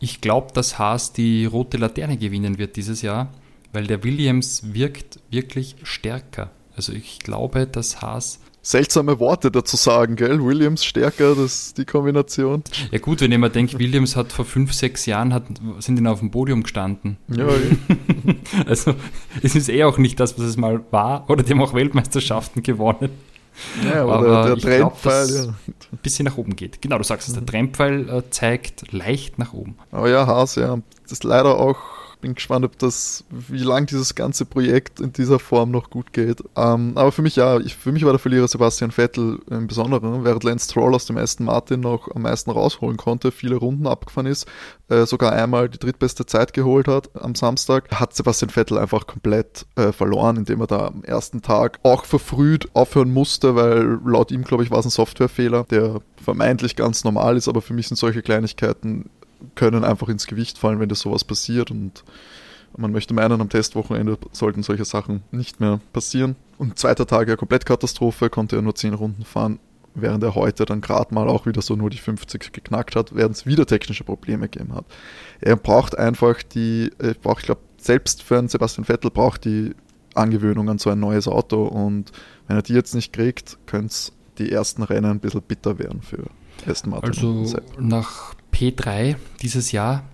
ich 0.00 0.20
glaube, 0.20 0.52
dass 0.52 0.78
Haas 0.78 1.12
die 1.12 1.46
rote 1.46 1.78
Laterne 1.78 2.18
gewinnen 2.18 2.58
wird 2.58 2.76
dieses 2.76 3.02
Jahr, 3.02 3.32
weil 3.72 3.86
der 3.86 4.04
Williams 4.04 4.74
wirkt 4.74 5.20
wirklich 5.30 5.76
stärker. 5.82 6.50
Also 6.76 6.92
ich 6.92 7.20
glaube, 7.20 7.66
dass 7.66 8.02
Haas 8.02 8.40
seltsame 8.66 9.20
Worte 9.20 9.52
dazu 9.52 9.76
sagen, 9.76 10.16
gell? 10.16 10.42
Williams 10.42 10.84
stärker, 10.84 11.36
das 11.36 11.72
die 11.74 11.84
Kombination. 11.84 12.64
Ja 12.90 12.98
gut, 12.98 13.20
wenn 13.20 13.30
ich 13.30 13.38
mir 13.38 13.48
denke, 13.48 13.78
Williams 13.78 14.16
hat 14.16 14.32
vor 14.32 14.44
fünf, 14.44 14.72
sechs 14.72 15.06
Jahren 15.06 15.32
hat, 15.32 15.44
sind 15.78 15.98
ihn 15.98 16.06
auf 16.08 16.18
dem 16.18 16.32
Podium 16.32 16.64
gestanden. 16.64 17.16
Ja, 17.28 17.46
ja. 17.46 17.54
also 18.66 18.94
es 19.40 19.54
ist 19.54 19.68
eh 19.68 19.84
auch 19.84 19.98
nicht 19.98 20.18
das, 20.18 20.36
was 20.36 20.46
es 20.46 20.56
mal 20.56 20.80
war, 20.90 21.30
oder 21.30 21.44
die 21.44 21.52
haben 21.52 21.62
auch 21.62 21.74
Weltmeisterschaften 21.74 22.64
gewonnen. 22.64 23.10
Ja, 23.84 24.02
aber, 24.02 24.16
aber 24.16 24.54
der 24.54 24.56
Trendpfeil 24.56 25.28
ja. 25.28 25.42
ein 25.44 25.98
bisschen 26.02 26.24
nach 26.24 26.36
oben 26.36 26.56
geht. 26.56 26.82
Genau, 26.82 26.98
du 26.98 27.04
sagst 27.04 27.28
es, 27.28 27.34
der 27.34 27.46
Trendpfeil 27.46 28.08
äh, 28.08 28.22
zeigt 28.30 28.92
leicht 28.92 29.38
nach 29.38 29.52
oben. 29.54 29.76
Aber 29.92 30.10
ja, 30.10 30.26
Haas, 30.26 30.56
ja, 30.56 30.78
das 31.04 31.12
ist 31.12 31.24
leider 31.24 31.58
auch 31.58 31.78
bin 32.20 32.34
gespannt, 32.34 32.64
ob 32.64 32.78
das, 32.78 33.24
wie 33.30 33.58
lang 33.58 33.86
dieses 33.86 34.14
ganze 34.14 34.44
Projekt 34.44 35.00
in 35.00 35.12
dieser 35.12 35.38
Form 35.38 35.70
noch 35.70 35.90
gut 35.90 36.12
geht. 36.12 36.42
Ähm, 36.56 36.92
aber 36.94 37.12
für 37.12 37.22
mich 37.22 37.36
ja, 37.36 37.58
ich, 37.58 37.76
für 37.76 37.92
mich 37.92 38.04
war 38.04 38.12
der 38.12 38.18
Verlierer 38.18 38.48
Sebastian 38.48 38.90
Vettel 38.90 39.40
im 39.50 39.66
Besonderen, 39.66 40.24
während 40.24 40.44
Lance 40.44 40.70
Stroll 40.70 40.94
aus 40.94 41.06
dem 41.06 41.16
ersten 41.16 41.44
Martin 41.44 41.80
noch 41.80 42.14
am 42.14 42.22
meisten 42.22 42.50
rausholen 42.50 42.96
konnte, 42.96 43.32
viele 43.32 43.56
Runden 43.56 43.86
abgefahren 43.86 44.26
ist, 44.26 44.46
äh, 44.88 45.04
sogar 45.06 45.32
einmal 45.32 45.68
die 45.68 45.78
drittbeste 45.78 46.26
Zeit 46.26 46.52
geholt 46.52 46.88
hat 46.88 47.10
am 47.14 47.34
Samstag, 47.34 47.90
hat 47.92 48.14
Sebastian 48.14 48.50
Vettel 48.50 48.78
einfach 48.78 49.06
komplett 49.06 49.66
äh, 49.76 49.92
verloren, 49.92 50.36
indem 50.36 50.60
er 50.60 50.66
da 50.66 50.86
am 50.86 51.04
ersten 51.04 51.42
Tag 51.42 51.78
auch 51.82 52.04
verfrüht 52.04 52.68
aufhören 52.74 53.12
musste, 53.12 53.54
weil 53.54 54.00
laut 54.04 54.30
ihm, 54.30 54.42
glaube 54.42 54.64
ich, 54.64 54.70
war 54.70 54.78
es 54.78 54.86
ein 54.86 54.90
Softwarefehler, 54.90 55.64
der 55.64 56.00
vermeintlich 56.22 56.76
ganz 56.76 57.04
normal 57.04 57.36
ist, 57.36 57.48
aber 57.48 57.62
für 57.62 57.74
mich 57.74 57.88
sind 57.88 57.96
solche 57.96 58.22
Kleinigkeiten 58.22 59.10
können 59.56 59.84
einfach 59.84 60.08
ins 60.08 60.26
Gewicht 60.26 60.58
fallen, 60.58 60.78
wenn 60.78 60.88
das 60.88 61.00
sowas 61.00 61.24
passiert 61.24 61.70
und 61.70 62.04
man 62.76 62.92
möchte 62.92 63.14
meinen, 63.14 63.40
am 63.40 63.48
Testwochenende 63.48 64.18
sollten 64.32 64.62
solche 64.62 64.84
Sachen 64.84 65.22
nicht 65.30 65.60
mehr 65.60 65.80
passieren. 65.92 66.36
Und 66.58 66.78
zweiter 66.78 67.06
Tag 67.06 67.28
ja 67.28 67.36
komplett 67.36 67.64
Katastrophe, 67.64 68.28
konnte 68.28 68.56
er 68.56 68.62
nur 68.62 68.74
10 68.74 68.94
Runden 68.94 69.24
fahren, 69.24 69.58
während 69.94 70.22
er 70.22 70.34
heute 70.34 70.66
dann 70.66 70.80
gerade 70.82 71.14
mal 71.14 71.28
auch 71.28 71.46
wieder 71.46 71.62
so 71.62 71.74
nur 71.74 71.90
die 71.90 71.98
50 71.98 72.52
geknackt 72.52 72.96
hat, 72.96 73.14
während 73.14 73.36
es 73.36 73.46
wieder 73.46 73.66
technische 73.66 74.04
Probleme 74.04 74.48
gegeben 74.48 74.74
hat. 74.74 74.84
Er 75.40 75.56
braucht 75.56 75.96
einfach 75.96 76.42
die, 76.42 76.90
er 76.98 77.14
braucht, 77.14 77.40
ich 77.40 77.46
glaube, 77.46 77.62
selbst 77.78 78.22
für 78.22 78.38
einen 78.38 78.48
Sebastian 78.48 78.84
Vettel 78.84 79.10
braucht 79.10 79.44
die 79.44 79.74
Angewöhnung 80.14 80.68
an 80.68 80.78
so 80.78 80.90
ein 80.90 81.00
neues 81.00 81.28
Auto 81.28 81.64
und 81.64 82.12
wenn 82.46 82.56
er 82.56 82.62
die 82.62 82.74
jetzt 82.74 82.94
nicht 82.94 83.12
kriegt, 83.12 83.58
könnte 83.66 83.86
es 83.86 84.12
die 84.38 84.50
ersten 84.50 84.82
Rennen 84.82 85.12
ein 85.12 85.20
bisschen 85.20 85.42
bitter 85.42 85.78
werden 85.78 86.02
für 86.02 86.24
Aston 86.66 86.90
Martin. 86.90 87.10
Also 87.10 87.58
nach 87.78 88.34
P3 88.56 89.16
dieses 89.42 89.72
Jahr 89.72 90.04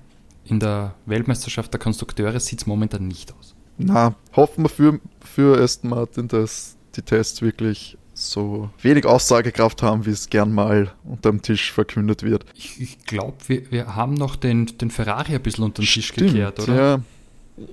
in 0.45 0.59
der 0.59 0.95
Weltmeisterschaft 1.07 1.73
der 1.73 1.79
Konstrukteure 1.79 2.41
sieht 2.41 2.61
es 2.61 2.67
momentan 2.67 3.07
nicht 3.07 3.33
aus. 3.33 3.55
Na, 3.79 4.17
hoffen 4.35 4.65
wir 4.65 4.69
für, 4.69 5.01
für 5.21 5.63
Aston 5.63 5.91
Martin, 5.91 6.27
dass 6.27 6.77
die 6.97 7.03
Tests 7.03 7.41
wirklich 7.41 7.97
so 8.15 8.69
wenig 8.83 9.07
Aussagekraft 9.07 9.83
haben, 9.83 10.05
wie 10.07 10.11
es 10.11 10.29
gern 10.29 10.53
mal 10.53 10.93
unterm 11.05 11.41
Tisch 11.41 11.73
verkündet 11.73 12.23
wird. 12.23 12.45
Ich, 12.55 12.81
ich 12.81 12.99
glaube, 13.05 13.37
wir, 13.47 13.71
wir 13.71 13.95
haben 13.95 14.15
noch 14.15 14.37
den, 14.37 14.67
den 14.67 14.91
Ferrari 14.91 15.35
ein 15.35 15.43
bisschen 15.43 15.65
unter 15.65 15.83
den 15.83 15.89
Tisch 15.89 16.13
gekehrt, 16.13 16.61
oder? 16.61 16.75
Ja, 16.75 17.01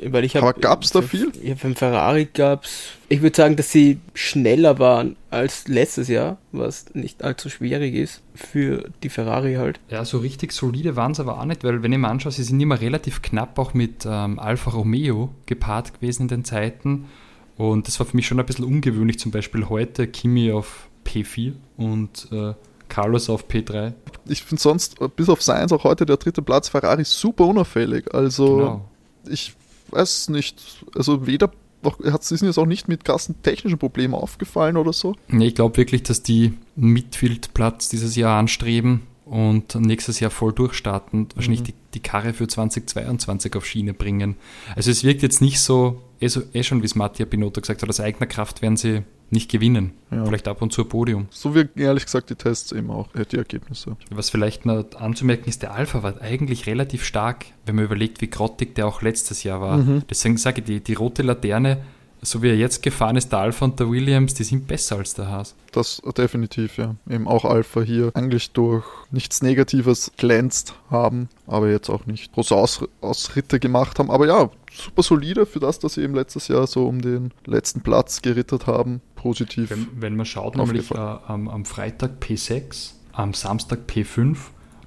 weil 0.04 0.24
ich 0.24 0.36
hab, 0.36 0.44
Aber 0.44 0.54
gab 0.54 0.84
es 0.84 0.92
da 0.92 1.02
viel? 1.02 1.32
Ja, 1.42 1.56
beim 1.62 1.76
Ferrari 1.76 2.26
gab 2.26 2.64
es. 2.64 2.92
Ich 3.08 3.22
würde 3.22 3.36
sagen, 3.36 3.56
dass 3.56 3.72
sie 3.72 4.00
schneller 4.14 4.80
waren 4.80 5.16
als 5.30 5.68
letztes 5.68 6.08
Jahr, 6.08 6.38
was 6.52 6.94
nicht 6.94 7.24
allzu 7.24 7.50
schwierig 7.50 7.96
ist 7.96 8.22
für 8.36 8.90
die 9.04 9.10
Ferrari 9.10 9.56
halt. 9.56 9.80
Ja, 9.90 10.06
so 10.06 10.20
richtig 10.20 10.52
solide 10.52 10.96
waren 10.96 11.14
sie 11.14 11.22
aber 11.22 11.40
auch 11.40 11.46
nicht, 11.46 11.64
weil 11.64 11.82
wenn 11.84 11.92
ich 11.92 11.98
mir 11.98 12.08
anschaue, 12.08 12.32
sie 12.32 12.44
sind 12.44 12.60
immer 12.60 12.80
relativ 12.80 13.22
knapp 13.22 13.58
auch 13.58 13.74
mit 13.74 14.06
ähm, 14.06 14.40
Alfa 14.40 14.72
Romeo 14.72 15.30
gepaart 15.46 15.96
gewesen 15.96 16.24
in 16.24 16.28
den 16.28 16.46
Zeiten. 16.46 17.06
Und 17.58 17.88
das 17.88 18.00
war 18.00 18.06
für 18.06 18.16
mich 18.16 18.28
schon 18.28 18.40
ein 18.40 18.46
bisschen 18.46 18.66
ungewöhnlich, 18.66 19.20
zum 19.20 19.32
Beispiel 19.32 19.68
heute 19.68 20.08
Kimi 20.08 20.52
auf 20.52 20.88
P4 21.06 21.54
und 21.78 22.28
äh, 22.32 22.54
Carlos 22.90 23.30
auf 23.30 23.48
P3. 23.48 23.94
Ich 24.26 24.44
finde 24.44 24.62
sonst, 24.62 24.98
bis 25.16 25.30
auf 25.30 25.42
Seins 25.42 25.72
auch 25.72 25.84
heute 25.84 26.06
der 26.06 26.18
dritte 26.18 26.42
Platz 26.42 26.70
Ferrari 26.70 27.06
super 27.06 27.46
unauffällig. 27.46 28.14
Also 28.14 28.58
genau. 28.58 28.90
ich 29.30 29.54
weiß 29.92 30.30
nicht, 30.30 30.62
also 30.96 31.26
weder 31.28 31.52
hat 31.84 32.22
es 32.22 32.42
jetzt 32.42 32.58
auch 32.58 32.66
nicht 32.66 32.88
mit 32.88 33.06
krassen 33.06 33.42
technischen 33.42 33.78
Problemen 33.78 34.14
aufgefallen 34.14 34.78
oder 34.78 34.94
so? 34.94 35.16
Nee, 35.30 35.48
ich 35.48 35.56
glaube 35.56 35.78
wirklich, 35.78 36.04
dass 36.04 36.22
die 36.22 36.54
Midfield-Platz 36.76 37.90
dieses 37.90 38.16
Jahr 38.16 38.38
anstreben 38.38 39.02
und 39.26 39.76
nächstes 39.76 40.20
Jahr 40.20 40.32
voll 40.32 40.52
durchstarten, 40.54 41.22
und 41.22 41.36
wahrscheinlich 41.36 41.62
mhm. 41.62 41.66
die, 41.66 41.74
die 41.94 42.00
Karre 42.00 42.34
für 42.34 42.48
2022 42.48 43.56
auf 43.56 43.66
Schiene 43.66 43.94
bringen. 43.94 44.36
Also 44.76 44.92
es 44.92 45.04
wirkt 45.04 45.22
jetzt 45.22 45.42
nicht 45.42 45.60
so, 45.60 46.02
eh, 46.20 46.28
so, 46.28 46.42
eh 46.54 46.64
schon 46.64 46.82
wie 46.82 46.86
es 46.86 46.96
Mattia 46.96 47.26
Binotto 47.26 47.62
gesagt 47.62 47.82
hat, 47.82 47.90
aus 47.90 48.00
eigener 48.00 48.26
Kraft 48.26 48.62
werden 48.62 48.78
sie 48.78 49.04
nicht 49.32 49.52
gewinnen. 49.52 49.94
Ja. 50.12 50.26
Vielleicht 50.26 50.48
ab 50.48 50.62
und 50.62 50.74
zu 50.74 50.82
ein 50.82 50.90
Podium. 50.90 51.28
So 51.30 51.56
wie 51.56 51.68
ehrlich 51.76 52.06
gesagt 52.06 52.30
die 52.30 52.36
Tests 52.36 52.72
eben 52.72 52.90
auch, 52.90 53.14
äh, 53.16 53.26
die 53.26 53.38
Ergebnisse. 53.38 53.96
Was 54.10 54.30
vielleicht 54.30 54.66
noch 54.66 54.86
anzumerken 54.96 55.50
ist, 55.50 55.62
der 55.62 55.74
Alpha 55.74 56.04
war 56.04 56.22
eigentlich 56.22 56.68
relativ 56.68 57.04
stark, 57.04 57.46
wenn 57.66 57.76
man 57.76 57.86
überlegt, 57.86 58.22
wie 58.22 58.30
grottig 58.30 58.76
der 58.76 58.88
auch 58.88 59.02
letztes 59.02 59.44
Jahr 59.44 59.62
war. 59.62 59.78
Mhm. 59.78 60.04
Deswegen 60.10 60.38
sage 60.38 60.62
ich, 60.62 60.66
die, 60.66 60.80
die 60.82 60.94
rote 60.94 61.24
Laterne 61.24 61.80
so 62.22 62.42
wie 62.42 62.50
er 62.50 62.56
jetzt 62.56 62.84
gefahren 62.84 63.16
ist, 63.16 63.32
der 63.32 63.40
Alpha 63.40 63.66
und 63.66 63.80
der 63.80 63.90
Williams, 63.90 64.34
die 64.34 64.44
sind 64.44 64.68
besser 64.68 64.98
als 64.98 65.14
der 65.14 65.30
Haas. 65.30 65.56
Das 65.72 66.02
definitiv, 66.18 66.78
ja. 66.78 66.96
Eben 67.10 67.28
auch 67.28 67.46
Alpha 67.46 67.82
hier 67.82 68.12
eigentlich 68.14 68.52
durch 68.52 68.86
nichts 69.12 69.42
Negatives 69.42 70.12
glänzt 70.18 70.74
haben, 70.90 71.30
aber 71.48 71.70
jetzt 71.70 71.90
auch 71.90 72.06
nicht 72.06 72.32
große 72.34 72.56
Aus 72.56 72.84
Ausritte 73.02 73.60
gemacht 73.60 74.00
haben. 74.00 74.12
Aber 74.12 74.28
ja, 74.28 74.50
super 74.80 75.04
solide 75.04 75.46
für 75.46 75.60
das, 75.60 75.80
dass 75.80 75.94
sie 75.94 76.02
eben 76.02 76.16
letztes 76.16 76.48
Jahr 76.48 76.68
so 76.68 76.88
um 76.88 77.02
den 77.02 77.32
letzten 77.46 77.82
Platz 77.82 78.22
gerittert 78.22 78.68
haben. 78.68 79.02
Positiv. 79.16 79.70
Wenn, 79.70 79.88
wenn 79.96 80.16
man 80.16 80.26
schaut, 80.26 80.58
nämlich 80.58 80.92
äh, 80.92 80.98
am, 80.98 81.48
am, 81.48 81.66
Freitag 81.66 82.22
P6 82.22 82.92
am 83.14 83.34
Samstag 83.34 83.80
P5 83.88 84.38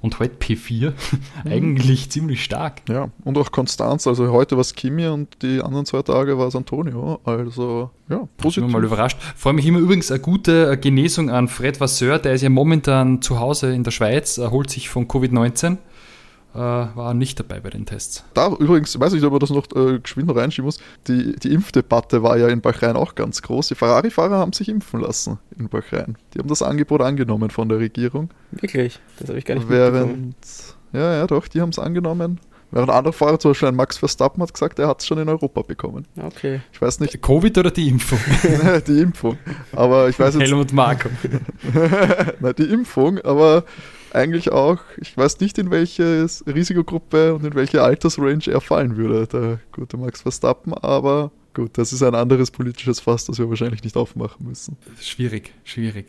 und 0.00 0.18
heute 0.18 0.34
P4. 0.36 0.92
Eigentlich 1.44 2.10
ziemlich 2.10 2.42
stark. 2.42 2.82
Ja, 2.88 3.10
und 3.24 3.38
auch 3.38 3.52
Konstanz. 3.52 4.06
Also 4.06 4.32
heute 4.32 4.56
war 4.56 4.62
es 4.62 4.74
Kimi 4.74 5.06
und 5.06 5.42
die 5.42 5.60
anderen 5.62 5.86
zwei 5.86 6.02
Tage 6.02 6.38
war 6.38 6.48
es 6.48 6.56
Antonio. 6.56 7.20
Also, 7.24 7.90
ja, 8.08 8.28
positiv. 8.36 8.64
Ich 8.64 8.66
bin 8.66 8.72
mal 8.72 8.84
überrascht. 8.84 9.18
Freue 9.36 9.52
mich 9.52 9.66
immer 9.66 9.78
übrigens 9.78 10.10
eine 10.10 10.20
gute 10.20 10.76
Genesung 10.78 11.30
an 11.30 11.48
Fred 11.48 11.80
Vasseur. 11.80 12.18
Der 12.18 12.34
ist 12.34 12.42
ja 12.42 12.50
momentan 12.50 13.22
zu 13.22 13.38
Hause 13.38 13.72
in 13.72 13.84
der 13.84 13.92
Schweiz, 13.92 14.38
erholt 14.38 14.70
sich 14.70 14.88
von 14.88 15.06
Covid-19 15.06 15.74
äh, 15.74 15.76
war 16.58 17.14
nicht 17.14 17.38
dabei 17.40 17.60
bei 17.60 17.70
den 17.70 17.86
Tests. 17.86 18.24
Da 18.34 18.48
übrigens, 18.48 18.94
ich 18.94 19.00
weiß 19.00 19.12
nicht, 19.12 19.24
ob 19.24 19.32
man 19.32 19.40
das 19.40 19.50
noch 19.50 19.66
äh, 19.74 19.98
geschwind 20.00 20.28
noch 20.28 20.36
reinschieben 20.36 20.66
muss, 20.66 20.80
die, 21.08 21.34
die 21.36 21.52
Impfdebatte 21.52 22.22
war 22.22 22.36
ja 22.36 22.48
in 22.48 22.60
Bahrain 22.60 22.96
auch 22.96 23.14
ganz 23.14 23.42
groß. 23.42 23.68
Die 23.68 23.74
Ferrari-Fahrer 23.74 24.38
haben 24.38 24.52
sich 24.52 24.68
impfen 24.68 25.00
lassen 25.00 25.38
in 25.58 25.68
Bahrain. 25.68 26.16
Die 26.34 26.38
haben 26.38 26.48
das 26.48 26.62
Angebot 26.62 27.00
angenommen 27.00 27.50
von 27.50 27.68
der 27.68 27.78
Regierung. 27.78 28.30
Wirklich? 28.50 29.00
Das 29.18 29.28
habe 29.28 29.38
ich 29.38 29.44
gar 29.44 29.54
nicht 29.54 29.68
Während, 29.68 30.36
Ja, 30.92 31.14
ja, 31.14 31.26
doch, 31.26 31.48
die 31.48 31.60
haben 31.60 31.70
es 31.70 31.78
angenommen. 31.78 32.38
Während 32.70 32.90
andere 32.90 33.12
Fahrer, 33.12 33.38
zum 33.38 33.50
Beispiel 33.50 33.68
ein 33.68 33.76
Max 33.76 33.98
Verstappen, 33.98 34.42
hat 34.42 34.54
gesagt, 34.54 34.78
er 34.78 34.88
hat 34.88 35.00
es 35.00 35.06
schon 35.06 35.18
in 35.18 35.28
Europa 35.28 35.60
bekommen. 35.60 36.06
Okay. 36.18 36.62
Ich 36.72 36.80
weiß 36.80 37.00
nicht. 37.00 37.20
Covid 37.20 37.58
oder 37.58 37.70
die 37.70 37.86
Impfung? 37.86 38.18
die 38.86 39.00
Impfung. 39.00 39.36
Aber 39.72 40.08
ich 40.08 40.18
weiß 40.18 40.36
jetzt. 40.36 40.44
Helmut 40.44 40.72
Marko. 40.72 41.10
Nein, 42.40 42.54
die 42.56 42.64
Impfung, 42.64 43.18
aber 43.20 43.64
eigentlich 44.14 44.52
auch, 44.52 44.78
ich 45.00 45.16
weiß 45.16 45.40
nicht, 45.40 45.58
in 45.58 45.70
welche 45.70 46.26
Risikogruppe 46.46 47.34
und 47.34 47.44
in 47.44 47.54
welche 47.54 47.82
Altersrange 47.82 48.46
er 48.48 48.60
fallen 48.60 48.96
würde, 48.96 49.26
der 49.26 49.60
gute 49.72 49.96
Max 49.96 50.22
Verstappen, 50.22 50.74
aber 50.74 51.30
gut, 51.54 51.76
das 51.78 51.92
ist 51.92 52.02
ein 52.02 52.14
anderes 52.14 52.50
politisches 52.50 53.00
Fass, 53.00 53.26
das 53.26 53.38
wir 53.38 53.48
wahrscheinlich 53.48 53.82
nicht 53.82 53.96
aufmachen 53.96 54.46
müssen. 54.46 54.76
Schwierig, 55.00 55.52
schwierig. 55.64 56.06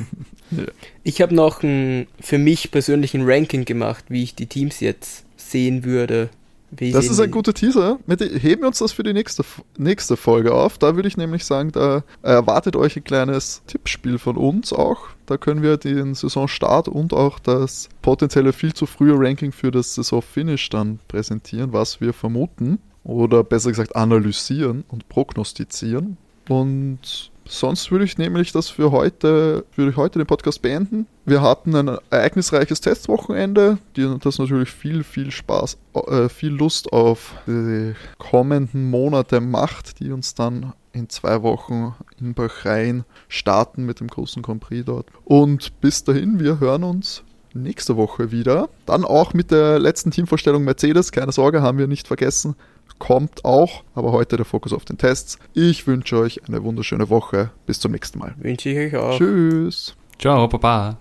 ja. 0.50 0.64
Ich 1.02 1.20
habe 1.22 1.34
noch 1.34 1.62
ein, 1.62 2.06
für 2.20 2.38
mich 2.38 2.70
persönlich 2.70 3.14
ein 3.14 3.22
Ranking 3.24 3.64
gemacht, 3.64 4.04
wie 4.08 4.22
ich 4.22 4.34
die 4.34 4.46
Teams 4.46 4.80
jetzt 4.80 5.24
sehen 5.36 5.84
würde 5.84 6.30
das 6.76 7.06
ist 7.06 7.20
ein 7.20 7.30
guter 7.30 7.54
Teaser. 7.54 7.98
Heben 8.08 8.62
wir 8.62 8.68
uns 8.68 8.78
das 8.78 8.92
für 8.92 9.02
die 9.02 9.12
nächste, 9.12 9.44
nächste 9.76 10.16
Folge 10.16 10.52
auf. 10.54 10.78
Da 10.78 10.96
würde 10.96 11.08
ich 11.08 11.16
nämlich 11.16 11.44
sagen, 11.44 11.72
da 11.72 12.04
erwartet 12.22 12.76
euch 12.76 12.96
ein 12.96 13.04
kleines 13.04 13.62
Tippspiel 13.66 14.18
von 14.18 14.36
uns 14.36 14.72
auch. 14.72 15.08
Da 15.26 15.36
können 15.36 15.62
wir 15.62 15.76
den 15.76 16.14
Saisonstart 16.14 16.88
und 16.88 17.12
auch 17.12 17.38
das 17.38 17.88
potenzielle 18.02 18.52
viel 18.52 18.74
zu 18.74 18.86
frühe 18.86 19.14
Ranking 19.16 19.52
für 19.52 19.70
das 19.70 19.94
Saisonfinish 19.94 20.68
dann 20.70 20.98
präsentieren, 21.08 21.72
was 21.72 22.00
wir 22.00 22.12
vermuten. 22.12 22.78
Oder 23.04 23.44
besser 23.44 23.70
gesagt 23.70 23.96
analysieren 23.96 24.84
und 24.88 25.08
prognostizieren. 25.08 26.16
Und 26.48 27.30
Sonst 27.46 27.90
würde 27.90 28.04
ich 28.04 28.16
nämlich 28.16 28.52
das 28.52 28.68
für 28.68 28.90
heute, 28.90 29.64
würde 29.76 29.90
ich 29.90 29.96
heute 29.96 30.18
den 30.18 30.26
Podcast 30.26 30.62
beenden. 30.62 31.06
Wir 31.26 31.42
hatten 31.42 31.74
ein 31.76 31.98
ereignisreiches 32.10 32.80
Testwochenende, 32.80 33.78
das 33.94 34.38
natürlich 34.38 34.70
viel, 34.70 35.04
viel 35.04 35.30
Spaß, 35.30 35.76
äh, 35.94 36.28
viel 36.28 36.52
Lust 36.52 36.92
auf 36.92 37.34
die 37.46 37.94
kommenden 38.18 38.90
Monate 38.90 39.40
macht, 39.40 40.00
die 40.00 40.10
uns 40.10 40.34
dann 40.34 40.72
in 40.92 41.08
zwei 41.08 41.42
Wochen 41.42 41.94
in 42.18 42.34
Bahrain 42.34 43.04
starten 43.28 43.84
mit 43.84 44.00
dem 44.00 44.08
großen 44.08 44.42
Grand 44.42 44.60
Prix 44.60 44.84
dort. 44.86 45.06
Und 45.24 45.80
bis 45.80 46.04
dahin, 46.04 46.40
wir 46.40 46.60
hören 46.60 46.84
uns 46.84 47.22
nächste 47.52 47.96
Woche 47.96 48.32
wieder. 48.32 48.68
Dann 48.86 49.04
auch 49.04 49.34
mit 49.34 49.50
der 49.50 49.78
letzten 49.78 50.10
Teamvorstellung 50.10 50.64
Mercedes. 50.64 51.12
Keine 51.12 51.32
Sorge, 51.32 51.62
haben 51.62 51.78
wir 51.78 51.86
nicht 51.86 52.06
vergessen 52.06 52.56
kommt 52.98 53.44
auch, 53.44 53.82
aber 53.94 54.12
heute 54.12 54.36
der 54.36 54.46
Fokus 54.46 54.72
auf 54.72 54.84
den 54.84 54.98
Tests. 54.98 55.38
Ich 55.52 55.86
wünsche 55.86 56.18
euch 56.18 56.46
eine 56.48 56.62
wunderschöne 56.62 57.10
Woche. 57.10 57.50
Bis 57.66 57.80
zum 57.80 57.92
nächsten 57.92 58.18
Mal. 58.18 58.34
Wünsche 58.38 58.70
ich 58.70 58.94
euch 58.94 58.96
auch. 58.96 59.18
Tschüss. 59.18 59.94
Ciao, 60.18 60.48
Baba. 60.48 60.98